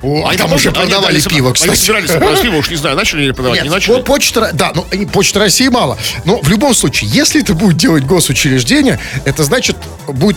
О, 0.03 0.25
а 0.27 0.29
Они 0.31 0.39
там 0.39 0.53
уже 0.53 0.69
они 0.69 0.79
продавали 0.79 1.19
дали- 1.19 1.29
пиво, 1.29 1.49
Они 1.49 1.55
кстати. 1.55 1.79
собирались 1.79 2.11
продавать 2.11 2.43
пиво, 2.43 2.57
уж 2.57 2.69
не 2.71 2.77
знаю, 2.77 2.97
начали 2.97 3.23
или 3.25 3.33
продавать, 3.33 3.61
не 3.61 3.65
Нет, 3.65 3.73
начали. 3.75 3.95
по- 3.97 4.03
почта, 4.03 4.51
да, 4.53 4.73
ну, 4.75 4.85
почта 5.09 5.41
России 5.41 5.69
мало. 5.69 5.97
Но 6.25 6.39
в 6.41 6.49
любом 6.49 6.75
случае, 6.75 7.11
если 7.11 7.41
это 7.41 7.55
будет 7.55 7.77
делать 7.79 8.05
госучреждение, 8.05 8.99
это 9.25 9.43
значит, 9.45 9.77
будет 10.07 10.37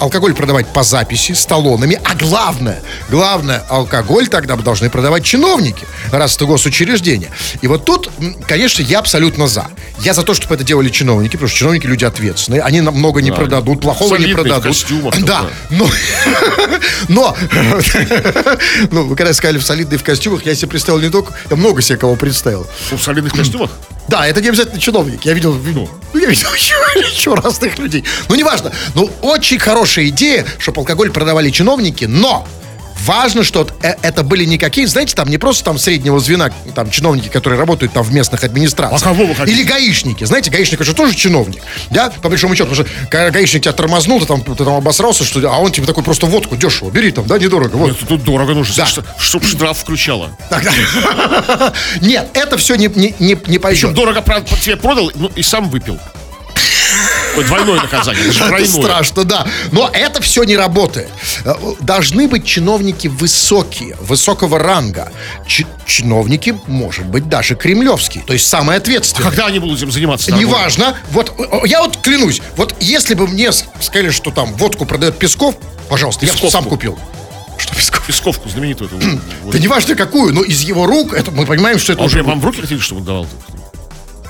алкоголь 0.00 0.34
продавать 0.34 0.66
по 0.66 0.82
записи, 0.82 1.32
с 1.32 1.46
талонами. 1.46 2.00
А 2.04 2.14
главное, 2.14 2.82
главное, 3.10 3.62
алкоголь 3.68 4.28
тогда 4.28 4.56
должны 4.56 4.90
продавать 4.90 5.24
чиновники, 5.24 5.86
раз 6.10 6.36
это 6.36 6.46
госучреждение. 6.46 7.30
И 7.62 7.66
вот 7.68 7.84
тут, 7.84 8.10
конечно, 8.46 8.82
я 8.82 8.98
абсолютно 8.98 9.46
за. 9.46 9.66
Я 10.00 10.14
за 10.14 10.22
то, 10.22 10.34
чтобы 10.34 10.54
это 10.56 10.64
делали 10.64 10.88
чиновники, 10.88 11.32
потому 11.32 11.48
что 11.48 11.58
чиновники 11.58 11.86
люди 11.86 12.04
ответственные. 12.04 12.60
Они 12.62 12.80
нам 12.80 12.94
много 12.94 13.22
не 13.22 13.30
Да. 13.30 13.36
продадут, 13.36 13.80
плохого 13.80 14.16
не 14.16 14.32
продадут. 14.34 14.64
костюмах, 14.64 15.14
Да, 15.22 15.42
да. 15.42 15.48
но, 15.70 15.88
но, 17.08 17.36
ну, 18.90 19.04
вы 19.04 19.16
когда 19.16 19.32
сказали 19.32 19.58
в 19.58 19.64
солидные 19.64 19.98
в 19.98 20.04
костюмах, 20.04 20.44
я 20.46 20.54
себе 20.54 20.68
представил 20.68 21.00
не 21.00 21.10
только, 21.10 21.34
я 21.50 21.56
много 21.56 21.82
себе 21.82 21.98
кого 21.98 22.16
представил. 22.16 22.66
Ну, 22.90 22.96
в 22.96 23.02
солидных 23.02 23.32
костюмах. 23.32 23.70
Да, 24.08 24.26
это 24.26 24.40
не 24.40 24.48
обязательно 24.48 24.80
чиновник. 24.80 25.24
Я 25.24 25.32
видел, 25.32 25.54
ну, 25.54 25.88
я 26.14 26.26
видел 26.26 26.48
еще, 26.54 26.74
еще 26.98 27.34
разных 27.34 27.78
людей. 27.78 28.04
Ну, 28.28 28.34
неважно. 28.34 28.72
Ну, 28.94 29.10
очень 29.22 29.58
хорошая 29.58 30.08
идея, 30.08 30.46
чтобы 30.58 30.80
алкоголь 30.80 31.10
продавали 31.10 31.50
чиновники, 31.50 32.04
но 32.04 32.46
важно, 33.04 33.44
что 33.44 33.68
э- 33.82 33.94
это 34.02 34.22
были 34.22 34.44
не 34.44 34.58
какие, 34.58 34.84
знаете, 34.86 35.14
там 35.14 35.28
не 35.28 35.38
просто 35.38 35.64
там 35.64 35.78
среднего 35.78 36.18
звена, 36.20 36.50
там 36.74 36.90
чиновники, 36.90 37.28
которые 37.28 37.58
работают 37.58 37.92
там 37.92 38.02
в 38.02 38.12
местных 38.12 38.44
администрациях. 38.44 39.00
А 39.02 39.04
кого 39.04 39.26
вы 39.26 39.34
хотите? 39.34 39.56
Или 39.56 39.66
гаишники. 39.66 40.24
Знаете, 40.24 40.50
гаишник 40.50 40.82
же 40.82 40.94
тоже 40.94 41.14
чиновник. 41.14 41.62
Да, 41.90 42.10
по 42.10 42.28
большому 42.28 42.54
счету. 42.54 42.70
Потому 42.70 42.86
что 42.88 42.96
когда 43.10 43.30
гаишник 43.30 43.62
тебя 43.62 43.72
тормознул, 43.72 44.20
ты 44.20 44.26
там, 44.26 44.42
ты 44.42 44.54
там 44.56 44.74
обосрался, 44.74 45.24
что, 45.24 45.40
а 45.52 45.58
он 45.58 45.72
тебе 45.72 45.86
такой 45.86 46.02
просто 46.02 46.26
водку 46.26 46.56
дешево. 46.56 46.90
Бери 46.90 47.10
там, 47.12 47.26
да, 47.26 47.38
недорого. 47.38 47.76
Вот. 47.76 47.88
Нет, 47.90 48.08
тут 48.08 48.24
дорого 48.24 48.54
нужно, 48.54 48.74
Да. 48.76 48.86
что- 48.86 49.04
чтоб 49.18 49.44
штраф 49.44 49.78
включало. 49.78 50.36
Нет, 52.00 52.28
это 52.34 52.56
все 52.56 52.76
не, 52.76 52.86
не, 52.88 53.14
не, 53.18 53.36
не 53.46 53.58
пойдет. 53.58 53.80
Причем 53.82 53.94
дорого 53.94 54.22
тебе 54.62 54.76
продал, 54.76 55.10
ну 55.14 55.30
и 55.34 55.42
сам 55.42 55.68
выпил. 55.68 55.98
Ой, 57.36 57.44
Двойное 57.44 57.76
наказание, 57.80 58.24
Это 58.28 58.66
страшно, 58.70 59.24
да. 59.24 59.46
Но 59.72 59.90
это 59.92 60.22
все 60.22 60.44
не 60.44 60.56
работает. 60.56 61.08
Э, 61.44 61.54
Должны 61.80 62.28
быть 62.28 62.46
чиновники 62.46 63.08
высокие, 63.08 63.96
высокого 64.00 64.58
ранга. 64.58 65.12
Чи- 65.46 65.66
чиновники, 65.86 66.56
может 66.66 67.06
быть, 67.06 67.28
даже 67.28 67.54
кремлевские. 67.56 68.24
То 68.24 68.32
есть 68.32 68.46
самые 68.48 68.78
ответственные. 68.78 69.30
Когда 69.30 69.46
они 69.46 69.58
будут 69.58 69.78
этим 69.78 69.90
заниматься? 69.90 70.32
Неважно. 70.32 70.96
Вот 71.10 71.32
э, 71.38 71.66
я 71.66 71.82
вот 71.82 71.96
клянусь, 71.98 72.40
вот 72.56 72.74
если 72.80 73.14
бы 73.14 73.26
мне 73.26 73.50
сказали, 73.52 74.10
что 74.10 74.30
там 74.30 74.54
водку 74.54 74.84
продает 74.86 75.18
Песков, 75.18 75.56
пожалуйста, 75.88 76.26
я 76.26 76.50
сам 76.50 76.64
купил. 76.64 76.98
Что 77.58 77.74
Песков? 77.74 78.06
Песковку 78.06 78.48
знаменитую. 78.48 78.90
эту. 78.90 79.20
Вот. 79.44 79.52
Да 79.52 79.58
неважно 79.58 79.94
какую, 79.94 80.34
но 80.34 80.42
из 80.42 80.60
его 80.62 80.86
рук, 80.86 81.14
это 81.14 81.30
мы 81.30 81.46
понимаем, 81.46 81.78
что 81.78 81.92
это 81.94 82.02
А 82.02 82.04
уже... 82.06 82.22
вам 82.22 82.40
в 82.40 82.44
руки 82.44 82.60
хотели, 82.60 82.78
чтобы 82.78 83.00
он 83.00 83.06
давал? 83.06 83.26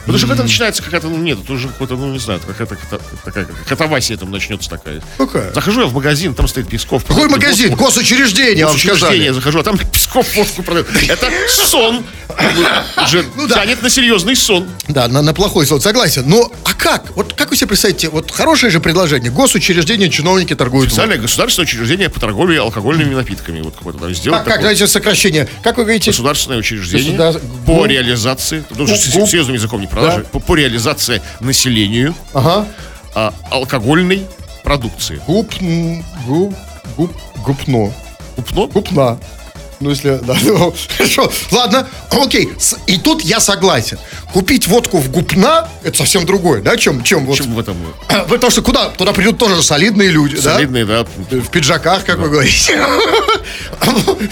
Потому 0.04 0.18
что 0.18 0.26
когда 0.26 0.42
начинается 0.42 0.82
какая-то, 0.82 1.08
ну 1.08 1.16
нет, 1.18 1.38
это 1.42 1.52
уже 1.52 1.68
какой-то, 1.68 1.96
ну 1.96 2.12
не 2.12 2.18
знаю, 2.18 2.40
какая-то 2.46 2.76
такая 3.24 3.46
катавасия 3.66 4.16
там 4.16 4.30
начнется 4.30 4.68
такая. 4.68 5.00
Какая? 5.16 5.52
Захожу 5.52 5.80
я 5.80 5.86
в 5.86 5.94
магазин, 5.94 6.34
там 6.34 6.46
стоит 6.46 6.68
Песков. 6.68 7.04
Какой 7.04 7.28
магазин? 7.28 7.70
водку. 7.70 7.84
Госучреждение, 7.86 8.66
вам 8.66 8.78
сказали. 8.78 9.28
захожу, 9.30 9.60
а 9.60 9.62
там 9.62 9.78
Песков 9.78 10.34
водку 10.36 10.62
продает. 10.62 10.86
Это 11.08 11.30
сон. 11.48 12.04
Уже 13.04 13.24
Ну 13.36 13.46
да. 13.46 13.56
тянет 13.56 13.82
на 13.82 13.90
серьезный 13.90 14.36
сон. 14.36 14.68
Да, 14.88 15.08
на, 15.08 15.22
на 15.22 15.34
плохой 15.34 15.66
сон, 15.66 15.80
согласен. 15.80 16.24
Но, 16.26 16.50
а 16.64 16.74
как? 16.74 17.14
Вот 17.16 17.32
как 17.34 17.50
вы 17.50 17.56
себе 17.56 17.68
представляете, 17.68 18.08
вот 18.08 18.30
хорошее 18.30 18.70
же 18.70 18.80
предложение. 18.80 19.30
Госучреждение, 19.30 20.10
чиновники 20.10 20.54
торгуют. 20.54 20.90
Специальное 20.90 21.18
государственное 21.18 21.66
учреждение 21.66 22.08
по 22.08 22.20
торговле 22.20 22.60
алкогольными 22.60 23.14
напитками. 23.14 23.60
Вот 23.62 23.74
какое-то 23.76 24.00
там 24.00 24.14
сделать 24.14 24.40
Как, 24.40 24.48
как, 24.48 24.60
давайте 24.60 24.86
сокращение. 24.86 25.48
Как 25.62 25.76
вы 25.76 25.84
говорите? 25.84 26.10
Государственное 26.10 26.58
учреждение 26.58 27.16
Государ- 27.16 27.40
по 27.66 27.86
реализации, 27.86 28.64
потому 28.68 28.88
что 28.88 28.96
серьезным 29.26 29.54
языком 29.54 29.80
не 29.80 29.86
продажи, 29.94 30.26
Да. 30.32 30.40
по, 30.40 30.54
реализации 30.54 31.22
населению 31.40 32.14
Ага. 32.32 32.66
а, 33.14 33.32
алкогольной 33.50 34.26
продукции. 34.62 35.20
Гуп, 35.26 35.52
гуп, 36.26 36.54
гуп, 36.96 37.12
гупно. 37.44 37.92
Купно? 38.36 38.66
Гупна. 38.66 39.18
Ну, 39.80 39.90
если, 39.90 40.18
да, 40.22 40.36
ну, 40.42 40.74
хорошо. 40.96 41.30
Ладно, 41.50 41.86
окей. 42.10 42.52
И 42.86 42.98
тут 42.98 43.22
я 43.22 43.40
согласен. 43.40 43.98
Купить 44.32 44.66
водку 44.66 44.98
в 44.98 45.10
гупна, 45.10 45.68
это 45.82 45.98
совсем 45.98 46.26
другое, 46.26 46.62
да, 46.62 46.76
чем, 46.76 47.02
чем 47.02 47.26
вот... 47.26 47.36
Чем 47.36 47.54
в 47.54 47.58
этом 47.58 47.76
Потому 48.28 48.50
что 48.50 48.62
куда? 48.62 48.88
Туда 48.90 49.12
придут 49.12 49.38
тоже 49.38 49.62
солидные 49.62 50.10
люди, 50.10 50.36
да? 50.36 50.54
солидные, 50.54 50.84
да? 50.84 51.04
В 51.04 51.48
пиджаках, 51.48 52.04
как 52.04 52.18
вы 52.18 52.28
говорите. 52.28 52.78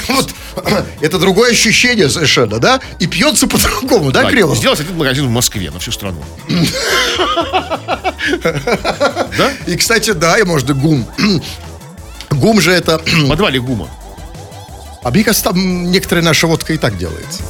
Вот. 0.09 0.31
Это 1.00 1.18
другое 1.18 1.52
ощущение 1.52 2.09
совершенно, 2.09 2.59
да? 2.59 2.81
И 2.98 3.07
пьется 3.07 3.46
по-другому, 3.46 4.11
да, 4.11 4.22
Да, 4.22 4.31
Кремов? 4.31 4.57
Сделать 4.57 4.81
один 4.81 4.96
магазин 4.96 5.26
в 5.26 5.31
Москве 5.31 5.70
на 5.70 5.78
всю 5.78 5.92
страну. 5.92 6.22
Да? 9.37 9.50
И, 9.66 9.76
кстати, 9.76 10.12
да, 10.12 10.38
и 10.38 10.44
может 10.44 10.70
и 10.70 10.72
гум. 10.74 11.07
Гум 12.31 12.61
же 12.61 12.70
это... 12.70 12.98
В 12.98 13.28
подвале 13.28 13.61
ГУМа. 13.61 13.88
А 15.03 15.11
кажется, 15.11 15.45
там 15.45 15.91
некоторая 15.91 16.25
наша 16.25 16.47
водка 16.47 16.73
и 16.73 16.79
так 16.79 16.97
делается. 16.97 17.43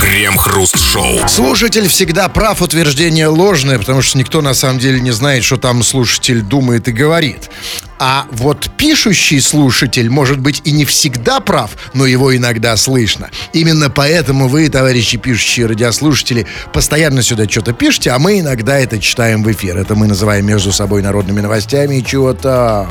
Крем-хруст-шоу. 0.00 1.28
Слушатель 1.28 1.86
всегда 1.88 2.28
прав, 2.28 2.62
утверждение 2.62 3.28
ложное, 3.28 3.78
потому 3.78 4.02
что 4.02 4.18
никто 4.18 4.42
на 4.42 4.54
самом 4.54 4.78
деле 4.78 5.00
не 5.00 5.10
знает, 5.10 5.44
что 5.44 5.56
там 5.56 5.82
слушатель 5.82 6.42
думает 6.42 6.88
и 6.88 6.92
говорит. 6.92 7.50
А 7.98 8.26
вот 8.30 8.70
пишущий 8.76 9.40
слушатель 9.40 10.08
может 10.08 10.40
быть 10.40 10.62
и 10.64 10.72
не 10.72 10.84
всегда 10.84 11.40
прав, 11.40 11.70
но 11.94 12.06
его 12.06 12.34
иногда 12.34 12.76
слышно. 12.76 13.30
Именно 13.52 13.90
поэтому 13.90 14.48
вы, 14.48 14.68
товарищи 14.68 15.18
пишущие 15.18 15.66
радиослушатели, 15.66 16.46
постоянно 16.72 17.22
сюда 17.22 17.48
что-то 17.48 17.72
пишете, 17.72 18.10
а 18.10 18.18
мы 18.18 18.40
иногда 18.40 18.78
это 18.78 18.98
читаем 18.98 19.42
в 19.42 19.52
эфир. 19.52 19.76
Это 19.76 19.94
мы 19.94 20.06
называем 20.06 20.46
между 20.46 20.72
собой 20.72 21.02
народными 21.02 21.40
новостями 21.40 21.96
и 21.96 22.04
чего-то. 22.04 22.88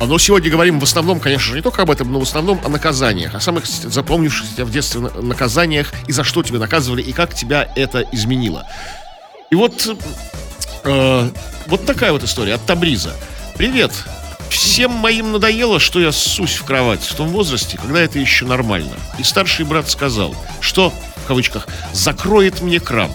А, 0.00 0.06
Но 0.06 0.18
сегодня 0.18 0.50
говорим 0.50 0.80
в 0.80 0.82
основном, 0.84 1.20
конечно 1.20 1.50
же, 1.50 1.56
не 1.56 1.62
только 1.62 1.82
об 1.82 1.90
этом, 1.90 2.10
но 2.10 2.18
в 2.18 2.22
основном 2.22 2.58
о 2.64 2.68
наказаниях, 2.70 3.34
о 3.34 3.40
самых 3.40 3.66
запомнившихся 3.66 4.64
в 4.64 4.70
детстве 4.70 5.02
на- 5.02 5.10
наказаниях, 5.20 5.92
и 6.08 6.12
за 6.12 6.24
что 6.24 6.42
тебя 6.42 6.58
наказывали, 6.58 7.02
и 7.02 7.12
как 7.12 7.34
тебя 7.34 7.68
это 7.76 8.02
изменило. 8.10 8.66
И 9.50 9.54
вот, 9.54 9.94
э, 10.84 11.30
вот 11.66 11.84
такая 11.86 12.12
вот 12.12 12.24
история 12.24 12.54
от 12.54 12.64
Табриза. 12.64 13.14
Привет. 13.58 13.92
Всем 14.48 14.90
моим 14.90 15.32
надоело, 15.32 15.78
что 15.78 16.00
я 16.00 16.12
ссусь 16.12 16.54
в 16.54 16.64
кровать 16.64 17.02
в 17.02 17.14
том 17.14 17.28
возрасте, 17.28 17.78
когда 17.80 18.00
это 18.00 18.18
еще 18.18 18.46
нормально. 18.46 18.94
И 19.18 19.22
старший 19.22 19.66
брат 19.66 19.88
сказал, 19.90 20.34
что, 20.60 20.92
в 21.24 21.26
кавычках, 21.28 21.68
закроет 21.92 22.62
мне 22.62 22.80
кран. 22.80 23.10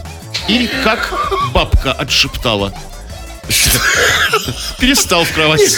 Или 0.48 0.70
как 0.84 1.14
бабка 1.52 1.92
отшептала. 1.94 2.72
Перестал 4.80 5.24
в 5.24 5.32
кровати. 5.32 5.70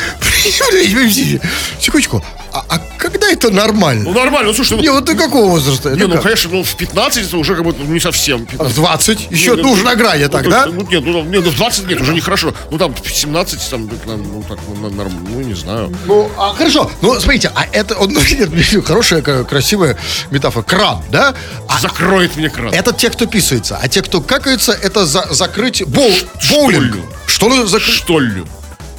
Секундочку. 1.82 2.24
А, 2.58 2.66
а 2.70 2.80
когда 2.98 3.28
это 3.30 3.52
нормально? 3.52 4.04
Ну 4.06 4.14
нормально, 4.14 4.48
ну 4.50 4.54
слушай, 4.56 4.78
Не, 4.80 4.88
ну, 4.88 4.96
вот 4.96 5.06
ты 5.06 5.16
какого 5.16 5.50
возраста? 5.50 5.90
не, 5.90 5.96
Это 5.98 6.08
ну 6.08 6.14
как? 6.16 6.24
конечно, 6.24 6.50
ну 6.52 6.64
в 6.64 6.76
15 6.76 7.28
это 7.28 7.38
уже 7.38 7.56
как 7.56 7.64
будто 7.64 7.84
ну, 7.84 7.94
не 7.94 8.00
совсем. 8.00 8.46
15. 8.46 8.74
В 8.74 8.76
20? 8.80 9.28
Еще, 9.32 9.56
Не, 9.56 9.62
ну, 9.62 9.72
уже 9.72 9.84
на 9.84 9.96
грани 9.96 10.24
ну, 10.24 10.30
так, 10.30 10.46
Ну, 10.48 10.82
нет, 10.90 11.04
ну, 11.06 11.24
нет, 11.24 11.44
ну, 11.46 11.52
в 11.52 11.56
20 11.56 11.88
нет, 11.88 12.02
уже 12.02 12.14
нехорошо. 12.14 12.54
Ну, 12.72 12.78
там, 12.78 12.96
в 12.96 13.10
17, 13.16 13.70
там, 13.70 13.90
ну, 14.06 14.44
так, 14.48 14.58
ну, 14.68 14.90
норм- 14.90 15.28
ну, 15.30 15.42
не 15.42 15.54
знаю. 15.54 15.94
Ну, 16.06 16.32
а, 16.38 16.54
хорошо. 16.56 16.90
Ну, 17.02 17.20
смотрите, 17.20 17.52
а 17.54 17.66
это 17.72 17.96
ну, 18.00 18.08
нет, 18.32 18.86
хорошая, 18.86 19.22
красивая 19.22 19.98
метафора. 20.32 20.64
Кран, 20.64 21.04
да? 21.12 21.36
А 21.68 21.80
Закроет 21.80 22.36
мне 22.38 22.50
кран. 22.50 22.74
это 22.74 22.92
те, 22.94 23.10
кто 23.10 23.26
писается. 23.28 23.78
А 23.82 23.88
те, 23.88 24.02
кто 24.02 24.22
какаются, 24.22 24.72
это 24.72 25.06
за- 25.06 25.28
закрыть 25.32 25.82
боу- 25.84 26.28
боулинг. 26.52 26.96
Что 27.28 27.50
ну 27.50 27.66
закрыть? 27.68 27.94
Что 27.94 28.20
ли? 28.20 28.44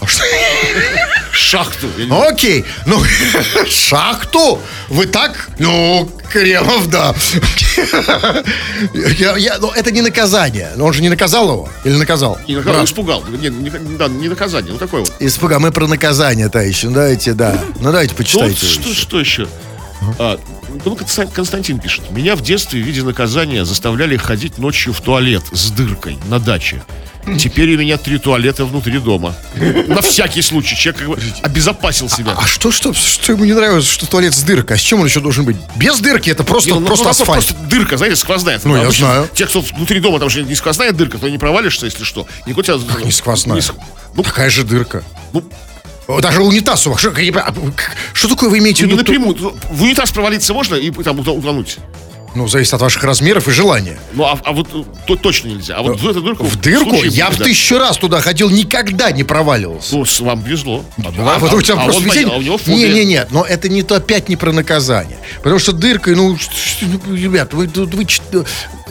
Шахту. 0.06 0.24
я 0.24 0.97
не 1.96 2.04
знаю. 2.06 2.28
Окей, 2.32 2.64
ну, 2.86 3.00
шахту? 3.68 4.60
Вы 4.88 5.06
так? 5.06 5.50
Ну, 5.58 6.10
Кремов, 6.30 6.88
да. 6.90 7.14
Я, 9.18 9.36
я- 9.36 9.58
ну, 9.58 9.70
это 9.70 9.90
не 9.90 10.02
наказание. 10.02 10.70
Но 10.76 10.84
он 10.86 10.92
же 10.92 11.02
не 11.02 11.08
наказал 11.08 11.50
его? 11.50 11.68
Или 11.84 11.94
наказал? 11.96 12.38
Не 12.46 12.56
наказал, 12.56 12.84
испугал. 12.84 13.24
Нет, 13.28 13.52
не, 13.52 13.70
да, 13.70 14.08
не 14.08 14.28
наказание, 14.28 14.72
ну 14.72 14.78
такое 14.78 15.00
вот. 15.00 15.12
Испуга, 15.20 15.58
мы 15.58 15.70
про 15.72 15.86
наказание, 15.86 16.48
товарищи. 16.48 16.86
Ну, 16.86 16.92
давайте, 16.92 17.32
да. 17.32 17.62
Ну, 17.80 17.84
давайте 17.84 18.12
Ну, 18.12 18.18
почитайте. 18.18 18.66
что, 18.66 18.94
что 18.94 19.20
еще? 19.20 19.48
А, 20.18 20.38
ну, 20.84 20.94
Констан- 20.96 21.30
Константин 21.32 21.78
пишет. 21.80 22.10
Меня 22.10 22.36
в 22.36 22.40
детстве 22.42 22.80
в 22.82 22.86
виде 22.86 23.02
наказания 23.02 23.64
заставляли 23.64 24.16
ходить 24.16 24.58
ночью 24.58 24.92
в 24.92 25.00
туалет 25.00 25.42
с 25.52 25.70
дыркой 25.70 26.18
на 26.28 26.38
даче. 26.38 26.82
Теперь 27.36 27.74
у 27.74 27.78
меня 27.78 27.98
три 27.98 28.18
туалета 28.18 28.64
внутри 28.64 28.98
дома. 28.98 29.34
На 29.86 30.00
всякий 30.02 30.42
случай. 30.42 30.76
Человек 30.76 31.00
как 31.00 31.08
бы 31.08 31.18
обезопасил 31.42 32.08
себя. 32.08 32.34
А 32.36 32.46
что, 32.46 32.70
что, 32.70 32.92
что 32.92 33.32
ему 33.32 33.44
не 33.44 33.52
нравится, 33.52 33.90
что 33.90 34.06
туалет 34.06 34.34
с 34.34 34.42
дыркой? 34.42 34.76
А 34.76 34.78
с 34.78 34.82
чем 34.82 35.00
он 35.00 35.06
еще 35.06 35.20
должен 35.20 35.44
быть? 35.44 35.56
Без 35.76 35.98
дырки 36.00 36.30
это 36.30 36.44
просто, 36.44 36.70
Не, 36.70 36.80
ну, 36.80 36.86
просто 36.86 37.04
ну, 37.04 37.10
асфальт. 37.10 37.46
Просто 37.46 37.54
дырка, 37.68 37.96
знаете, 37.96 38.16
сквозная. 38.16 38.60
Ну, 38.64 38.76
я 38.76 38.90
знаю. 38.90 39.28
Те, 39.34 39.46
кто 39.46 39.60
внутри 39.60 40.00
дома, 40.00 40.18
там 40.18 40.30
же 40.30 40.42
не 40.42 40.54
сквозная 40.54 40.92
дырка, 40.92 41.18
то 41.18 41.28
не 41.28 41.38
провалишься, 41.38 41.86
если 41.86 42.04
что. 42.04 42.26
Никакой 42.46 42.64
тебя... 42.64 42.76
Не 43.04 43.12
сквозная. 43.12 43.56
не 43.56 43.60
ск- 43.62 43.74
Ну, 44.14 44.22
Такая 44.22 44.50
же 44.50 44.64
дырка. 44.64 45.02
ну, 45.32 45.44
Даже 46.20 46.42
унитаз 46.42 46.86
у 46.86 46.90
вас. 46.90 47.00
Что, 47.00 47.10
не 47.10 47.30
а, 47.30 47.52
что 48.12 48.28
такое 48.28 48.48
вы 48.48 48.58
имеете 48.58 48.84
в 48.84 48.86
не 48.86 48.92
виду? 48.92 49.02
напрямую. 49.02 49.54
В 49.70 49.82
унитаз 49.82 50.10
провалиться 50.10 50.54
можно 50.54 50.74
и 50.76 50.90
там 50.90 51.18
утонуть. 51.20 51.78
Ну, 52.38 52.46
зависит 52.46 52.72
от 52.72 52.80
ваших 52.80 53.02
размеров 53.02 53.48
и 53.48 53.50
желания. 53.50 53.98
Ну, 54.12 54.22
а, 54.22 54.38
а 54.44 54.52
вот 54.52 54.68
э, 54.72 54.84
то, 55.08 55.16
точно 55.16 55.48
нельзя. 55.48 55.74
А 55.74 55.82
вот 55.82 56.00
в 56.00 56.08
эту 56.08 56.22
дырку... 56.22 56.44
В 56.44 56.54
дырку? 56.54 57.02
Я 57.02 57.30
в 57.30 57.36
да. 57.36 57.44
тысячу 57.46 57.78
раз 57.78 57.96
туда 57.96 58.20
ходил, 58.20 58.48
никогда 58.48 59.10
не 59.10 59.24
проваливался. 59.24 59.96
Ну, 59.96 60.04
вам 60.20 60.42
повезло. 60.44 60.84
А, 60.98 61.08
А, 61.08 61.10
бывает- 61.10 61.40
вот 61.40 61.52
у 61.52 61.60
тебя 61.60 61.74
а 61.80 61.84
просто 61.84 62.00
он 62.00 62.06
везение. 62.08 62.34
а 62.34 62.38
у 62.38 62.42
него 62.42 62.56
фобия. 62.56 62.76
Не, 62.76 62.94
не, 62.94 63.04
не, 63.06 63.26
но 63.32 63.44
это 63.44 63.68
не 63.68 63.82
то 63.82 63.96
опять 63.96 64.28
не 64.28 64.36
про 64.36 64.52
наказание. 64.52 65.18
Потому 65.38 65.58
что 65.58 65.72
дыркой, 65.72 66.14
ну, 66.14 66.38
ну, 66.82 67.14
ребят, 67.16 67.54
вы, 67.54 67.66
вы, 67.66 67.86
вы 67.86 68.04
чит- 68.04 68.22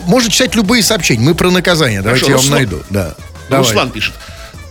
можно 0.04 0.30
читать 0.30 0.54
любые 0.54 0.82
сообщения. 0.82 1.22
Мы 1.24 1.34
про 1.34 1.50
наказание. 1.50 2.02
Давайте 2.02 2.26
Хорошо, 2.26 2.30
я 2.32 2.36
вам 2.36 2.60
Руслан. 2.60 2.80
найду. 2.80 2.86
Да. 2.90 3.14
Давай. 3.48 3.66
Руслан 3.66 3.90
пишет. 3.90 4.12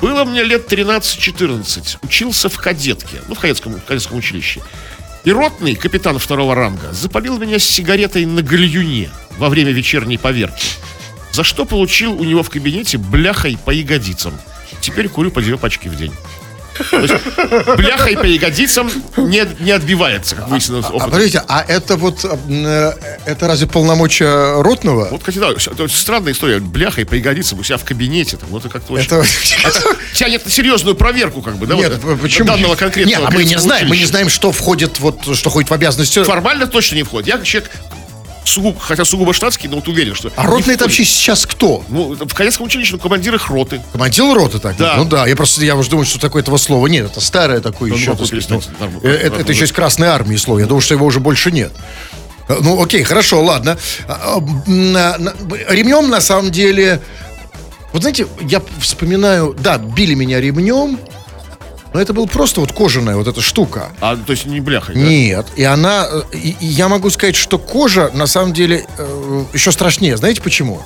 Было 0.02 0.24
мне 0.24 0.44
лет 0.44 0.72
13-14. 0.72 1.98
Учился 2.04 2.48
в 2.50 2.58
кадетке. 2.58 3.22
Ну, 3.28 3.34
в 3.34 3.40
кадетском, 3.40 3.74
в 3.74 3.84
кадетском 3.84 4.18
училище. 4.20 4.62
И 5.28 5.32
ротный, 5.34 5.76
капитан 5.76 6.20
второго 6.20 6.56
ранга, 6.56 6.94
запалил 6.94 7.38
меня 7.38 7.60
сигаретой 7.60 8.26
на 8.26 8.42
гальюне 8.42 9.10
во 9.38 9.50
время 9.50 9.72
вечерней 9.72 10.18
поверки. 10.18 10.68
За 11.34 11.44
что 11.44 11.66
получил 11.66 12.14
у 12.14 12.24
него 12.24 12.44
в 12.44 12.50
кабинете 12.50 12.98
бляхой 12.98 13.58
по 13.66 13.72
ягодицам. 13.72 14.34
Теперь 14.80 15.10
курю 15.10 15.30
по 15.30 15.42
две 15.42 15.58
пачки 15.58 15.90
в 15.90 15.98
день. 15.98 16.14
Есть 16.92 17.14
бляхой 17.78 18.16
по 18.18 18.26
ягодицам 18.26 18.92
не, 19.18 19.44
не 19.60 19.72
отбивается, 19.72 20.36
как 20.36 20.50
выяснилось 20.50 20.86
А 20.86 20.90
опытом. 20.90 21.12
подождите, 21.12 21.44
а 21.48 21.64
это 21.68 21.96
вот 21.96 22.26
э, 22.26 22.94
это 23.26 23.48
разве 23.48 23.68
полномочия 23.68 24.62
ротного? 24.62 25.08
Вот, 25.10 25.20
кстати, 25.20 25.40
да, 25.40 25.52
это 25.52 25.88
странная 25.88 26.34
история. 26.34 26.60
Бляхой 26.60 27.06
по 27.06 27.14
ягодицам 27.16 27.60
у 27.60 27.64
себя 27.64 27.78
в 27.78 27.84
кабинете. 27.84 28.38
Там, 28.38 28.50
ну, 28.52 28.58
это 28.58 28.70
как-то 28.70 28.94
очень... 28.94 29.08
Это... 29.08 29.26
тянет 30.14 30.46
на 30.46 30.52
серьезную 30.52 30.96
проверку, 30.96 31.42
как 31.42 31.58
бы, 31.58 31.68
да? 31.68 31.76
Нет, 31.76 31.98
вот, 32.04 32.22
почему? 32.22 32.48
Данного 32.48 32.76
конкретного 32.76 33.22
Нет, 33.22 33.30
а 33.30 33.32
мы 33.32 33.44
не 33.44 33.58
знаем, 33.58 33.88
мы 33.88 33.98
не 33.98 34.06
знаем, 34.06 34.30
что 34.30 34.52
входит 34.52 35.00
вот, 35.00 35.36
что 35.36 35.50
входит 35.50 35.70
в 35.70 35.74
обязанности. 35.74 36.24
Формально 36.24 36.68
точно 36.68 36.96
не 36.96 37.04
входит. 37.04 37.28
Я 37.28 37.42
человек, 37.44 37.72
сугубо, 38.48 38.80
хотя 38.80 39.06
сугубо 39.06 39.34
штатский, 39.34 39.70
но 39.70 39.78
вот 39.78 39.88
уверен, 39.88 40.16
что... 40.16 40.32
А 40.36 40.46
ротный 40.46 40.76
это 40.76 40.86
вообще 40.86 41.04
сейчас 41.04 41.46
кто? 41.46 41.84
Ну, 41.90 42.16
в 42.16 42.34
кадетском 42.34 42.66
училище, 42.66 42.94
ну, 42.94 43.00
командир 43.00 43.36
их 43.36 43.50
роты. 43.50 43.82
Командир 43.92 44.26
роты 44.34 44.60
так? 44.60 44.78
Да. 44.78 44.96
Ну 44.98 45.06
да, 45.06 45.28
я 45.28 45.36
просто, 45.36 45.64
я 45.64 45.76
уже 45.76 45.90
думаю, 45.90 46.06
что 46.06 46.20
такое 46.20 46.42
этого 46.42 46.58
слова 46.58 46.88
нет. 46.88 47.06
Это 47.06 47.22
старое 47.22 47.60
такое 47.60 47.90
ну, 47.90 47.96
еще. 47.96 48.12
э, 49.04 49.10
это, 49.10 49.52
еще 49.52 49.66
из 49.66 49.72
Красной 49.72 50.08
Армии 50.08 50.36
слово. 50.36 50.60
Я 50.60 50.66
думаю, 50.66 50.82
что 50.82 50.94
его 50.94 51.06
уже 51.06 51.20
больше 51.20 51.52
нет. 51.52 51.72
Э, 52.48 52.58
Ну, 52.62 52.82
окей, 52.82 53.04
хорошо, 53.04 53.44
ладно. 53.44 53.78
А, 54.08 54.38
а, 54.38 55.18
Ремнем, 55.74 56.10
на 56.10 56.22
самом 56.22 56.52
деле... 56.52 57.02
Вот 57.94 58.02
знаете, 58.02 58.28
я 58.42 58.62
вспоминаю... 58.80 59.56
Да, 59.60 59.78
били 59.78 60.14
меня 60.14 60.40
ремнем, 60.42 61.00
но 61.98 62.02
это 62.02 62.14
был 62.14 62.28
просто 62.28 62.62
вот 62.62 62.74
кожаная 62.74 63.16
вот 63.16 63.28
эта 63.28 63.42
штука. 63.42 63.90
А, 64.02 64.16
то 64.16 64.32
есть 64.32 64.46
не 64.46 64.60
бляхой, 64.60 64.94
да? 64.94 65.02
Нет, 65.02 65.48
и 65.56 65.64
она, 65.64 66.06
э, 66.08 66.22
и, 66.32 66.56
и 66.60 66.66
я 66.68 66.90
могу 66.90 67.10
сказать, 67.10 67.36
что 67.36 67.58
кожа 67.58 68.12
на 68.14 68.28
самом 68.28 68.54
деле 68.54 68.86
э, 69.00 69.44
еще 69.52 69.72
страшнее. 69.72 70.16
Знаете 70.16 70.44
почему? 70.44 70.84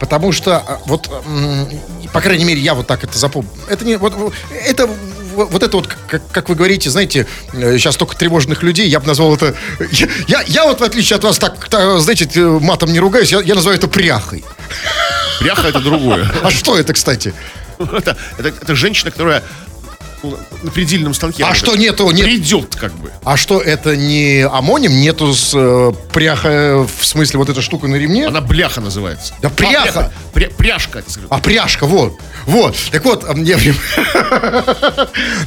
Потому 0.00 0.32
что 0.32 0.64
э, 0.66 0.76
вот, 0.86 1.08
м, 1.28 1.68
по 2.12 2.20
крайней 2.20 2.44
мере, 2.44 2.60
я 2.60 2.74
вот 2.74 2.88
так 2.88 3.04
это 3.04 3.16
запомнил. 3.16 3.52
Это 3.68 3.84
не 3.84 3.98
вот 3.98 4.34
это 4.50 4.90
вот 5.36 5.62
это 5.62 5.76
вот, 5.76 5.86
как, 5.86 6.22
как 6.32 6.48
вы 6.48 6.56
говорите, 6.56 6.90
знаете, 6.90 7.28
э, 7.52 7.78
сейчас 7.78 7.94
только 7.96 8.16
тревожных 8.16 8.64
людей, 8.64 8.88
я 8.88 8.98
бы 8.98 9.06
назвал 9.06 9.36
это... 9.36 9.54
Я, 9.92 10.08
я, 10.26 10.42
я 10.48 10.64
вот, 10.64 10.80
в 10.80 10.82
отличие 10.82 11.18
от 11.18 11.22
вас, 11.22 11.38
так, 11.38 11.68
так, 11.68 12.00
знаете, 12.00 12.28
э, 12.34 12.58
матом 12.60 12.92
не 12.92 12.98
ругаюсь, 12.98 13.30
я, 13.30 13.42
я 13.42 13.54
называю 13.54 13.78
это 13.78 13.86
пряхой. 13.86 14.44
Бляха 15.40 15.68
это 15.68 15.78
другое. 15.78 16.28
А 16.42 16.50
что 16.50 16.76
это, 16.76 16.94
кстати? 16.94 17.32
Это, 17.78 18.16
это, 18.38 18.48
это 18.48 18.74
женщина, 18.74 19.12
которая 19.12 19.44
на 20.62 20.70
предельном 20.70 21.14
станке. 21.14 21.44
А 21.44 21.54
что 21.54 21.76
нету? 21.76 22.10
Нет, 22.10 22.24
Придет, 22.26 22.74
как 22.76 22.92
бы. 22.94 23.10
а 23.24 23.36
что 23.36 23.60
это 23.60 23.96
не 23.96 24.46
амоним? 24.50 24.92
Нету 25.00 25.32
с 25.34 25.52
э, 25.54 25.92
пряха, 26.12 26.48
э, 26.48 26.86
в 27.00 27.04
смысле 27.06 27.38
вот 27.38 27.48
эта 27.48 27.62
штука 27.62 27.86
на 27.88 27.96
ремне? 27.96 28.26
Она 28.26 28.40
бляха 28.40 28.80
называется. 28.80 29.34
Да 29.42 29.48
пряха. 29.50 30.10
А, 30.34 30.36
пря- 30.38 30.52
пряжка. 30.54 31.02
А 31.30 31.38
пряжка, 31.38 31.86
вот. 31.86 32.14
Вот. 32.46 32.76
Так 32.90 33.04
вот, 33.04 33.24
а 33.28 33.34
мне... 33.34 33.56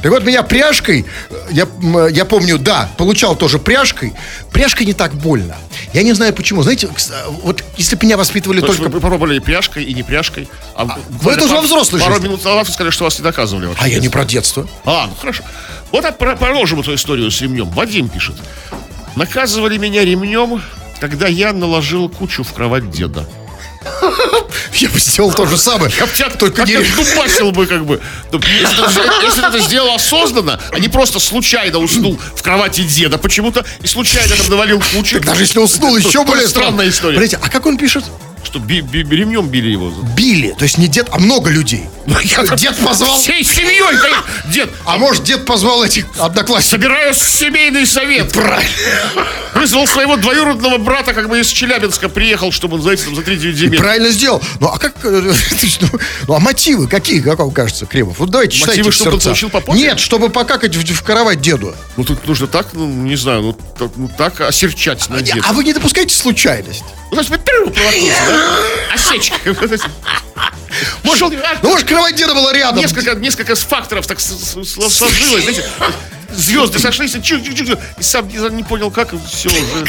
Так 0.02 0.10
вот, 0.10 0.24
меня 0.24 0.42
пряжкой, 0.42 1.04
я, 1.50 1.66
я 2.10 2.24
помню, 2.24 2.58
да, 2.58 2.90
получал 2.96 3.36
тоже 3.36 3.58
пряжкой. 3.58 4.12
Пряжкой 4.52 4.86
не 4.86 4.92
так 4.94 5.14
больно. 5.14 5.56
Я 5.92 6.02
не 6.02 6.12
знаю 6.12 6.32
почему. 6.32 6.62
Знаете, 6.62 6.86
кс- 6.88 7.12
вот 7.42 7.62
если 7.76 7.96
бы 7.96 8.06
меня 8.06 8.16
воспитывали 8.16 8.60
То 8.60 8.68
только... 8.68 8.82
вы 8.84 8.90
попробовали 8.90 9.36
и 9.36 9.40
пряжкой, 9.40 9.84
и 9.84 9.94
не 9.94 10.02
пряжкой. 10.02 10.48
А, 10.74 10.84
буквально 11.10 11.38
это 11.38 11.44
уже 11.46 11.54
во 11.54 11.60
взрослой 11.62 12.00
Пару 12.00 12.14
жизни. 12.14 12.28
минут 12.28 12.44
назад 12.44 12.66
вы 12.66 12.72
сказали, 12.72 12.90
что 12.90 13.04
вас 13.04 13.18
не 13.18 13.24
доказывали 13.24 13.66
вообще. 13.66 13.84
А 13.84 13.88
я 13.88 13.98
не 13.98 14.08
про 14.08 14.24
детство. 14.24 14.61
А, 14.84 15.06
ну 15.08 15.14
хорошо. 15.14 15.42
Вот 15.90 16.18
про- 16.18 16.36
продолжим 16.36 16.80
эту 16.80 16.94
историю 16.94 17.30
с 17.30 17.40
ремнем. 17.40 17.68
Вадим 17.70 18.08
пишет. 18.08 18.36
Наказывали 19.16 19.76
меня 19.76 20.04
ремнем, 20.04 20.62
когда 21.00 21.26
я 21.26 21.52
наложил 21.52 22.08
кучу 22.08 22.42
в 22.42 22.52
кровать 22.52 22.90
деда. 22.90 23.26
Я 24.74 24.88
бы 24.88 24.98
сделал 24.98 25.32
то 25.32 25.46
же 25.46 25.56
самое. 25.58 25.92
Я 25.98 26.06
бы 26.06 26.12
тебя 26.12 26.30
Только 26.30 26.64
не... 26.64 26.76
дубасил 26.76 27.52
бы, 27.52 27.66
как 27.66 27.84
бы. 27.84 28.00
Если 28.32 29.40
ты, 29.40 29.46
это 29.46 29.58
сделал 29.60 29.94
осознанно, 29.94 30.60
а 30.70 30.78
не 30.78 30.88
просто 30.88 31.18
случайно 31.18 31.78
уснул 31.78 32.18
в 32.34 32.42
кровати 32.42 32.82
деда 32.82 33.18
почему-то 33.18 33.64
и 33.82 33.86
случайно 33.86 34.34
там 34.36 34.48
навалил 34.48 34.82
кучу. 34.94 35.20
Даже 35.20 35.42
если 35.42 35.58
уснул, 35.58 35.96
еще 35.96 36.24
более 36.24 36.48
странная 36.48 36.88
история. 36.88 37.16
Смотрите, 37.16 37.38
а 37.42 37.48
как 37.48 37.66
он 37.66 37.76
пишет? 37.76 38.04
Что 38.44 38.58
би- 38.58 38.80
би- 38.80 39.02
ремнем 39.02 39.48
били 39.48 39.70
его. 39.70 39.90
Били. 40.16 40.54
То 40.58 40.64
есть 40.64 40.78
не 40.78 40.88
дед, 40.88 41.08
а 41.10 41.18
много 41.18 41.50
людей. 41.50 41.84
Дед 42.56 42.76
позвал... 42.76 43.16
Всей 43.18 43.44
семьей. 43.44 43.80
Дед, 44.52 44.70
А 44.84 44.98
может, 44.98 45.24
дед 45.24 45.44
позвал 45.46 45.82
этих 45.84 46.06
одноклассников? 46.18 46.70
собираю 46.82 47.14
семейный 47.14 47.86
совет. 47.86 48.32
Правильно. 48.32 48.68
Вызвал 49.54 49.86
своего 49.86 50.16
двоюродного 50.16 50.78
брата, 50.78 51.14
как 51.14 51.28
бы 51.28 51.38
из 51.40 51.48
Челябинска 51.48 52.08
приехал, 52.08 52.50
чтобы 52.50 52.76
он, 52.76 52.82
знаете, 52.82 53.04
там 53.04 53.14
за 53.14 53.22
3-9 53.22 53.52
земель. 53.52 53.78
Правильно 53.78 54.10
сделал. 54.10 54.42
Ну 54.60 54.68
а 54.68 54.78
как... 54.78 54.94
э, 55.04 55.32
ну, 55.80 55.88
Ну 56.28 56.34
а 56.34 56.40
мотивы 56.40 56.88
какие, 56.88 57.20
как 57.20 57.38
вам 57.38 57.52
кажется, 57.52 57.86
Кремов? 57.86 58.18
Вот 58.18 58.30
давайте 58.30 58.56
читайте 58.56 58.80
Мотивы, 58.80 58.92
чтобы 58.92 59.12
он 59.16 59.20
получил 59.20 59.50
по 59.50 59.60
попе? 59.60 59.78
Нет, 59.78 60.00
чтобы 60.00 60.30
покакать 60.30 60.74
в, 60.74 60.84
в 60.84 61.02
кровать 61.02 61.40
деду. 61.40 61.74
Ну 61.96 62.04
тут 62.04 62.26
нужно 62.26 62.46
так, 62.48 62.68
ну 62.72 62.86
не 62.86 63.16
знаю, 63.16 63.42
ну 63.42 63.52
так, 63.78 63.90
ну, 63.96 64.10
так 64.16 64.40
осерчать 64.40 65.08
на 65.08 65.20
деда. 65.20 65.40
А 65.44 65.52
вы 65.52 65.64
не 65.64 65.72
допускаете 65.72 66.14
случайность? 66.16 66.84
Да? 68.26 68.58
Осечка. 68.94 69.36
Может, 71.04 71.32
Ну, 71.62 71.68
может, 71.68 71.86
кровать 71.86 72.16
деда 72.16 72.34
была 72.34 72.52
рядом. 72.52 72.80
несколько, 72.80 73.14
несколько 73.14 73.54
факторов 73.54 74.06
так 74.06 74.18
сложилось, 74.20 75.42
знаете, 75.42 75.64
звезды 76.34 76.78
сошлись, 76.78 77.12
чук, 77.22 77.44
чук, 77.44 77.54
чук, 77.54 77.78
и 77.98 78.02
сам 78.02 78.26
не, 78.28 78.36
не 78.56 78.62
понял, 78.62 78.90
как, 78.90 79.10
все 79.30 79.50
уже. 79.50 79.84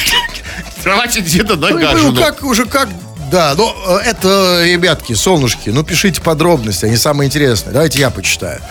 В 0.78 0.84
кровати 0.84 1.20
деда 1.22 1.56
Ну, 1.56 1.70
нагажено. 1.70 2.12
ну, 2.12 2.22
как 2.22 2.44
уже 2.44 2.66
как 2.66 2.90
Да, 3.32 3.54
ну, 3.56 3.74
э, 3.88 4.00
это, 4.06 4.64
ребятки, 4.66 5.14
солнышки, 5.14 5.70
ну, 5.70 5.84
пишите 5.84 6.20
подробности, 6.22 6.86
они 6.86 6.98
самые 6.98 7.28
интересные. 7.28 7.74
Давайте 7.74 8.00
я 8.00 8.10
почитаю. 8.10 8.62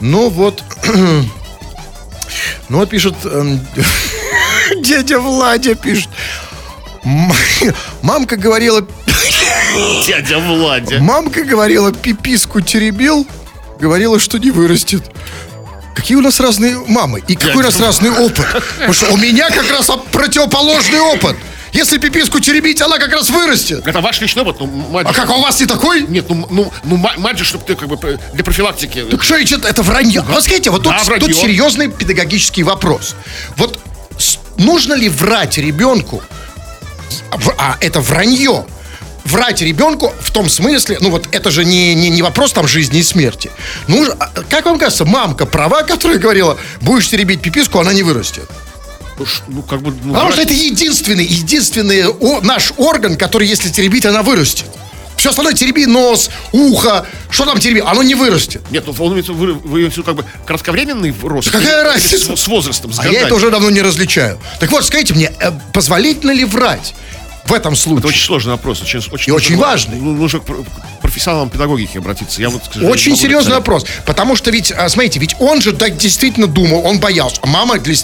Ну, 0.00 0.28
вот... 0.30 0.62
ну, 2.68 2.78
вот 2.78 2.88
пишет... 2.88 3.14
эм, 3.24 3.66
дядя 4.82 5.18
Владя 5.18 5.74
пишет. 5.74 6.08
«М- 7.06 7.32
Мамка 8.02 8.36
говорила, 8.36 8.84
Дядя 10.06 10.38
Владя. 10.38 10.98
мамка 11.00 11.44
говорила, 11.44 11.92
пиписку 11.92 12.60
теребил, 12.60 13.26
говорила, 13.78 14.18
что 14.18 14.38
не 14.38 14.50
вырастет. 14.50 15.04
Какие 15.94 16.16
у 16.16 16.20
нас 16.20 16.40
разные 16.40 16.78
мамы 16.88 17.22
и 17.26 17.34
какой 17.36 17.62
у 17.62 17.62
нас 17.62 17.80
разный 17.80 18.10
опыт. 18.10 18.44
Потому 18.74 18.92
что 18.92 19.12
у 19.12 19.16
меня 19.16 19.48
как 19.50 19.70
раз 19.70 19.88
оп- 19.88 20.06
противоположный 20.08 21.00
опыт. 21.00 21.36
Если 21.72 21.98
пиписку 21.98 22.40
теребить, 22.40 22.80
она 22.80 22.98
как 22.98 23.12
раз 23.12 23.28
вырастет. 23.30 23.86
Это 23.86 24.00
ваш 24.00 24.20
личный 24.20 24.42
опыт, 24.42 24.56
ну, 24.60 24.66
мать... 24.66 25.06
А 25.08 25.12
как, 25.12 25.28
а 25.28 25.34
у 25.34 25.42
вас 25.42 25.60
не 25.60 25.66
такой? 25.66 26.02
Нет, 26.06 26.26
ну, 26.28 26.46
ну, 26.50 26.72
ну 26.84 26.96
ма- 26.96 27.14
мать 27.18 27.38
же, 27.38 27.44
чтобы 27.44 27.64
ты 27.64 27.74
как 27.76 27.88
бы 27.88 28.18
для 28.32 28.44
профилактики... 28.44 29.04
Так 29.10 29.22
что 29.22 29.36
это, 29.36 29.68
это 29.68 29.82
вранье. 29.82 30.22
Вот 30.22 30.42
смотрите, 30.42 30.70
вот 30.70 30.82
тут, 30.84 30.94
вранье. 31.04 31.26
тут 31.28 31.36
серьезный 31.36 31.88
педагогический 31.90 32.62
вопрос. 32.62 33.14
Вот 33.56 33.78
нужно 34.56 34.94
ли 34.94 35.08
врать 35.08 35.58
ребенку, 35.58 36.22
а 37.58 37.76
это 37.80 38.00
вранье, 38.00 38.66
врать 39.24 39.60
ребенку 39.62 40.12
в 40.20 40.30
том 40.30 40.48
смысле, 40.48 40.98
ну 41.00 41.10
вот 41.10 41.28
это 41.32 41.50
же 41.50 41.64
не, 41.64 41.94
не, 41.94 42.10
не 42.10 42.22
вопрос 42.22 42.52
там 42.52 42.66
жизни 42.68 43.00
и 43.00 43.02
смерти. 43.02 43.50
Ну, 43.88 44.06
а, 44.18 44.30
как 44.48 44.66
вам 44.66 44.78
кажется, 44.78 45.04
мамка 45.04 45.46
права, 45.46 45.82
которая 45.82 46.18
говорила, 46.18 46.56
будешь 46.80 47.08
теребить 47.08 47.42
пиписку, 47.42 47.78
она 47.78 47.92
не 47.92 48.02
вырастет. 48.02 48.48
Ну, 49.18 49.26
ну, 49.48 49.62
как 49.62 49.80
бы... 49.80 49.92
ну, 50.04 50.12
Потому 50.12 50.30
что 50.32 50.42
врать- 50.42 50.50
это 50.50 50.54
единственный, 50.54 51.24
единственный 51.24 52.06
о- 52.06 52.40
наш 52.42 52.72
орган, 52.76 53.16
который, 53.16 53.48
если 53.48 53.70
теребить, 53.70 54.04
она 54.04 54.22
вырастет. 54.22 54.66
Все 55.16 55.30
остальное 55.30 55.54
тереби 55.54 55.86
нос, 55.86 56.30
ухо, 56.52 57.06
что 57.30 57.44
там 57.46 57.58
тереби, 57.58 57.82
оно 57.84 58.02
не 58.02 58.14
вырастет. 58.14 58.62
Нет, 58.70 58.84
ну 58.86 58.94
он 58.98 59.12
имеет 59.14 59.26
в 59.26 59.30
виду- 59.30 59.54
вы, 59.54 59.68
вы 59.68 59.78
имеете 59.80 60.02
как 60.02 60.14
бы 60.16 60.24
кратковременный 60.46 61.14
рост. 61.22 61.50
Какая 61.50 61.80
Или 61.82 61.88
разница? 61.88 62.36
С, 62.36 62.40
с 62.42 62.48
возрастом, 62.48 62.92
с 62.92 62.98
А 62.98 63.04
я 63.04 63.08
годами? 63.08 63.24
это 63.26 63.34
уже 63.34 63.50
давно 63.50 63.70
не 63.70 63.82
различаю. 63.82 64.38
Так 64.60 64.70
вот, 64.70 64.84
скажите 64.84 65.14
мне, 65.14 65.32
э, 65.40 65.50
позволительно 65.72 66.32
ли 66.32 66.44
врать 66.44 66.94
в 67.46 67.52
этом 67.52 67.72
Это 67.74 67.82
случае? 67.82 68.08
очень 68.08 68.24
сложный 68.24 68.52
вопрос. 68.52 68.82
Очень, 68.82 68.98
очень, 69.12 69.28
И 69.28 69.32
очень 69.32 69.56
важный. 69.56 69.96
ну, 69.98 70.12
Нужно 70.12 70.40
к 70.40 70.44
пр- 70.44 70.64
к 70.64 71.00
профессионалам 71.00 71.50
педагогики 71.50 71.98
обратиться. 71.98 72.40
Я 72.40 72.48
вот, 72.50 72.64
сожалению, 72.64 72.92
Очень 72.92 73.16
серьезный 73.16 73.54
вопрос. 73.54 73.86
Потому 74.04 74.34
что 74.36 74.50
ведь, 74.50 74.72
а, 74.72 74.88
смотрите, 74.88 75.18
ведь 75.20 75.36
он 75.38 75.60
же 75.60 75.72
так 75.72 75.96
действительно 75.96 76.46
думал, 76.46 76.84
он 76.84 76.98
боялся. 76.98 77.40
Мама 77.44 77.78
для, 77.78 77.94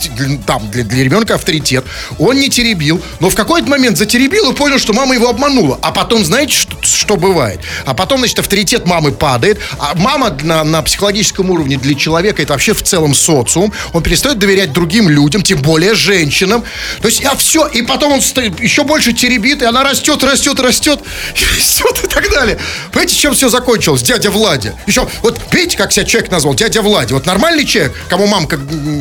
там, 0.46 0.70
для, 0.70 0.84
для 0.84 1.04
ребенка 1.04 1.34
авторитет. 1.34 1.84
Он 2.18 2.36
не 2.38 2.48
теребил, 2.48 3.00
но 3.20 3.30
в 3.30 3.34
какой-то 3.34 3.68
момент 3.68 3.98
затеребил 3.98 4.50
и 4.52 4.54
понял, 4.54 4.78
что 4.78 4.92
мама 4.92 5.14
его 5.14 5.28
обманула. 5.28 5.78
А 5.82 5.90
потом, 5.90 6.24
знаете, 6.24 6.54
что, 6.54 6.76
что 6.82 7.16
бывает? 7.16 7.60
А 7.86 7.94
потом, 7.94 8.18
значит, 8.20 8.38
авторитет 8.38 8.86
мамы 8.86 9.12
падает. 9.12 9.58
А 9.78 9.94
мама 9.96 10.36
на, 10.42 10.62
на 10.64 10.82
психологическом 10.82 11.50
уровне 11.50 11.76
для 11.78 11.94
человека, 11.94 12.42
это 12.42 12.52
вообще 12.52 12.72
в 12.74 12.82
целом 12.82 13.14
социум. 13.14 13.72
Он 13.92 14.02
перестает 14.02 14.38
доверять 14.38 14.72
другим 14.72 15.08
людям, 15.08 15.42
тем 15.42 15.60
более 15.60 15.94
женщинам. 15.94 16.62
То 17.00 17.08
есть, 17.08 17.24
а 17.24 17.34
все. 17.36 17.66
И 17.66 17.82
потом 17.82 18.12
он 18.12 18.20
еще 18.60 18.84
больше 18.84 19.12
теребит, 19.32 19.62
и 19.62 19.64
она 19.64 19.82
растет, 19.82 20.22
растет, 20.24 20.60
растет, 20.60 21.00
и 21.34 21.56
растет 21.56 22.04
и 22.04 22.06
так 22.06 22.30
далее. 22.30 22.58
Понимаете, 22.90 23.16
чем 23.16 23.34
все 23.34 23.48
закончилось? 23.48 24.02
Дядя 24.02 24.30
Владя. 24.30 24.74
Еще, 24.86 25.08
вот 25.22 25.40
видите, 25.52 25.76
как 25.76 25.92
себя 25.92 26.04
человек 26.04 26.30
назвал? 26.30 26.54
Дядя 26.54 26.82
Владя. 26.82 27.14
Вот 27.14 27.26
нормальный 27.26 27.64
человек, 27.64 27.94
кому 28.08 28.26
мамка 28.26 28.58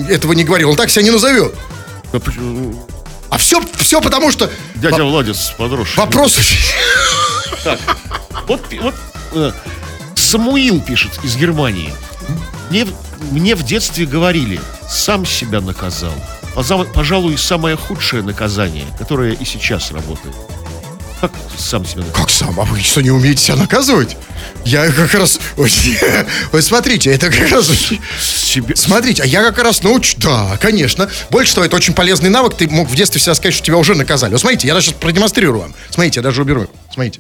этого 0.10 0.34
не 0.34 0.44
говорила, 0.44 0.72
он 0.72 0.78
так 0.78 0.90
себя 0.90 1.04
не 1.04 1.12
назовет. 1.12 1.54
Почему- 2.12 2.88
А 3.30 3.38
все, 3.38 3.62
все 3.78 4.02
потому 4.02 4.32
что... 4.32 4.50
Дядя 4.76 5.04
Владис 5.04 5.54
подросший. 5.58 5.98
Вопрос... 5.98 6.38
Так, 7.64 7.80
вот, 8.48 8.62
вот 8.82 8.96
э, 9.34 9.52
Самуил 10.16 10.82
пишет 10.82 11.12
из 11.24 11.36
Германии. 11.36 11.94
Мне, 12.72 12.88
мне 13.30 13.56
в 13.56 13.62
детстве 13.64 14.06
говорили, 14.08 14.60
сам 14.90 15.28
себя 15.28 15.62
наказал. 15.62 16.14
А 16.56 16.86
пожалуй, 16.94 17.38
самое 17.38 17.76
худшее 17.76 18.24
наказание, 18.24 18.86
которое 18.98 19.34
и 19.34 19.46
сейчас 19.46 19.92
работает. 19.92 20.36
Как 21.22 21.32
сам 21.56 21.86
себя 21.86 22.02
наказал? 22.02 22.22
Как 22.22 22.30
сам? 22.32 22.60
А 22.60 22.64
вы 22.64 22.80
что, 22.80 23.02
не 23.02 23.12
умеете 23.12 23.44
себя 23.44 23.56
наказывать? 23.56 24.18
Я 24.66 24.92
как 24.92 25.14
раз... 25.14 25.40
Ой, 25.56 25.72
Вы 26.52 26.62
смотрите, 26.64 27.14
это 27.14 27.30
как 27.30 27.50
раз... 27.52 27.70
Себе... 28.20 28.76
Смотрите, 28.76 29.22
а 29.22 29.26
я 29.28 29.44
как 29.44 29.60
раз 29.60 29.84
научу... 29.84 30.16
Да, 30.18 30.58
конечно. 30.60 31.10
Больше 31.30 31.54
того, 31.54 31.66
это 31.66 31.76
очень 31.76 31.94
полезный 31.94 32.32
навык. 32.32 32.56
Ты 32.58 32.68
мог 32.68 32.90
в 32.90 32.96
детстве 32.96 33.20
всегда 33.20 33.36
сказать, 33.36 33.54
что 33.54 33.64
тебя 33.64 33.78
уже 33.78 33.94
наказали. 33.94 34.32
Вот 34.32 34.42
смотрите, 34.42 34.68
я 34.68 34.74
даже 34.74 34.88
сейчас 34.88 34.96
продемонстрирую 35.00 35.62
вам. 35.62 35.76
Смотрите, 35.92 36.20
я 36.20 36.24
даже 36.24 36.42
уберу. 36.42 36.68
Смотрите. 36.92 37.20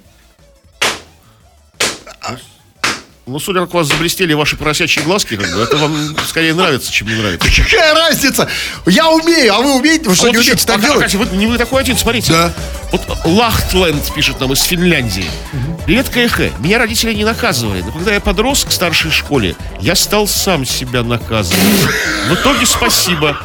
Ну, 3.31 3.39
судя 3.39 3.61
как 3.61 3.73
у 3.73 3.77
вас 3.77 3.87
заблестели 3.87 4.33
ваши 4.33 4.57
поросячьи 4.57 5.01
глазки, 5.03 5.37
как 5.37 5.49
бы, 5.55 5.61
это 5.61 5.77
вам 5.77 6.17
скорее 6.27 6.53
нравится, 6.53 6.91
чем 6.91 7.07
не 7.07 7.13
нравится. 7.15 7.47
Какая 7.63 7.93
разница? 7.93 8.49
Я 8.85 9.09
умею, 9.09 9.53
а 9.55 9.61
вы 9.61 9.75
умеете? 9.77 10.09
Вы 10.09 10.15
что, 10.15 10.25
А 10.25 10.27
вот 10.27 10.33
не 10.35 10.41
еще- 10.41 10.51
умеете 10.51 10.67
так 10.67 10.79
а, 10.79 10.81
делать? 10.81 11.05
кстати, 11.05 11.15
вы, 11.15 11.37
не 11.37 11.47
вы 11.47 11.57
такой 11.57 11.81
один, 11.81 11.95
смотрите. 11.95 12.33
Да. 12.33 12.53
Вот 12.91 13.01
Лахтленд 13.23 14.13
пишет 14.13 14.41
нам 14.41 14.51
из 14.51 14.61
Финляндии. 14.63 15.23
Привет, 15.85 16.09
КХ. 16.09 16.59
Меня 16.59 16.77
родители 16.77 17.13
не 17.13 17.23
наказывали, 17.23 17.81
но 17.83 17.93
когда 17.93 18.13
я 18.13 18.19
подрос 18.19 18.65
к 18.65 18.71
старшей 18.73 19.11
школе, 19.11 19.55
я 19.79 19.95
стал 19.95 20.27
сам 20.27 20.65
себя 20.65 21.01
наказывать. 21.01 21.57
В 22.27 22.33
итоге 22.33 22.65
спасибо. 22.65 23.37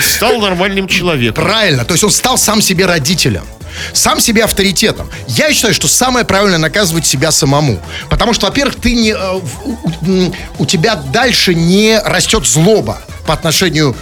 Стал 0.00 0.38
нормальным 0.38 0.86
человеком. 0.86 1.42
Правильно, 1.44 1.84
то 1.84 1.94
есть 1.94 2.04
он 2.04 2.12
стал 2.12 2.38
сам 2.38 2.62
себе 2.62 2.86
родителем. 2.86 3.44
Сам 3.92 4.20
себе 4.20 4.44
авторитетом. 4.44 5.10
Я 5.26 5.52
считаю, 5.52 5.74
что 5.74 5.88
самое 5.88 6.24
правильное 6.24 6.58
наказывать 6.58 7.06
себя 7.06 7.30
самому. 7.30 7.80
Потому 8.10 8.32
что, 8.34 8.46
во-первых, 8.46 8.76
ты 8.80 8.94
не, 8.94 9.10
э, 9.12 9.40
у- 9.64 10.32
у 10.58 10.66
тебя 10.66 10.94
дальше 10.96 11.54
не 11.54 11.98
растет 11.98 12.46
злоба 12.46 13.00
по 13.26 13.32
отношению 13.34 13.96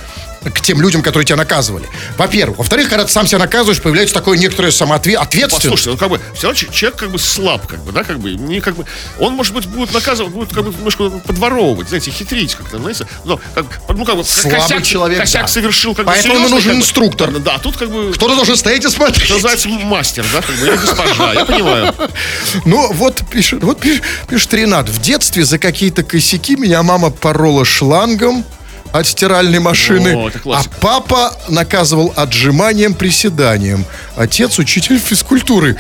к 0.51 0.61
тем 0.61 0.81
людям, 0.81 1.03
которые 1.03 1.27
тебя 1.27 1.37
наказывали. 1.37 1.87
Во-первых. 2.19 2.59
Во-вторых, 2.59 2.89
когда 2.89 3.05
ты 3.05 3.13
сам 3.13 3.27
себя 3.27 3.39
наказываешь, 3.39 3.81
появляется 3.81 4.15
такое 4.15 4.39
некоторое 4.39 4.71
самоответственность. 4.71 5.53
Послушайте, 5.53 5.91
ну 5.91 5.97
как 5.97 6.11
бы, 6.11 6.21
все 6.35 6.49
равно 6.49 6.59
че- 6.59 6.69
человек 6.73 6.99
как 6.99 7.11
бы 7.11 7.19
слаб, 7.19 7.67
как 7.67 7.83
бы, 7.85 7.93
да, 7.93 8.05
как 8.05 8.19
бы, 8.19 8.33
не 8.35 8.61
как 8.61 8.77
бы, 8.77 8.85
он, 9.19 9.35
может 9.35 9.55
быть, 9.55 9.67
будет 9.67 9.93
наказывать, 9.93 10.33
будет 10.33 10.53
как 10.53 10.65
бы 10.65 10.73
немножко 10.75 11.11
подворовывать, 11.11 11.89
знаете, 11.89 12.11
хитрить 12.11 12.55
как-то, 12.55 12.79
знаете, 12.79 13.07
ну, 13.25 13.41
как, 13.55 13.65
бы, 13.65 13.95
ну, 13.95 14.05
как 14.05 14.17
бы, 14.17 14.25
Слабый 14.25 14.61
косяк, 14.61 14.83
человек, 14.83 15.19
косяк 15.21 15.43
да. 15.43 15.49
совершил, 15.49 15.95
как 15.95 16.07
бы, 16.07 16.13
Поэтому 16.13 16.35
ему 16.35 16.47
серьезный, 16.49 16.57
нужен 16.57 16.71
как 16.71 16.79
бы. 16.79 16.83
инструктор. 16.85 17.31
Да, 17.33 17.39
да, 17.39 17.59
тут 17.59 17.77
как 17.77 17.91
бы, 17.91 18.13
Кто-то 18.13 18.35
должен 18.35 18.57
стоять 18.57 18.85
и 18.85 18.89
смотреть. 18.89 19.25
что 19.25 19.35
называется, 19.35 19.69
мастер, 19.69 20.25
да, 20.33 20.41
как 20.43 20.57
бы, 20.57 20.67
или 20.67 20.77
госпожа, 20.77 21.33
я 21.35 21.45
понимаю. 21.45 21.95
Ну, 22.65 22.93
вот 22.93 23.23
пишет, 23.31 23.63
вот 23.63 23.81
пишет, 23.81 24.03
пишет 24.29 24.53
Ренат. 24.55 24.89
В 24.89 25.01
детстве 25.01 25.45
за 25.45 25.59
какие-то 25.59 26.03
косяки 26.03 26.57
меня 26.57 26.83
мама 26.83 27.11
порола 27.11 27.65
шлангом 27.65 28.45
от 28.93 29.07
стиральной 29.07 29.59
машины, 29.59 30.15
О, 30.15 30.31
а 30.55 30.63
папа 30.81 31.37
наказывал 31.49 32.13
отжиманием, 32.17 32.95
приседанием. 32.95 33.85
Отец 34.17 34.59
учитель 34.59 34.99
физкультуры. 34.99 35.75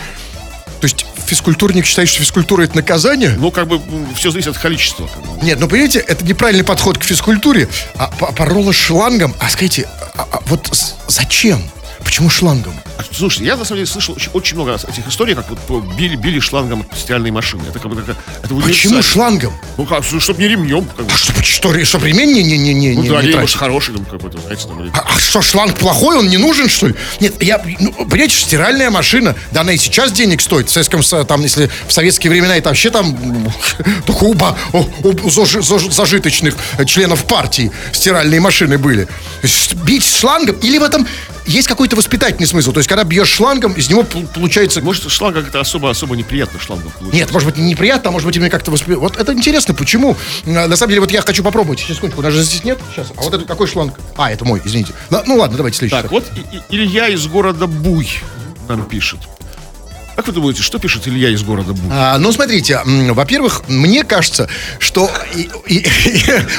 То 0.81 0.87
есть 0.87 1.07
физкультурник 1.27 1.87
считает, 1.87 2.09
что 2.09 2.21
физкультура 2.21 2.63
это 2.65 2.75
наказание? 2.77 3.35
Ну, 3.39 3.51
как 3.51 3.69
бы, 3.69 3.81
все 4.17 4.31
зависит 4.31 4.49
от 4.49 4.59
количества. 4.59 5.09
Нет, 5.43 5.61
ну 5.61 5.69
понимаете, 5.69 6.01
это 6.01 6.25
неправильный 6.25 6.65
подход 6.65 6.99
к 6.99 7.05
физкультуре. 7.05 7.69
А 7.97 8.09
по- 8.09 8.33
порола 8.33 8.73
шлангом, 8.73 9.35
а 9.39 9.49
скажите, 9.49 9.89
а- 10.17 10.27
а 10.33 10.41
вот 10.47 10.69
зачем? 11.07 11.63
Почему 12.05 12.31
шлангом? 12.31 12.75
А, 12.99 13.03
Слушайте, 13.13 13.47
я 13.47 13.57
на 13.57 13.65
самом 13.65 13.79
деле 13.79 13.87
слышал 13.87 14.15
очень, 14.15 14.31
очень 14.33 14.55
много 14.57 14.75
этих 14.75 15.07
историй, 15.09 15.35
как 15.35 15.47
вот 15.69 15.85
били, 15.97 16.17
били 16.17 16.41
шлангом 16.41 16.87
стиральные 16.97 17.33
машины. 17.33 17.63
Это 17.69 17.79
как 17.79 17.91
бы 17.91 17.97
как 18.03 18.17
это 18.43 18.55
Почему 18.55 19.03
шлангом? 19.03 19.53
Ну 19.77 19.87
как, 19.87 20.05
чтобы 20.05 20.41
не 20.41 20.49
ремнем. 20.49 20.85
Как 20.97 21.07
бы. 21.07 21.13
А 21.13 21.17
что, 21.17 21.43
что, 21.43 21.85
что 21.85 21.99
ремень 22.05 22.33
не, 22.33 22.43
не, 22.43 22.59
не, 22.59 22.75
не, 22.75 22.93
Ну 22.95 23.03
не 23.03 23.09
да, 23.09 23.15
тратить? 23.21 23.37
может, 23.37 23.57
хороший 23.57 23.95
там 23.95 24.05
какой-то, 24.05 24.39
знаете, 24.39 24.67
там, 24.69 24.83
или- 24.83 24.91
А, 24.95 25.05
а 25.15 25.19
что, 25.21 25.43
шланг 25.43 25.77
плохой, 25.79 26.17
он 26.19 26.29
не 26.29 26.37
нужен, 26.39 26.69
что 26.69 26.89
ли? 26.89 26.95
Нет, 27.21 27.43
я, 27.43 27.63
ну, 27.81 27.93
понимаете, 28.07 28.37
стиральная 28.37 28.91
машина, 28.91 29.35
да 29.53 29.61
она 29.63 29.73
и 29.73 29.79
сейчас 29.79 30.13
денег 30.13 30.41
стоит. 30.41 30.69
В 30.69 30.73
Советском, 30.73 31.03
Со- 31.03 31.25
там, 31.25 31.43
если 31.43 31.71
в 31.87 31.93
советские 31.93 32.31
времена, 32.31 32.57
это 32.57 32.69
вообще 32.69 32.91
там 32.91 33.17
только 34.07 34.25
у, 34.25 34.33
у- 34.73 34.79
у 35.09 35.29
зажи- 35.29 35.61
заж- 35.63 35.91
зажиточных 35.91 36.57
членов 36.87 37.25
партии 37.25 37.71
стиральные 37.93 38.41
машины 38.41 38.79
были. 38.79 39.09
Бить 39.85 40.05
шлангом 40.05 40.57
или 40.57 40.79
в 40.79 40.83
этом 40.83 41.07
есть 41.47 41.67
какой-то 41.67 41.92
воспитательный 41.97 42.47
смысл. 42.47 42.73
То 42.73 42.81
есть, 42.81 42.89
когда 42.89 43.05
бьешь 43.05 43.29
шлангом, 43.29 43.73
из 43.73 43.89
него 43.91 44.03
пол- 44.03 44.27
получается... 44.27 44.81
Может, 44.81 45.11
шланг 45.11 45.35
как-то 45.37 45.61
особо-особо 45.61 46.17
неприятно 46.17 46.59
шлангом 46.61 46.91
получить. 46.93 47.15
Нет, 47.15 47.33
может 47.33 47.49
быть, 47.49 47.57
неприятно, 47.59 48.09
а 48.11 48.13
может 48.13 48.27
быть, 48.27 48.37
именно 48.37 48.51
как-то 48.51 48.71
воспри... 48.71 48.95
Вот 48.95 49.17
это 49.17 49.33
интересно, 49.33 49.75
почему? 49.75 50.17
А, 50.47 50.67
На 50.69 50.77
самом 50.77 50.91
деле, 50.91 51.01
вот 51.01 51.11
я 51.11 51.23
хочу 51.23 51.43
попробовать. 51.43 51.81
Сейчас, 51.81 51.97
секундочку, 51.97 52.21
у 52.21 52.25
нас 52.25 52.33
же 52.35 52.43
здесь 52.43 52.65
нет 52.65 52.79
сейчас. 52.93 53.09
А 53.17 53.23
вот 53.23 53.35
это 53.35 53.45
какой 53.45 53.67
шланг? 53.67 53.99
А, 54.17 54.31
это 54.31 54.45
мой, 54.45 54.61
извините. 54.65 54.93
Ну 55.27 55.37
ладно, 55.37 55.57
давайте 55.57 55.79
следующий. 55.79 56.03
Так, 56.03 56.11
вот 56.11 56.25
И- 56.37 56.57
И- 56.57 56.77
Илья 56.77 57.09
из 57.09 57.27
города 57.27 57.67
Буй 57.67 58.09
нам 58.69 58.85
пишет. 58.85 59.19
Как 60.15 60.27
вы 60.27 60.35
думаете, 60.35 60.63
что 60.63 60.79
пишет 60.79 61.09
Илья 61.09 61.31
из 61.31 61.43
города 61.43 61.73
Буй? 61.73 61.91
А, 61.91 62.19
ну, 62.19 62.31
смотрите, 62.33 62.81
во-первых, 62.85 63.63
мне 63.69 64.05
кажется, 64.05 64.47
что 64.79 65.11
и- 65.35 65.49
и- 65.67 65.87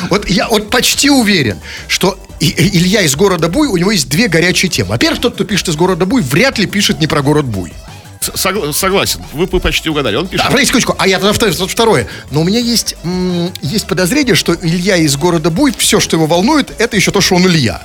вот 0.09 0.27
я 0.27 0.47
вот 0.49 0.69
почти 0.71 1.09
уверен, 1.11 1.59
что 1.87 2.17
и- 2.43 2.49
и- 2.49 2.77
Илья 2.77 3.01
из 3.01 3.15
города 3.15 3.49
Буй, 3.49 3.67
у 3.67 3.77
него 3.77 3.91
есть 3.91 4.09
две 4.09 4.27
горячие 4.27 4.69
темы. 4.69 4.89
Во-первых, 4.91 5.21
тот, 5.21 5.33
кто 5.35 5.43
пишет 5.43 5.69
из 5.69 5.75
города 5.75 6.05
Буй, 6.05 6.21
вряд 6.21 6.57
ли 6.57 6.65
пишет 6.65 6.99
не 6.99 7.07
про 7.07 7.21
город 7.21 7.45
Буй. 7.45 7.73
Согла- 8.35 8.71
согласен. 8.71 9.21
Вы, 9.33 9.47
почти 9.47 9.89
угадали. 9.89 10.15
Он 10.15 10.27
пишет. 10.27 10.45
Да, 10.45 10.49
подождите 10.51 10.67
секундочку, 10.67 10.95
а 10.97 11.07
я 11.07 11.19
тогда 11.19 11.33
втор- 11.33 11.57
вот 11.59 11.69
второе. 11.71 12.07
Но 12.31 12.41
у 12.41 12.43
меня 12.45 12.59
есть, 12.59 12.95
м, 13.03 13.51
есть 13.61 13.85
подозрение, 13.85 14.35
что 14.35 14.55
Илья 14.61 14.95
из 14.95 15.15
города 15.17 15.49
Буй, 15.49 15.73
все, 15.77 15.99
что 15.99 16.15
его 16.15 16.25
волнует, 16.25 16.71
это 16.79 16.95
еще 16.95 17.11
то, 17.11 17.19
что 17.19 17.35
он 17.35 17.45
Илья. 17.47 17.81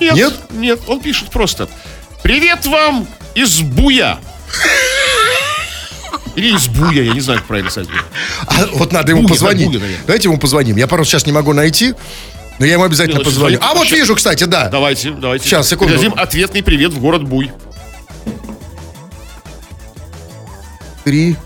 Нет, 0.00 0.14
Нет? 0.14 0.34
нет, 0.52 0.80
он 0.86 1.00
пишет 1.00 1.30
просто. 1.30 1.68
Привет 2.22 2.64
вам 2.66 3.06
из 3.34 3.60
Буя. 3.60 4.18
Или 6.36 6.54
из 6.56 6.66
Буя, 6.68 7.02
я 7.02 7.12
не 7.12 7.20
знаю, 7.20 7.38
как 7.40 7.46
правильно 7.48 7.70
сказать. 7.70 7.88
А 8.46 8.66
вот 8.72 8.92
надо 8.92 9.10
ему 9.12 9.22
Буя, 9.22 9.30
позвонить. 9.30 9.68
Буя. 9.70 9.80
Давайте 10.06 10.28
ему 10.28 10.38
позвоним. 10.38 10.76
Я 10.76 10.86
просто 10.88 11.12
сейчас 11.12 11.26
не 11.26 11.32
могу 11.32 11.52
найти, 11.52 11.94
но 12.58 12.66
я 12.66 12.74
ему 12.74 12.84
обязательно 12.84 13.18
Мелочь, 13.18 13.26
позвоню. 13.26 13.58
А 13.60 13.74
вот 13.74 13.90
вижу, 13.90 14.14
кстати, 14.14 14.44
да. 14.44 14.68
Давайте, 14.68 15.10
давайте. 15.10 15.44
Сейчас, 15.44 15.68
секунду. 15.68 15.94
Передадим 15.94 16.18
ответный 16.18 16.62
привет 16.62 16.92
в 16.92 17.00
город 17.00 17.24
Буй. 17.24 17.50
Три, 21.04 21.36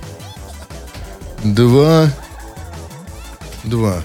два, 1.43 2.11
два. 3.65 4.03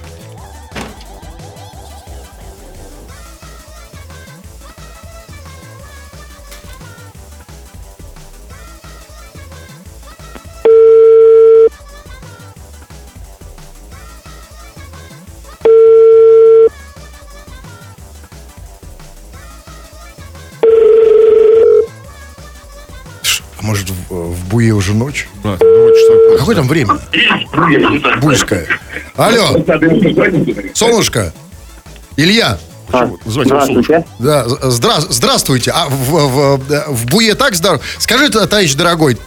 Уже 24.83 24.93
ночь? 24.93 25.27
А 25.43 25.57
какое 26.37 26.55
там 26.55 26.67
время? 26.67 26.99
Буйское. 28.21 28.67
Алло, 29.15 29.63
солнышко. 30.73 31.33
Илья. 32.17 32.57
Почему? 32.91 33.17
Называйте 33.25 33.49
солнышко. 33.65 33.83
Здравствуйте. 33.83 34.05
Да, 34.19 34.45
здра- 34.69 35.05
здравствуйте. 35.09 35.71
А 35.71 35.87
в, 35.87 35.93
в, 35.93 36.57
в- 36.57 36.87
в 36.89 37.05
Буе 37.07 37.33
так 37.35 37.55
здорово? 37.55 37.81
Скажи, 37.97 38.29
товарищ 38.29 38.73
дорогой, 38.75 39.17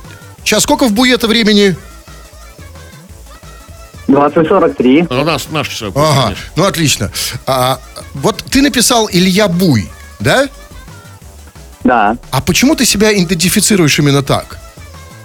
сейчас 0.44 0.62
сколько 0.62 0.84
в 0.86 0.92
Буе-то 0.92 1.26
времени? 1.26 1.74
2043. 4.08 5.06
А, 5.10 5.24
Наш, 5.24 5.48
наш 5.48 5.68
часовой 5.68 5.92
пояс, 5.92 6.08
Ага, 6.10 6.22
конечно. 6.24 6.44
ну 6.54 6.64
отлично. 6.64 7.10
А, 7.46 7.80
вот 8.14 8.44
ты 8.50 8.62
написал 8.62 9.08
Илья 9.10 9.48
Буй, 9.48 9.90
да? 10.20 10.48
Да. 11.82 12.16
А 12.30 12.40
почему 12.40 12.76
ты 12.76 12.84
себя 12.84 13.12
идентифицируешь 13.12 13.98
именно 13.98 14.22
так? 14.22 14.58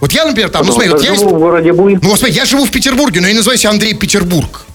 Вот 0.02 0.12
я, 0.14 0.26
например, 0.26 0.50
там, 0.50 0.66
ну 0.66 0.74
смотри, 0.74 0.90
вот 0.90 1.02
что 1.02 1.12
я, 1.12 1.18
живу 1.18 1.36
в 1.36 1.40
городе 1.40 1.72
Буй. 1.74 2.00
ну, 2.02 2.10
вот 2.10 2.18
смотри, 2.18 2.36
я 2.36 2.46
живу 2.46 2.66
в 2.66 2.72
Петербурге, 2.72 3.22
но 3.22 3.28
я 3.28 3.36
называю 3.36 3.60
себя 3.60 3.70
Андрей 3.70 3.94
Петербург. 3.94 4.66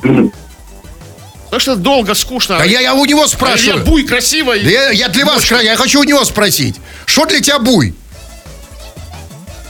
Потому 0.00 1.60
что 1.60 1.76
долго, 1.76 2.14
скучно. 2.14 2.56
А 2.58 2.66
я, 2.66 2.80
я 2.80 2.94
у 2.94 3.04
него 3.04 3.22
А 3.22 3.28
спрашиваю. 3.28 3.76
Илья 3.82 3.84
Буй 3.90 4.04
красивый. 4.04 4.62
Да 4.62 4.70
я, 4.70 4.90
я 4.90 5.08
для 5.08 5.26
вас, 5.26 5.48
я 5.50 5.76
хочу 5.76 6.00
у 6.00 6.04
него 6.04 6.24
спросить. 6.24 6.76
Что 7.04 7.26
для 7.26 7.40
тебя 7.40 7.58
Буй? 7.58 7.94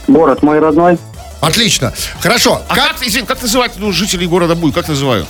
Город 0.07 0.41
мой 0.41 0.59
родной. 0.59 0.97
Отлично. 1.41 1.93
Хорошо. 2.21 2.61
А 2.67 2.75
как, 2.75 2.95
извини, 3.01 3.27
как 3.27 3.41
называют 3.41 3.73
ну, 3.77 3.91
жителей 3.91 4.25
города 4.25 4.55
Буй? 4.55 4.71
Как 4.71 4.87
называют? 4.87 5.27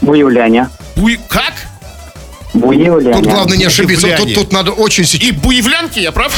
Буевляне. 0.00 0.70
Буй... 0.96 1.18
Как? 1.28 1.52
Буевляне. 2.58 3.22
Тут 3.22 3.26
главное 3.32 3.56
не 3.56 3.64
ошибиться. 3.64 4.06
Тут, 4.08 4.16
Буевляне. 4.16 4.34
тут 4.34 4.52
надо 4.52 4.72
очень. 4.72 5.04
И 5.20 5.32
буевлянки, 5.32 5.98
я 6.00 6.12
прав? 6.12 6.32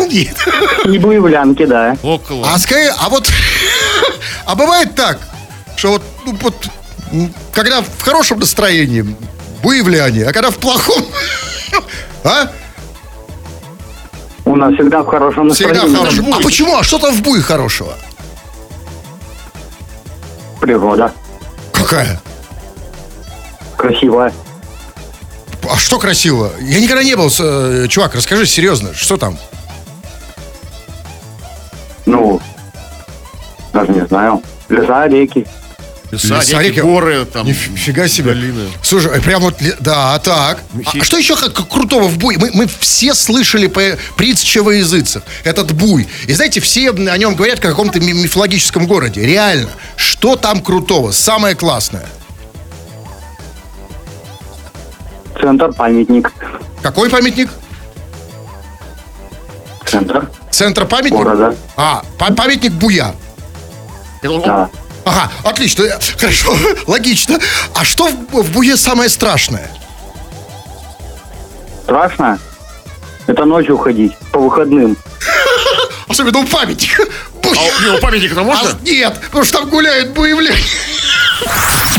Нет. 0.10 0.36
И 0.84 0.98
буевлянки, 0.98 1.66
да. 1.66 1.96
Около. 2.02 2.48
А 2.52 2.58
скажи, 2.58 2.90
а 2.98 3.08
вот, 3.08 3.28
а 4.46 4.54
бывает 4.54 4.94
так, 4.94 5.18
что 5.76 5.90
вот, 5.92 6.02
ну, 6.26 6.36
вот, 6.40 6.54
когда 7.52 7.82
в 7.82 8.02
хорошем 8.02 8.38
настроении, 8.40 9.04
буевляне, 9.62 10.24
а 10.24 10.32
когда 10.32 10.50
в 10.50 10.58
плохом, 10.58 11.04
а? 12.24 12.50
У 14.44 14.56
нас 14.56 14.74
всегда 14.74 15.02
в 15.02 15.06
хорошем 15.06 15.50
Всегда 15.50 15.84
в 15.84 15.90
настроении. 15.90 15.96
хорошем. 15.96 16.34
А 16.34 16.40
почему? 16.42 16.76
А 16.76 16.82
что 16.82 16.98
там 16.98 17.14
в 17.14 17.22
буе 17.22 17.42
хорошего? 17.42 17.94
Природа. 20.60 21.12
Какая? 21.72 22.20
Красивая. 23.76 24.32
А 25.68 25.76
что 25.76 25.98
красиво? 25.98 26.52
Я 26.60 26.80
никогда 26.80 27.02
не 27.02 27.14
был, 27.16 27.30
э, 27.38 27.86
чувак, 27.88 28.14
расскажи 28.14 28.46
серьезно, 28.46 28.94
что 28.94 29.16
там? 29.16 29.38
Ну, 32.06 32.40
даже 33.72 33.92
не 33.92 34.06
знаю. 34.06 34.42
Леса, 34.68 35.06
реки. 35.06 35.46
Леса, 36.10 36.36
Леса, 36.38 36.58
реки, 36.58 36.68
реки. 36.76 36.80
горы, 36.80 37.24
там. 37.24 37.46
Нифига 37.46 38.08
себе. 38.08 38.32
долины. 38.32 38.68
Слушай, 38.82 39.18
э, 39.18 39.20
прям 39.20 39.42
вот, 39.42 39.54
да, 39.80 40.18
так. 40.18 40.60
А, 40.86 41.04
что 41.04 41.18
еще 41.18 41.36
как, 41.36 41.52
как 41.52 41.68
крутого 41.68 42.08
в 42.08 42.18
буе? 42.18 42.38
Мы, 42.38 42.50
мы 42.52 42.66
все 42.80 43.14
слышали 43.14 43.66
по 43.68 43.80
притчево 44.16 44.70
языцев. 44.70 45.22
Этот 45.44 45.72
буй. 45.72 46.08
И 46.26 46.32
знаете, 46.32 46.60
все 46.60 46.90
о 46.90 47.18
нем 47.18 47.34
говорят 47.36 47.60
как 47.60 47.72
о 47.72 47.74
каком-то 47.74 48.00
ми- 48.00 48.12
мифологическом 48.12 48.86
городе. 48.86 49.24
Реально. 49.24 49.68
Что 49.96 50.36
там 50.36 50.62
крутого? 50.62 51.12
Самое 51.12 51.54
классное. 51.54 52.06
Центр, 55.40 55.72
памятник. 55.72 56.32
Какой 56.82 57.08
памятник? 57.10 57.48
Центр 59.86 60.28
Центр 60.50 60.86
памятник? 60.86 61.14
города. 61.22 61.54
А, 61.76 62.02
па- 62.18 62.32
памятник 62.32 62.72
Буя. 62.72 63.14
Да. 64.22 64.68
Ага, 65.04 65.30
отлично, 65.44 65.84
хорошо, 66.18 66.54
логично. 66.86 67.38
А 67.74 67.84
что 67.84 68.06
в, 68.08 68.42
в 68.42 68.52
Буе 68.52 68.76
самое 68.76 69.08
страшное? 69.08 69.70
Страшно? 71.84 72.38
Это 73.26 73.44
ночью 73.44 73.78
ходить, 73.78 74.12
по 74.32 74.40
выходным. 74.40 74.96
Особенно 76.08 76.40
у 76.40 76.46
памятника. 76.46 77.04
А 77.56 77.78
у 77.78 77.86
него 77.86 77.98
памятник-то 77.98 78.42
можно? 78.42 78.70
А, 78.70 78.78
нет, 78.82 79.20
потому 79.26 79.44
что 79.44 79.58
там 79.58 79.68
гуляют 79.68 80.10
буевляне. 80.10 80.56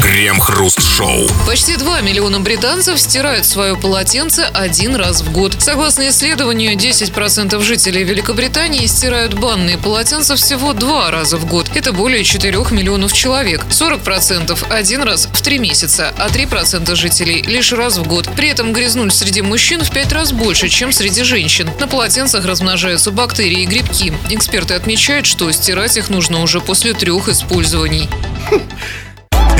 Крем-хруст-шоу. 0.01 1.27
Почти 1.47 1.75
2 1.75 2.01
миллиона 2.01 2.39
британцев 2.39 2.99
стирают 2.99 3.45
свое 3.45 3.75
полотенце 3.75 4.47
один 4.53 4.95
раз 4.95 5.21
в 5.21 5.31
год. 5.31 5.55
Согласно 5.59 6.09
исследованию, 6.09 6.73
10% 6.75 7.61
жителей 7.63 8.03
Великобритании 8.03 8.85
стирают 8.87 9.35
банные 9.35 9.77
полотенца 9.77 10.35
всего 10.35 10.73
два 10.73 11.11
раза 11.11 11.37
в 11.37 11.45
год. 11.45 11.69
Это 11.75 11.91
более 11.93 12.23
4 12.23 12.57
миллионов 12.71 13.13
человек. 13.13 13.63
40% 13.69 14.57
один 14.69 15.03
раз 15.03 15.27
в 15.31 15.41
три 15.41 15.59
месяца, 15.59 16.13
а 16.17 16.27
3% 16.29 16.95
жителей 16.95 17.41
лишь 17.43 17.71
раз 17.71 17.97
в 17.97 18.07
год. 18.07 18.29
При 18.35 18.49
этом 18.49 18.73
грязнуль 18.73 19.11
среди 19.11 19.41
мужчин 19.41 19.83
в 19.83 19.91
5 19.91 20.11
раз 20.13 20.31
больше, 20.31 20.67
чем 20.69 20.91
среди 20.91 21.23
женщин. 21.23 21.69
На 21.79 21.87
полотенцах 21.87 22.45
размножаются 22.45 23.11
бактерии 23.11 23.63
и 23.63 23.65
грибки. 23.65 24.13
Эксперты 24.29 24.73
отмечают, 24.73 25.25
что 25.25 25.40
стирать 25.51 25.97
их 25.97 26.09
нужно 26.09 26.41
уже 26.41 26.59
после 26.61 26.93
трех 26.93 27.27
использований. 27.29 28.09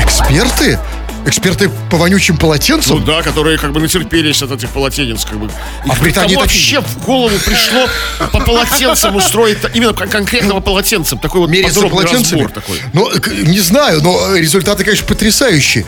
Эксперты? 0.04 0.78
Эксперты 1.24 1.70
по 1.88 1.96
вонючим 1.98 2.34
Ну 2.34 2.40
полотенцам? 2.40 3.04
да, 3.04 3.22
которые 3.22 3.56
как 3.56 3.72
бы 3.72 3.80
натерпелись 3.80 4.42
от 4.42 4.50
этих 4.50 4.70
полотенец, 4.70 5.24
как 5.24 5.38
бы. 5.38 5.48
А 5.88 5.94
в 5.94 6.00
Британии 6.00 6.34
Кому 6.34 6.40
вообще 6.40 6.80
в 6.80 7.04
голову 7.04 7.36
пришло 7.44 7.86
по 8.32 8.40
полотенцам 8.40 9.14
устроить 9.14 9.58
именно 9.72 9.92
кон- 9.92 10.08
конкретного 10.08 10.58
полотенцем 10.60 11.18
такой 11.20 11.42
вот 11.42 11.50
Меряться 11.50 11.74
подробный 11.80 12.02
полотенцами? 12.04 12.40
разбор 12.42 12.62
такой. 12.62 12.78
Ну, 12.92 13.10
не 13.44 13.60
знаю, 13.60 14.02
но 14.02 14.34
результаты, 14.34 14.82
конечно, 14.82 15.06
потрясающие. 15.06 15.86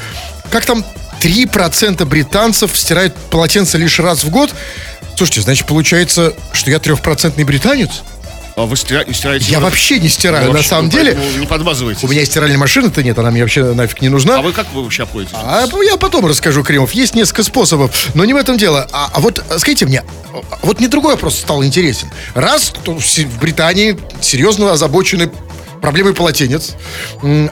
Как 0.53 0.65
там 0.67 0.85
3% 1.21 2.05
британцев 2.05 2.71
стирают 2.79 3.17
полотенце 3.31 3.77
лишь 3.77 3.99
раз 3.99 4.23
в 4.23 4.31
год? 4.31 4.55
Слушайте, 5.17 5.41
значит, 5.41 5.67
получается, 5.67 6.33
что 6.53 6.71
я 6.71 6.79
трехпроцентный 6.79 7.43
британец? 7.45 7.91
А 8.57 8.63
вы 8.67 8.77
стира- 8.77 9.13
стираете? 9.13 9.51
Я 9.51 9.59
вообще 9.59 9.99
не 9.99 10.09
стираю, 10.09 10.45
Ну, 10.45 10.51
на 10.51 10.55
вообще, 10.55 10.69
самом 10.69 10.85
ну, 10.87 10.91
деле. 10.93 11.19
Не 11.41 11.47
подмазывайтесь. 11.47 12.05
У 12.05 12.09
меня 12.09 12.25
стиральной 12.25 12.57
машины-то 12.57 13.03
нет, 13.03 13.19
она 13.19 13.33
мне 13.33 13.43
вообще 13.43 13.65
нафиг 13.75 14.01
не 14.01 14.09
А 14.09 14.11
нужна. 14.11 14.41
вы 14.43 14.53
как 14.53 14.73
вы 14.73 14.85
вообще 14.85 15.03
обходитесь? 15.03 15.35
А 15.37 15.67
я 15.83 15.97
потом 15.97 16.25
расскажу, 16.27 16.63
Кремов. 16.63 16.93
Есть 16.93 17.15
несколько 17.15 17.43
способов, 17.43 18.11
но 18.15 18.25
не 18.25 18.33
в 18.33 18.37
этом 18.37 18.57
дело. 18.57 18.89
А, 18.93 19.11
а 19.13 19.21
вот 19.21 19.45
э, 19.49 19.59
скажите 19.59 19.87
мне, 19.87 20.05
а 20.33 20.59
вот 20.63 20.79
мне 20.79 20.89
другой 20.89 21.15
вопрос 21.15 21.37
стал 21.39 21.65
интересен. 21.65 22.09
Раз 22.35 22.73
то 22.85 22.97
в 22.97 23.39
Британии 23.41 23.99
серьезно 24.21 24.73
озабочены 24.73 25.31
проблемой 25.83 26.15
полотенец. 26.15 26.75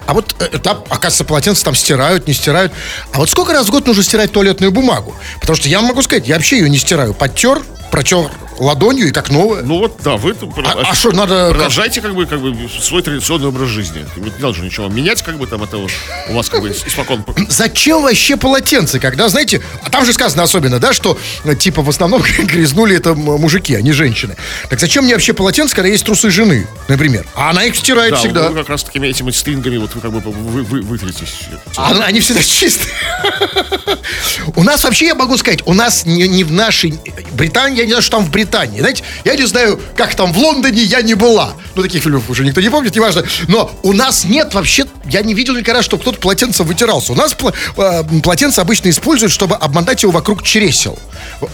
А 0.06 0.14
вот 0.14 0.36
э, 0.38 0.58
там, 0.58 0.84
оказывается, 0.88 1.24
полотенца 1.24 1.64
там 1.64 1.74
стирают, 1.74 2.28
не 2.28 2.32
стирают. 2.32 2.72
А 3.12 3.18
вот 3.18 3.28
сколько 3.28 3.52
раз 3.52 3.66
в 3.66 3.70
год 3.70 3.86
нужно 3.88 4.04
стирать 4.04 4.30
туалетную 4.30 4.70
бумагу? 4.70 5.16
Потому 5.40 5.56
что 5.56 5.68
я 5.68 5.82
могу 5.82 6.00
сказать, 6.02 6.28
я 6.28 6.36
вообще 6.36 6.58
ее 6.58 6.70
не 6.70 6.78
стираю. 6.78 7.12
Подтер, 7.12 7.60
протер 7.90 8.30
ладонью 8.62 9.08
и 9.08 9.10
как 9.10 9.30
новое. 9.30 9.62
Ну 9.62 9.78
вот, 9.78 9.96
да, 10.02 10.16
вы 10.16 10.34
А- 10.64 10.90
а 10.90 10.94
что, 10.94 11.10
надо- 11.12 11.50
продолжайте 11.50 12.00
как 12.00 12.14
бы, 12.14 12.26
как 12.26 12.40
бы 12.40 12.56
свой 12.80 13.02
традиционный 13.02 13.48
образ 13.48 13.68
жизни. 13.68 14.06
Не 14.16 14.30
надо 14.38 14.54
же 14.54 14.62
ничего 14.62 14.88
менять, 14.88 15.22
как 15.22 15.36
бы 15.36 15.46
там 15.46 15.62
это 15.62 15.78
вот 15.78 15.90
у 16.28 16.34
вас 16.34 16.48
как 16.48 16.62
бы 16.62 16.70
испокон. 16.70 17.24
Зачем 17.48 18.02
вообще 18.02 18.36
полотенце, 18.36 19.00
когда, 19.00 19.28
знаете, 19.28 19.60
а 19.82 19.90
там 19.90 20.04
же 20.06 20.12
сказано 20.12 20.44
особенно, 20.44 20.78
да, 20.78 20.92
что 20.92 21.18
типа 21.58 21.82
в 21.82 21.88
основном 21.88 22.22
грязнули 22.38 22.96
это 22.96 23.14
мужики, 23.14 23.74
а 23.74 23.82
не 23.82 23.92
женщины. 23.92 24.36
Так 24.70 24.78
зачем 24.80 25.04
мне 25.04 25.14
вообще 25.14 25.32
полотенце, 25.32 25.74
когда 25.74 25.88
есть 25.88 26.04
трусы 26.04 26.30
жены, 26.30 26.66
например? 26.88 27.26
А 27.34 27.50
она 27.50 27.64
их 27.64 27.74
стирает 27.74 28.12
Да, 28.12 28.16
всегда. 28.18 28.48
вы 28.48 28.54
как 28.54 28.68
раз 28.68 28.84
такими 28.84 29.08
этими 29.08 29.30
стрингами 29.30 29.76
вот 29.78 29.94
вы 29.94 30.00
как 30.00 30.12
бы 30.12 30.20
вы, 30.20 30.62
вы, 30.62 30.82
вытритесь. 30.82 31.34
А 31.76 31.92
они 32.04 32.20
всегда 32.20 32.42
чистые. 32.42 32.92
У 34.56 34.62
нас 34.62 34.84
вообще, 34.84 35.06
я 35.06 35.14
могу 35.14 35.36
сказать, 35.36 35.60
у 35.66 35.74
нас 35.74 36.04
не, 36.04 36.28
не 36.28 36.44
в 36.44 36.52
нашей 36.52 36.98
Британии, 37.32 37.78
я 37.78 37.84
не 37.84 37.90
знаю, 37.90 38.02
что 38.02 38.18
там 38.18 38.24
в 38.26 38.30
Британии. 38.30 38.51
Знаете, 38.52 39.02
я 39.24 39.34
не 39.36 39.46
знаю, 39.46 39.80
как 39.96 40.14
там 40.14 40.32
в 40.32 40.38
Лондоне 40.38 40.82
я 40.82 41.02
не 41.02 41.14
была. 41.14 41.54
Ну, 41.74 41.82
таких 41.82 42.02
фильмов 42.02 42.28
уже 42.28 42.44
никто 42.44 42.60
не 42.60 42.68
помнит, 42.70 42.94
неважно. 42.94 43.24
Но 43.48 43.70
у 43.82 43.92
нас 43.92 44.24
нет 44.24 44.52
вообще, 44.54 44.84
я 45.06 45.22
не 45.22 45.32
видел 45.34 45.56
никогда, 45.56 45.82
что 45.82 45.96
кто-то 45.98 46.18
полотенцем 46.18 46.66
вытирался. 46.66 47.12
У 47.12 47.16
нас 47.16 47.34
э, 47.76 48.02
полотенце 48.22 48.60
обычно 48.60 48.90
используют, 48.90 49.32
чтобы 49.32 49.56
обмотать 49.56 50.02
его 50.02 50.12
вокруг 50.12 50.42
чересел. 50.42 50.98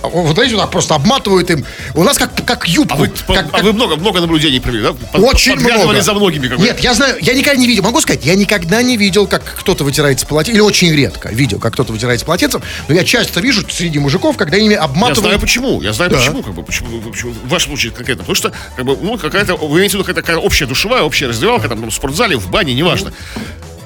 Вот 0.02 0.34
знаете, 0.34 0.54
вот 0.54 0.62
так 0.62 0.70
просто 0.70 0.94
обматывают 0.94 1.50
им. 1.50 1.64
У 1.94 2.02
нас 2.02 2.18
как, 2.18 2.30
как 2.44 2.66
юбку. 2.68 2.94
А 2.94 2.96
вы, 2.98 3.08
как- 3.08 3.48
а 3.52 3.58
вы 3.62 3.72
много, 3.72 3.96
много 3.96 4.20
наблюдений 4.20 4.60
провели, 4.60 4.82
да? 4.82 4.92
Под- 4.92 5.22
очень 5.22 5.56
много. 5.56 6.00
за 6.00 6.14
многими. 6.14 6.48
Как. 6.48 6.58
Нет, 6.58 6.80
я 6.80 6.94
знаю, 6.94 7.16
я 7.20 7.34
никогда 7.34 7.60
не 7.60 7.66
видел, 7.66 7.82
могу 7.84 8.00
сказать, 8.00 8.24
я 8.24 8.34
никогда 8.34 8.82
не 8.82 8.96
видел, 8.96 9.26
как 9.26 9.42
кто-то 9.44 9.84
вытирается 9.84 10.26
полотенцем, 10.26 10.54
или 10.54 10.60
очень 10.60 10.92
редко 10.94 11.28
видел, 11.30 11.58
как 11.58 11.74
кто-то 11.74 11.92
вытирается 11.92 12.24
полотенцем, 12.26 12.62
но 12.88 12.94
я 12.94 13.04
часто 13.04 13.40
вижу 13.40 13.62
среди 13.70 13.98
мужиков, 13.98 14.36
когда 14.36 14.56
ими 14.56 14.74
Я 14.74 14.82
обматывают... 14.82 15.18
знаю 15.18 15.40
почему. 15.40 15.82
Я 15.82 15.92
знаю 15.92 16.10
Да. 16.10 16.18
почему, 16.18 16.42
как 16.42 16.54
бы, 16.54 16.62
почему, 16.62 16.77
почему. 16.84 17.32
В 17.32 17.48
вашем 17.48 17.70
случае 17.70 17.92
конкретно. 17.92 18.24
Потому 18.24 18.34
что, 18.34 18.52
как 18.76 18.84
бы, 18.84 18.96
ну, 18.96 19.18
какая-то, 19.18 19.56
вы 19.56 19.78
имеете 19.78 19.96
в 19.96 20.00
виду 20.00 20.04
какая-то 20.04 20.40
общая 20.40 20.66
душевая, 20.66 21.02
общая 21.02 21.28
раздевалка, 21.28 21.68
там, 21.68 21.88
в 21.88 21.94
спортзале, 21.94 22.36
в 22.36 22.50
бане, 22.50 22.74
неважно. 22.74 23.12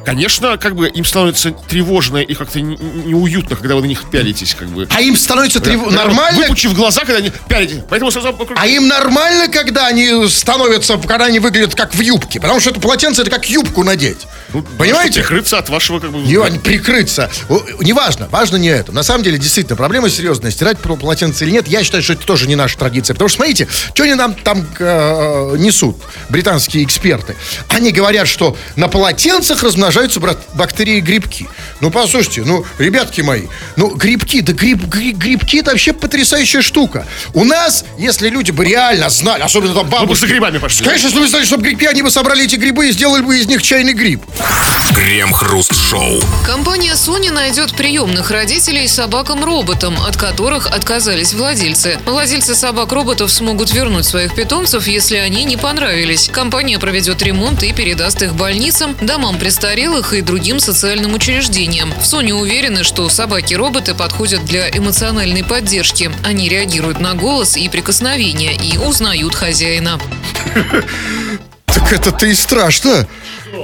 Конечно, 0.05 0.57
как 0.59 0.75
бы 0.75 0.89
им 0.89 1.05
становится 1.05 1.53
тревожно 1.53 2.19
и 2.19 2.35
как-то 2.35 2.61
не- 2.61 2.77
неуютно, 2.77 3.57
когда 3.57 3.77
вы 3.77 3.83
на 3.83 3.87
них 3.87 4.11
пялитесь, 4.11 4.55
как 4.55 4.69
бы. 4.69 4.89
А 4.91 5.01
им 5.01 5.17
становится 5.17 5.61
трев- 5.61 5.85
Когда 5.85 6.05
нормально... 6.05 6.41
Выпучив 6.43 6.75
глаза, 6.75 7.01
когда 7.01 7.19
они 7.19 7.31
пялитесь. 7.49 7.79
Поэтому 7.89 8.11
сразу 8.11 8.37
А 8.57 8.67
им 8.67 8.89
нормально, 8.89 9.49
когда 9.49 9.87
они 9.87 10.29
становятся, 10.29 10.99
когда 10.99 11.27
они 11.27 11.39
выглядят 11.39 11.75
как 11.75 11.95
в 11.95 12.01
юбке? 12.01 12.41
Потому 12.41 12.61
что 12.61 12.71
это 12.71 12.81
полотенце, 12.81 13.23
это 13.23 13.31
как 13.31 13.49
юбку 13.49 13.85
надеть. 13.85 14.27
Ну, 14.53 14.63
Понимаете? 14.63 15.21
Прикрыться 15.21 15.59
от 15.59 15.69
вашего, 15.69 16.01
как 16.01 16.11
бы... 16.11 16.19
Не 16.19 16.59
прикрыться. 16.59 17.31
Неважно, 17.81 18.29
важно 18.31 18.57
не 18.57 18.69
это. 18.69 18.93
На 18.93 19.03
самом 19.03 19.23
деле, 19.23 19.39
действительно, 19.39 19.77
проблема 19.77 20.11
серьезная. 20.11 20.51
Стирать 20.51 20.79
пол- 20.79 20.97
полотенце 20.97 21.45
или 21.45 21.53
нет, 21.53 21.69
я 21.69 21.85
считаю, 21.85 22.03
что 22.03 22.15
это 22.15 22.27
тоже 22.27 22.49
не 22.49 22.57
наша 22.57 22.77
традиция. 22.77 23.15
Потому 23.15 23.29
что, 23.29 23.37
смотрите, 23.37 23.69
что 23.95 24.03
они 24.03 24.15
нам 24.15 24.35
там 24.35 24.67
э, 24.79 25.55
несут, 25.59 25.97
британские 26.29 26.85
эксперты. 26.85 27.37
Они 27.69 27.93
говорят, 27.93 28.27
что 28.27 28.57
на 28.77 28.89
полотенцах 28.89 29.63
размножаются 29.63 29.92
брат- 30.21 30.39
бактерии 30.55 30.97
и 30.97 31.01
грибки. 31.01 31.49
Ну, 31.81 31.91
послушайте, 31.91 32.43
ну, 32.45 32.65
ребятки 32.79 33.21
мои, 33.21 33.43
ну, 33.77 33.89
грибки, 33.95 34.41
да 34.41 34.53
гриб, 34.53 34.85
гри- 34.87 35.13
грибки 35.13 35.57
это 35.59 35.71
вообще 35.71 35.93
потрясающая 35.93 36.63
штука. 36.63 37.07
У 37.35 37.45
нас, 37.45 37.85
если 37.99 38.29
люди 38.29 38.51
бы 38.51 38.65
реально 38.65 39.09
знали, 39.11 39.43
особенно 39.43 39.75
там 39.75 39.87
Ну, 39.87 39.91
бабушки... 39.93 40.21
за 40.23 40.27
грибами 40.29 40.59
пошли. 40.59 40.85
Конечно, 40.85 41.07
если 41.09 41.21
бы 41.21 41.29
знали, 41.29 41.45
что 41.45 41.57
грибки, 41.57 41.85
они 41.85 42.03
бы 42.03 42.11
собрали 42.11 42.45
эти 42.45 42.57
грибы 42.57 42.89
и 42.89 42.93
сделали 42.93 43.23
бы 43.23 43.39
из 43.39 43.47
них 43.47 43.63
чайный 43.63 43.93
гриб. 43.93 44.23
Крем-хруст-шоу. 44.95 46.21
Компания 46.47 46.93
Sony 46.95 47.31
найдет 47.33 47.75
приемных 47.75 48.31
родителей 48.31 48.87
собакам-роботам, 48.87 49.97
от 50.01 50.17
которых 50.17 50.67
отказались 50.69 51.35
владельцы. 51.35 51.99
Владельцы 52.07 52.55
собак-роботов 52.55 53.31
смогут 53.33 53.73
вернуть 53.73 54.05
своих 54.07 54.35
питомцев, 54.35 54.87
если 54.87 55.17
они 55.17 55.45
не 55.45 55.57
понравились. 55.57 56.29
Компания 56.33 56.79
проведет 56.79 57.23
ремонт 57.23 57.63
и 57.63 57.73
передаст 57.73 58.23
их 58.23 58.35
больницам, 58.35 58.97
домам 59.01 59.39
престарелых 59.39 59.82
и 59.83 60.21
другим 60.21 60.61
социальным 60.61 61.15
учреждениям. 61.15 61.93
В 61.93 62.05
Sony 62.05 62.33
уверены, 62.33 62.85
что 62.85 63.09
собаки-роботы 63.09 63.95
подходят 63.95 64.45
для 64.45 64.71
эмоциональной 64.71 65.43
поддержки. 65.43 66.09
Они 66.23 66.49
реагируют 66.49 67.01
на 67.01 67.15
голос 67.15 67.57
и 67.57 67.69
прикосновения 67.69 68.55
и 68.55 68.79
узнают 68.79 69.35
хозяина. 69.35 69.99
Так 71.67 71.93
это-то 71.93 72.27
и 72.27 72.35
страшно. 72.35 73.09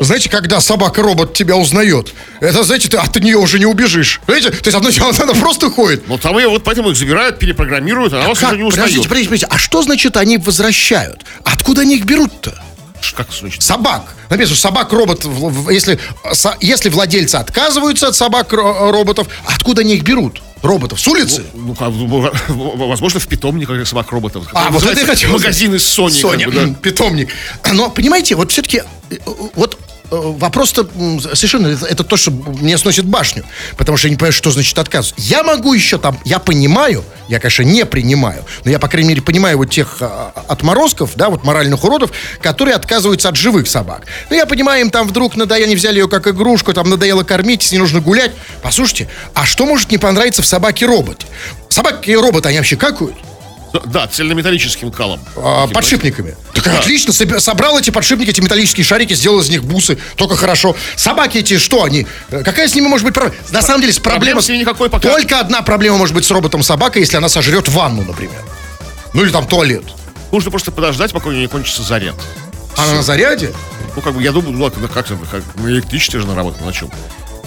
Знаете, 0.01 0.29
когда 0.29 0.61
собака-робот 0.61 1.35
тебя 1.35 1.57
узнает, 1.57 2.13
это, 2.41 2.65
знаете, 2.65 2.89
ты 2.89 2.97
от 2.97 3.15
нее 3.21 3.37
уже 3.37 3.61
не 3.61 3.67
убежишь. 3.67 4.21
Знаете, 4.27 4.51
то 4.51 4.67
есть 4.67 4.77
одно 4.77 4.91
дело, 4.91 5.13
она 5.23 5.35
просто 5.35 5.71
ходит. 5.71 6.09
Ну, 6.09 6.19
там 6.19 6.37
ее 6.37 6.49
вот 6.49 6.65
поэтому 6.65 6.91
их 6.91 6.97
забирают, 6.97 7.39
перепрограммируют, 7.39 8.13
а 8.13 8.27
вас 8.27 8.39
Как? 8.39 8.51
уже 8.51 8.59
не 8.59 8.65
узнают. 8.65 8.91
Подождите, 8.91 9.09
подождите, 9.09 9.29
подождите, 9.29 9.47
а 9.51 9.59
что 9.59 9.83
значит 9.83 10.17
они 10.17 10.39
возвращают? 10.39 11.25
Откуда 11.45 11.83
они 11.83 11.97
их 11.97 12.05
берут-то? 12.05 12.61
Как 13.15 13.33
значит? 13.33 13.63
Собак. 13.63 14.15
Написано, 14.31 14.57
что 14.57 14.69
собак-робот, 14.69 15.25
если, 15.71 15.99
если 16.61 16.89
владельцы 16.89 17.37
отказываются 17.37 18.09
от 18.09 18.17
собак-роботов, 18.17 19.29
откуда 19.47 19.83
они 19.83 19.95
их 19.95 20.03
берут? 20.03 20.43
Роботов? 20.63 21.01
С 21.01 21.07
улицы? 21.07 21.45
Ну, 21.55 21.77
ну, 21.79 22.87
возможно, 22.89 23.21
в 23.21 23.27
питомниках 23.29 23.87
собак-роботов. 23.87 24.45
А, 24.53 24.71
вот 24.71 24.83
это 24.85 25.01
я 25.01 25.07
хотел 25.07 25.31
Магазин 25.31 25.75
из 25.75 25.83
Sony. 25.83 26.09
Sony, 26.09 26.45
как 26.45 26.53
бы, 26.53 26.67
да. 26.67 26.75
питомник. 26.75 27.29
Но, 27.73 27.91
понимаете, 27.91 28.35
вот 28.35 28.51
все-таки, 28.51 28.83
вот 29.55 29.75
э, 29.75 29.88
вопрос-то 30.11 30.89
м, 30.95 31.21
совершенно, 31.21 31.69
это, 31.69 32.05
то, 32.05 32.17
что 32.17 32.31
мне 32.31 32.79
сносит 32.79 33.05
башню. 33.05 33.45
Потому 33.77 33.99
что 33.99 34.09
я 34.09 34.11
не 34.11 34.17
понимаю, 34.17 34.33
что 34.33 34.51
значит 34.51 34.79
отказ. 34.79 35.15
Я 35.17 35.43
могу 35.43 35.75
еще 35.75 35.99
там, 35.99 36.19
я 36.25 36.39
понимаю, 36.39 37.05
я, 37.29 37.41
конечно, 37.41 37.63
не 37.63 37.85
принимаю, 37.85 38.45
но 38.65 38.71
я, 38.71 38.79
по 38.79 38.89
крайней 38.89 39.11
мере, 39.11 39.23
понимаю 39.23 39.59
вот 39.59 39.71
тех 39.71 39.99
а, 40.01 40.33
отморозков, 40.49 41.13
да, 41.17 41.29
вот 41.29 41.45
моральных 41.45 41.85
уродов, 41.85 42.11
которые 42.41 42.75
отказываются 42.75 43.29
от 43.29 43.37
живых 43.37 43.69
собак. 43.69 44.07
Ну, 44.31 44.37
я 44.37 44.47
понимаю, 44.47 44.83
им 44.83 44.91
там 44.91 45.07
вдруг 45.07 45.37
надоело, 45.37 45.67
они 45.67 45.77
взяли 45.77 45.99
ее 45.99 46.09
как 46.09 46.27
игрушку, 46.27 46.73
там 46.73 46.89
надоело 46.89 47.25
кормить, 47.25 47.63
с 47.63 47.73
ней 47.73 47.79
нужно 47.79 48.01
гулять. 48.01 48.33
Послушайте, 48.63 49.09
а 49.35 49.45
что 49.45 49.67
может 49.67 49.91
не 49.91 49.99
понравиться 49.99 50.43
в 50.43 50.47
собаке-роботе? 50.47 51.27
Собаки-роботы, 51.69 52.49
они 52.49 52.59
вообще 52.59 52.77
какают? 52.77 53.15
Да, 53.87 54.07
цельнометаллическим 54.07 54.91
калом. 54.91 55.21
А, 55.37 55.63
Таким, 55.63 55.75
подшипниками. 55.75 56.37
Так 56.55 56.65
Да. 56.65 56.79
отлично, 56.79 57.13
собрал 57.13 57.79
эти 57.79 57.91
подшипники, 57.91 58.31
эти 58.31 58.41
металлические 58.41 58.85
шарики, 58.85 59.15
сделал 59.15 59.41
из 59.41 59.49
них 59.49 59.65
бусы, 59.65 59.99
только 60.17 60.37
хорошо. 60.37 60.75
Собаки 60.97 61.39
эти, 61.39 61.59
что 61.59 61.85
они? 61.85 62.07
Э, 62.31 62.43
Какая 62.43 62.69
с 62.69 62.75
ними 62.75 62.89
может 62.89 63.05
быть 63.05 63.15
проблема? 63.15 63.37
На 63.51 63.63
самом 63.63 63.81
деле, 63.83 63.93
с 63.93 63.99
Проблем 63.99 64.21
проблема... 64.37 64.43
с 64.43 64.49
никакой 64.49 64.89
пока. 64.91 65.09
Только 65.09 65.39
одна 65.41 65.63
проблема 65.63 65.99
может 65.99 66.15
быть 66.15 66.25
с 66.25 66.31
роботом 66.31 66.63
собака, 66.63 66.99
если 66.99 67.17
она 67.17 67.29
сожрет 67.29 67.69
ванну, 67.69 68.03
например. 68.05 68.43
Ну 69.13 69.23
или 69.23 69.31
там 69.31 69.47
туалет. 69.47 69.85
Нужно 70.33 70.51
просто 70.51 70.71
подождать, 70.73 71.13
пока 71.13 71.29
у 71.29 71.33
нее 71.33 71.43
не 71.43 71.49
кончится 71.49 71.83
заряд. 71.83 72.17
Она 72.77 72.95
на 72.95 73.03
заряде? 73.03 73.53
Ну, 73.97 74.03
как 74.03 74.15
бы, 74.15 74.23
я 74.23 74.31
думаю, 74.33 74.53
ну, 74.53 74.65
ладно, 74.65 74.87
как, 74.89 75.07
как, 75.09 75.19
как 75.31 75.43
на 75.57 75.69
электричестве 75.69 76.21
же 76.21 76.27
на 76.27 76.35
работу, 76.35 76.65
на 76.65 76.73
чем? 76.73 76.91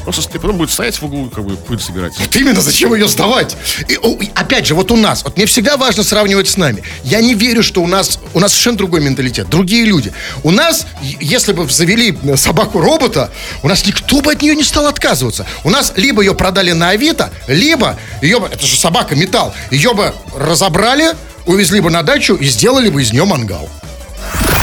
Просто 0.04 0.22
ст- 0.24 0.32
потом 0.34 0.58
будет 0.58 0.72
стоять 0.72 0.96
в 1.00 1.04
углу, 1.04 1.30
как 1.30 1.46
бы, 1.46 1.56
пыль 1.56 1.80
собирать. 1.80 2.14
Вот 2.18 2.36
именно, 2.36 2.62
зачем 2.62 2.94
ее 2.94 3.08
сдавать? 3.08 3.56
И, 3.88 3.94
и 3.94 4.32
опять 4.36 4.66
же, 4.66 4.76
вот 4.76 4.92
у 4.92 4.96
нас, 4.96 5.24
вот 5.24 5.38
мне 5.38 5.46
всегда 5.46 5.78
важно 5.78 6.04
сравнивать 6.04 6.48
с 6.48 6.58
нами. 6.58 6.84
Я 7.04 7.22
не 7.22 7.34
верю, 7.34 7.64
что 7.64 7.82
у 7.82 7.88
нас, 7.88 8.20
у 8.34 8.40
нас 8.40 8.52
совершенно 8.52 8.78
другой 8.78 9.02
менталитет, 9.02 9.50
другие 9.50 9.86
люди. 9.86 10.12
У 10.44 10.52
нас, 10.52 10.86
если 11.20 11.54
бы 11.54 11.70
завели 11.70 12.18
э, 12.24 12.36
собаку-робота, 12.36 13.30
у 13.64 13.68
нас 13.68 13.86
никто 13.86 14.22
бы 14.22 14.32
от 14.32 14.42
нее 14.42 14.56
не 14.56 14.64
стал 14.64 14.88
отказываться. 14.88 15.46
У 15.64 15.70
нас 15.70 15.94
либо 15.96 16.22
ее 16.22 16.34
продали 16.34 16.72
на 16.72 16.90
Авито, 16.90 17.32
либо 17.48 17.98
ее 18.22 18.40
бы, 18.40 18.48
это 18.48 18.66
же 18.66 18.78
собака, 18.78 19.16
металл, 19.16 19.54
ее 19.70 19.94
бы 19.94 20.14
разобрали, 20.36 21.14
увезли 21.46 21.80
бы 21.80 21.90
на 21.90 22.04
дачу 22.04 22.36
и 22.36 22.46
сделали 22.46 22.90
бы 22.90 23.02
из 23.02 23.12
нее 23.14 23.26
мангал. 23.26 23.70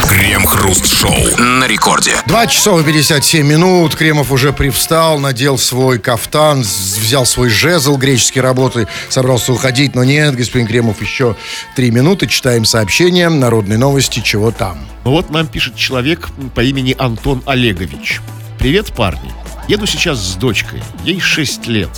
Крем-хруст-шоу. 0.09 1.37
На 1.39 1.67
рекорде. 1.67 2.13
Два 2.27 2.47
часов 2.47 2.81
и 2.81 2.85
57 2.85 3.47
минут. 3.47 3.95
Кремов 3.95 4.33
уже 4.33 4.55
привстал, 4.55 5.19
надел 5.19 5.59
свой 5.59 5.99
кафтан, 5.99 6.63
взял 6.63 7.27
свой 7.27 7.51
жезл 7.51 7.99
греческой 7.99 8.41
работы, 8.41 8.89
собрался 9.11 9.53
уходить, 9.53 9.95
но 9.95 10.05
нет, 10.05 10.35
господин 10.35 10.67
Кремов, 10.67 11.03
еще 11.03 11.37
три 11.77 11.91
минуты. 11.91 12.27
Читаем 12.27 12.65
сообщение, 12.65 13.29
народные 13.29 13.79
новости, 13.79 14.21
чего 14.21 14.51
там. 14.51 14.79
Ну 15.05 15.11
вот 15.11 15.29
нам 15.29 15.47
пишет 15.47 15.77
человек 15.77 16.31
по 16.55 16.63
имени 16.63 16.97
Антон 16.99 17.43
Олегович. 17.45 18.23
Привет, 18.59 18.95
парни. 18.95 19.31
Еду 19.69 19.87
сейчас 19.87 20.19
с 20.19 20.37
дочкой. 20.37 20.83
Ей 21.05 21.21
6 21.21 21.67
лет. 21.67 21.91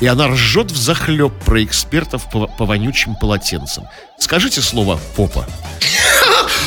И 0.00 0.06
она 0.06 0.28
ржет 0.28 0.72
в 0.72 0.76
захлеб 0.76 1.32
про 1.44 1.62
экспертов 1.62 2.28
по, 2.30 2.48
по 2.48 2.66
вонючим 2.66 3.14
полотенцам. 3.14 3.84
Скажите 4.18 4.62
слово 4.62 4.98
«попа». 5.14 5.46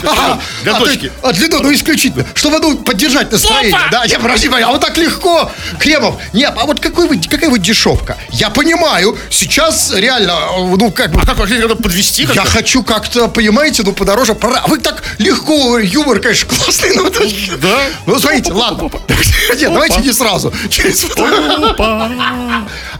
Ага. 0.01 0.39
Для 0.63 0.75
А, 0.77 0.79
дочки. 0.79 1.11
а, 1.21 1.33
для 1.33 1.49
до- 1.49 1.59
ну, 1.59 1.73
исключительно. 1.73 2.25
Чтобы, 2.33 2.59
ну, 2.59 2.77
поддержать 2.77 3.29
настроение. 3.33 3.77
Да, 3.91 4.05
я 4.05 4.17
подожди, 4.19 4.47
а 4.47 4.67
вот 4.69 4.79
так 4.79 4.95
легко. 4.97 5.51
Кремов, 5.77 6.15
нет, 6.31 6.53
а 6.55 6.65
вот 6.65 6.79
какой 6.79 7.07
вы, 7.07 7.19
какая 7.29 7.49
вы 7.49 7.59
дешевка? 7.59 8.15
Я 8.29 8.49
понимаю, 8.49 9.17
сейчас 9.29 9.91
реально, 9.93 10.39
ну, 10.77 10.89
как 10.91 11.11
бы, 11.11 11.19
А 11.21 11.25
как 11.25 11.37
вообще 11.37 11.57
надо 11.59 11.75
подвести? 11.75 12.25
я 12.33 12.45
хочу 12.45 12.81
как-то, 12.83 13.27
понимаете, 13.27 13.83
ну, 13.83 13.91
подороже. 13.91 14.35
Пора. 14.35 14.63
Вы 14.67 14.77
так 14.79 15.03
легко, 15.17 15.77
юмор, 15.79 16.19
конечно, 16.21 16.47
классный, 16.47 16.95
но... 16.95 17.07
это- 17.07 17.23
Да. 17.57 17.79
Ну, 18.05 18.19
смотрите, 18.19 18.53
ладно. 18.53 18.89
Нет, 19.49 19.73
давайте 19.73 19.99
не 19.99 20.13
сразу. 20.13 20.53
Через- 20.69 21.05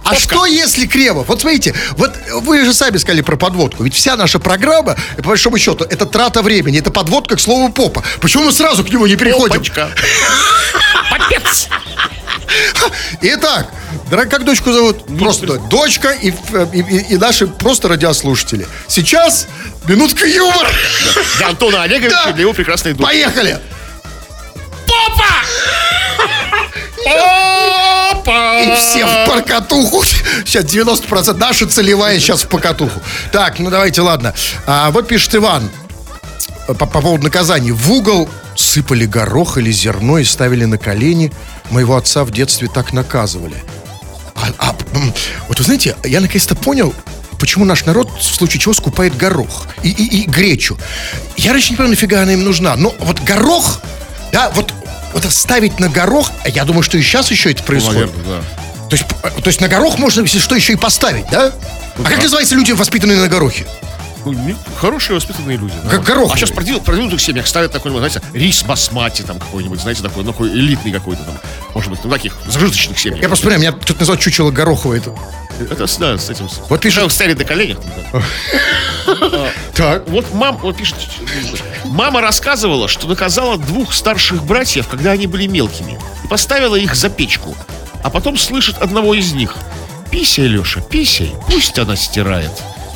А 0.03 0.15
что 0.15 0.45
если 0.45 0.85
Кремов? 0.85 1.27
Вот 1.27 1.41
смотрите, 1.41 1.73
вот 1.91 2.11
вы 2.41 2.65
же 2.65 2.73
сами 2.73 2.97
сказали 2.97 3.21
про 3.21 3.37
подводку. 3.37 3.83
Ведь 3.83 3.93
вся 3.95 4.17
наша 4.17 4.38
программа, 4.39 4.95
по 5.17 5.23
большому 5.29 5.57
счету, 5.57 5.83
это 5.85 6.05
трата 6.05 6.41
времени, 6.41 6.79
это 6.79 6.91
подводка 6.91 7.35
к 7.35 7.39
слову 7.39 7.69
попа. 7.71 8.03
Почему 8.21 8.45
мы 8.45 8.51
сразу 8.51 8.83
к 8.83 8.89
нему 8.89 9.05
не 9.07 9.15
переходим? 9.15 9.55
Опачка. 9.55 9.89
Попец. 11.11 11.67
Итак, 13.21 13.67
как 14.29 14.43
дочку 14.43 14.71
зовут? 14.71 15.05
Просто 15.19 15.57
дочка 15.59 16.09
и, 16.11 16.29
и, 16.29 16.79
и- 16.79 17.13
и 17.13 17.17
наши 17.17 17.47
просто 17.47 17.87
радиослушатели. 17.87 18.67
Сейчас 18.87 19.47
минутка 19.87 20.25
юмора. 20.25 20.69
Для 21.37 21.47
Антона 21.49 21.83
Олеговича 21.83 22.21
Да. 22.25 22.29
и 22.31 22.33
для 22.33 22.41
его 22.41 22.53
прекрасной 22.53 22.93
дочери. 22.93 23.05
Поехали. 23.05 23.59
Опа! 25.07 25.29
И 28.29 28.75
все 28.75 29.05
в 29.05 29.27
покатуху. 29.27 30.03
Сейчас 30.45 30.65
90% 30.65 31.37
наша 31.37 31.67
целевая 31.67 32.19
сейчас 32.19 32.43
в 32.43 32.47
покатуху. 32.47 32.99
Так, 33.31 33.59
ну 33.59 33.69
давайте, 33.69 34.01
ладно. 34.01 34.33
А, 34.65 34.91
вот 34.91 35.07
пишет 35.07 35.35
Иван 35.35 35.69
по, 36.67 36.73
по 36.73 37.01
поводу 37.01 37.23
наказаний. 37.23 37.71
В 37.71 37.91
угол 37.91 38.29
сыпали 38.55 39.05
горох 39.05 39.57
или 39.57 39.71
зерно 39.71 40.17
и 40.19 40.23
ставили 40.23 40.65
на 40.65 40.77
колени. 40.77 41.31
Моего 41.69 41.95
отца 41.97 42.23
в 42.23 42.31
детстве 42.31 42.67
так 42.73 42.93
наказывали. 42.93 43.63
А, 44.35 44.47
а, 44.57 44.75
вот 45.47 45.57
вы 45.59 45.63
знаете, 45.63 45.95
я 46.05 46.21
наконец-то 46.21 46.55
понял, 46.55 46.93
почему 47.39 47.65
наш 47.65 47.85
народ 47.85 48.09
в 48.19 48.23
случае 48.23 48.59
чего 48.61 48.73
скупает 48.73 49.15
горох 49.17 49.67
и, 49.83 49.89
и- 49.89 50.21
и 50.21 50.25
гречу. 50.29 50.77
Я 51.37 51.51
раньше 51.53 51.71
не 51.71 51.75
понимаю, 51.77 51.91
нафига 51.95 52.21
она 52.21 52.33
им 52.33 52.43
нужна. 52.43 52.75
Но 52.75 52.93
вот 52.99 53.19
горох, 53.21 53.81
да, 54.31 54.49
вот, 54.55 54.73
вот 55.13 55.25
ставить 55.31 55.79
на 55.79 55.89
горох, 55.89 56.31
а 56.43 56.49
я 56.49 56.65
думаю, 56.65 56.83
что 56.83 56.97
и 56.97 57.01
сейчас 57.01 57.31
еще 57.31 57.51
это 57.51 57.63
происходит. 57.63 58.11
Наверное, 58.15 58.41
да. 58.41 58.87
То 58.89 58.95
есть, 58.95 59.05
п- 59.07 59.41
то 59.41 59.47
есть 59.47 59.61
на 59.61 59.67
горох 59.67 59.97
можно, 59.99 60.21
если 60.21 60.39
что, 60.39 60.55
еще 60.55 60.73
и 60.73 60.75
поставить, 60.75 61.25
да? 61.31 61.51
А 61.97 62.03
как 62.03 62.21
называются 62.23 62.55
люди, 62.55 62.71
воспитанные 62.71 63.17
на 63.19 63.27
горохе? 63.27 63.67
Ну, 64.25 64.55
хорошие 64.79 65.15
воспитанные 65.15 65.57
люди. 65.57 65.73
да. 65.83 65.89
Как 65.89 66.03
гороховые. 66.03 66.33
А 66.33 66.37
сейчас 66.37 66.51
продвинут- 66.51 66.83
продвинутых 66.83 67.21
семьях 67.21 67.47
ставят 67.47 67.71
такой, 67.71 67.91
ну, 67.91 67.97
знаете, 67.97 68.21
рис 68.33 68.63
басмати 68.63 69.21
там 69.21 69.39
какой-нибудь, 69.39 69.79
знаете, 69.79 70.01
такой, 70.03 70.23
ну, 70.23 70.31
такой 70.31 70.49
элитный 70.49 70.91
какой-то 70.91 71.23
там, 71.23 71.35
может 71.73 71.89
быть, 71.89 71.99
ну, 72.03 72.09
таких 72.09 72.35
зажиточных 72.47 72.99
семьях. 72.99 73.21
Я 73.21 73.27
просто 73.27 73.45
понимаю, 73.45 73.61
меня 73.61 73.71
кто-то 73.71 73.99
назвал 73.99 74.17
чучело 74.17 74.51
гороховое. 74.51 74.99
Это... 74.99 75.15
Это, 75.59 75.85
да, 75.99 76.17
с 76.17 76.29
этим. 76.29 76.47
Вот 76.69 76.79
пишет- 76.81 76.99
Когда 76.99 77.13
ставят 77.13 77.37
на 77.37 77.43
коленях. 77.45 77.77
да. 78.13 78.21
Так. 79.73 80.07
Вот 80.09 80.33
мам, 80.33 80.57
вот 80.57 80.77
пишет, 80.77 80.95
мама 81.85 82.21
рассказывала, 82.21 82.87
что 82.87 83.07
наказала 83.07 83.57
двух 83.57 83.93
старших 83.93 84.43
братьев, 84.43 84.87
когда 84.87 85.11
они 85.11 85.25
были 85.27 85.47
мелкими, 85.47 85.97
и 86.23 86.27
поставила 86.27 86.75
их 86.75 86.95
за 86.95 87.09
печку. 87.09 87.55
А 88.03 88.09
потом 88.09 88.37
слышит 88.37 88.77
одного 88.77 89.13
из 89.15 89.33
них. 89.33 89.55
Писай, 90.11 90.45
Леша, 90.47 90.81
писай, 90.81 91.31
пусть 91.47 91.77
она 91.79 91.95
стирает. 91.95 92.51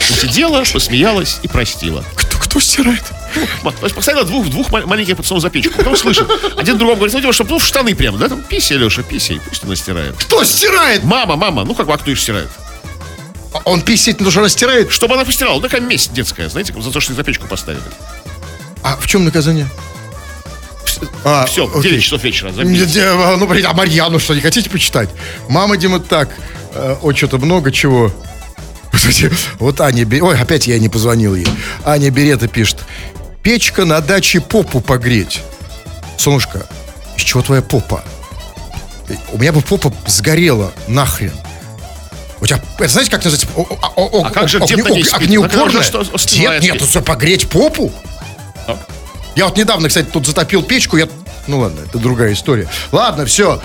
Посидела, 0.09 0.63
посмеялась 0.71 1.39
и 1.43 1.47
простила. 1.47 2.03
Кто, 2.15 2.37
кто 2.37 2.59
стирает? 2.59 3.03
Есть 3.81 3.95
поставила 3.95 4.23
двух, 4.25 4.47
двух 4.49 4.71
ма- 4.71 4.85
маленьких 4.85 5.17
пацанов 5.17 5.41
за 5.41 5.49
печку. 5.49 5.73
Потом 5.77 5.95
слышит. 5.95 6.27
Один 6.57 6.77
другому 6.77 6.97
говорит, 6.99 7.23
ну, 7.23 7.31
чтобы 7.33 7.51
ну, 7.51 7.59
в 7.59 7.65
штаны 7.65 7.95
прям, 7.95 8.17
да? 8.17 8.29
Там, 8.29 8.41
писай, 8.41 8.77
Леша, 8.77 9.01
писай, 9.01 9.39
пусть 9.47 9.63
она 9.63 9.75
стирает. 9.75 10.15
Кто 10.15 10.43
стирает? 10.43 11.03
Мама, 11.03 11.35
мама, 11.35 11.63
ну 11.63 11.73
как 11.73 11.87
бы, 11.87 11.93
а 11.93 11.97
кто 11.97 12.11
их 12.11 12.19
стирает? 12.19 12.49
А 13.53 13.59
Он 13.65 13.81
писать, 13.81 14.15
потому 14.17 14.31
что 14.31 14.39
она 14.41 14.49
стирает. 14.49 14.91
Чтобы 14.91 15.15
она 15.15 15.25
постирала. 15.25 15.55
Ну, 15.55 15.61
такая 15.61 15.81
месть 15.81 16.13
детская, 16.13 16.49
знаете, 16.49 16.73
за 16.79 16.91
то, 16.91 16.99
что 16.99 17.13
их 17.13 17.17
за 17.17 17.23
печку 17.23 17.47
поставили. 17.47 17.81
А 18.83 18.97
в 18.97 19.07
чем 19.07 19.25
наказание? 19.25 19.67
А, 21.23 21.45
Все, 21.45 21.65
в 21.65 21.77
окей. 21.77 21.91
9 21.91 22.03
часов 22.03 22.23
вечера. 22.23 22.49
А, 22.55 23.35
Ну, 23.37 23.47
блин, 23.47 23.65
а 23.65 23.73
Марьяну 23.73 24.19
что, 24.19 24.35
не 24.35 24.41
хотите 24.41 24.69
почитать? 24.69 25.09
Мама, 25.49 25.77
Дима, 25.77 25.99
так. 25.99 26.29
э, 26.73 26.95
Ой, 27.01 27.15
что-то 27.15 27.37
много 27.37 27.71
чего. 27.71 28.11
Кстати, 29.09 29.31
Вот 29.59 29.81
Аня... 29.81 30.07
Ой, 30.23 30.37
опять 30.39 30.67
я 30.67 30.79
не 30.79 30.89
позвонил 30.89 31.35
ей. 31.35 31.47
Аня 31.85 32.09
Берета 32.09 32.47
пишет. 32.47 32.77
Печка 33.41 33.85
на 33.85 33.99
даче 34.01 34.39
попу 34.39 34.79
погреть. 34.79 35.41
Солнышко, 36.17 36.65
из 37.17 37.23
чего 37.23 37.41
твоя 37.41 37.61
попа? 37.61 38.03
Э, 39.09 39.13
У 39.33 39.37
меня 39.37 39.51
бы 39.51 39.61
попа 39.61 39.93
сгорела 40.07 40.71
нахрен. 40.87 41.33
У 42.39 42.45
тебя, 42.45 42.61
это 42.79 42.87
знаете, 42.89 43.11
как 43.11 43.23
называется? 43.25 43.47
О- 43.55 43.61
о- 43.95 44.21
о- 44.21 44.25
А 44.25 44.29
как 44.31 44.47
же 44.49 44.59
о- 44.59 44.67
дед 44.67 44.79
огне- 44.79 44.83
на 44.83 44.93
ней 44.93 45.01
ог- 45.03 45.07
спит? 45.07 45.21
Огнеупорная? 45.21 45.65
Так 45.65 45.73
это 45.73 45.81
же 45.83 46.05
что, 46.05 46.15
остывает 46.15 46.61
Дед, 46.61 46.71
нет, 46.73 46.81
ведь. 46.81 46.93
тут 46.93 47.05
погреть 47.05 47.47
попу? 47.49 47.91
Так. 48.67 48.77
Я 49.35 49.45
вот 49.45 49.57
недавно, 49.57 49.87
кстати, 49.89 50.07
тут 50.11 50.25
затопил 50.25 50.63
печку, 50.63 50.97
я... 50.97 51.07
Ну 51.47 51.59
ладно, 51.59 51.81
это 51.85 51.97
другая 51.99 52.33
история. 52.33 52.69
Ладно, 52.91 53.25
все. 53.25 53.61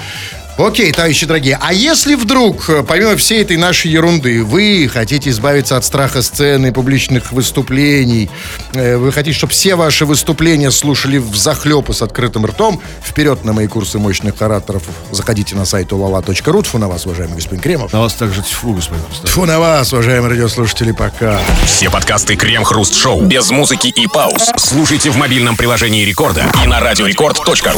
Окей, 0.59 0.91
товарищи 0.91 1.25
дорогие, 1.25 1.57
а 1.61 1.73
если 1.73 2.17
вдруг, 2.17 2.69
э, 2.69 2.83
помимо 2.83 3.17
всей 3.17 3.43
этой 3.43 3.57
нашей 3.57 3.93
ерунды, 3.93 4.43
вы 4.43 4.91
хотите 4.93 5.31
избавиться 5.31 5.77
от 5.77 5.85
страха 5.85 6.21
сцены, 6.21 6.73
публичных 6.73 7.31
выступлений, 7.31 8.29
э, 8.75 8.97
вы 8.97 9.13
хотите, 9.13 9.37
чтобы 9.37 9.53
все 9.53 9.77
ваши 9.77 10.05
выступления 10.05 10.73
слушали 10.73 11.19
в 11.19 11.37
захлеб 11.37 11.89
и 11.91 11.93
с 11.93 12.03
открытым 12.03 12.45
ртом, 12.45 12.83
вперед 13.05 13.45
на 13.45 13.53
мои 13.53 13.69
курсы 13.69 14.01
мощных 14.01 14.43
ораторов, 14.43 14.83
заходите 15.13 15.55
на 15.55 15.65
сайт 15.65 15.93
ulala.ru, 15.93 16.63
тьфу 16.65 16.79
на 16.79 16.89
вас, 16.89 17.07
уважаемый 17.07 17.37
господин 17.37 17.63
Кремов. 17.63 17.93
На 17.93 18.01
вас 18.01 18.15
также 18.15 18.43
тьфу, 18.43 18.73
господин 18.73 19.05
Кустав. 19.05 19.31
Тьфу 19.31 19.45
на 19.45 19.61
вас, 19.61 19.93
уважаемые 19.93 20.31
радиослушатели, 20.31 20.91
пока. 20.91 21.39
Все 21.67 21.89
подкасты 21.89 22.35
Крем-Хруст 22.35 22.97
Шоу 22.97 23.23
без 23.23 23.49
музыки 23.53 23.87
и 23.87 24.09
пауз. 24.09 24.51
Слушайте 24.57 25.11
в 25.11 25.17
мобильном 25.17 25.57
приложении 25.57 26.05
Рекорда 26.05 26.47
и 26.65 26.67
на 26.67 26.81
радиорекорд.ру. 26.81 27.77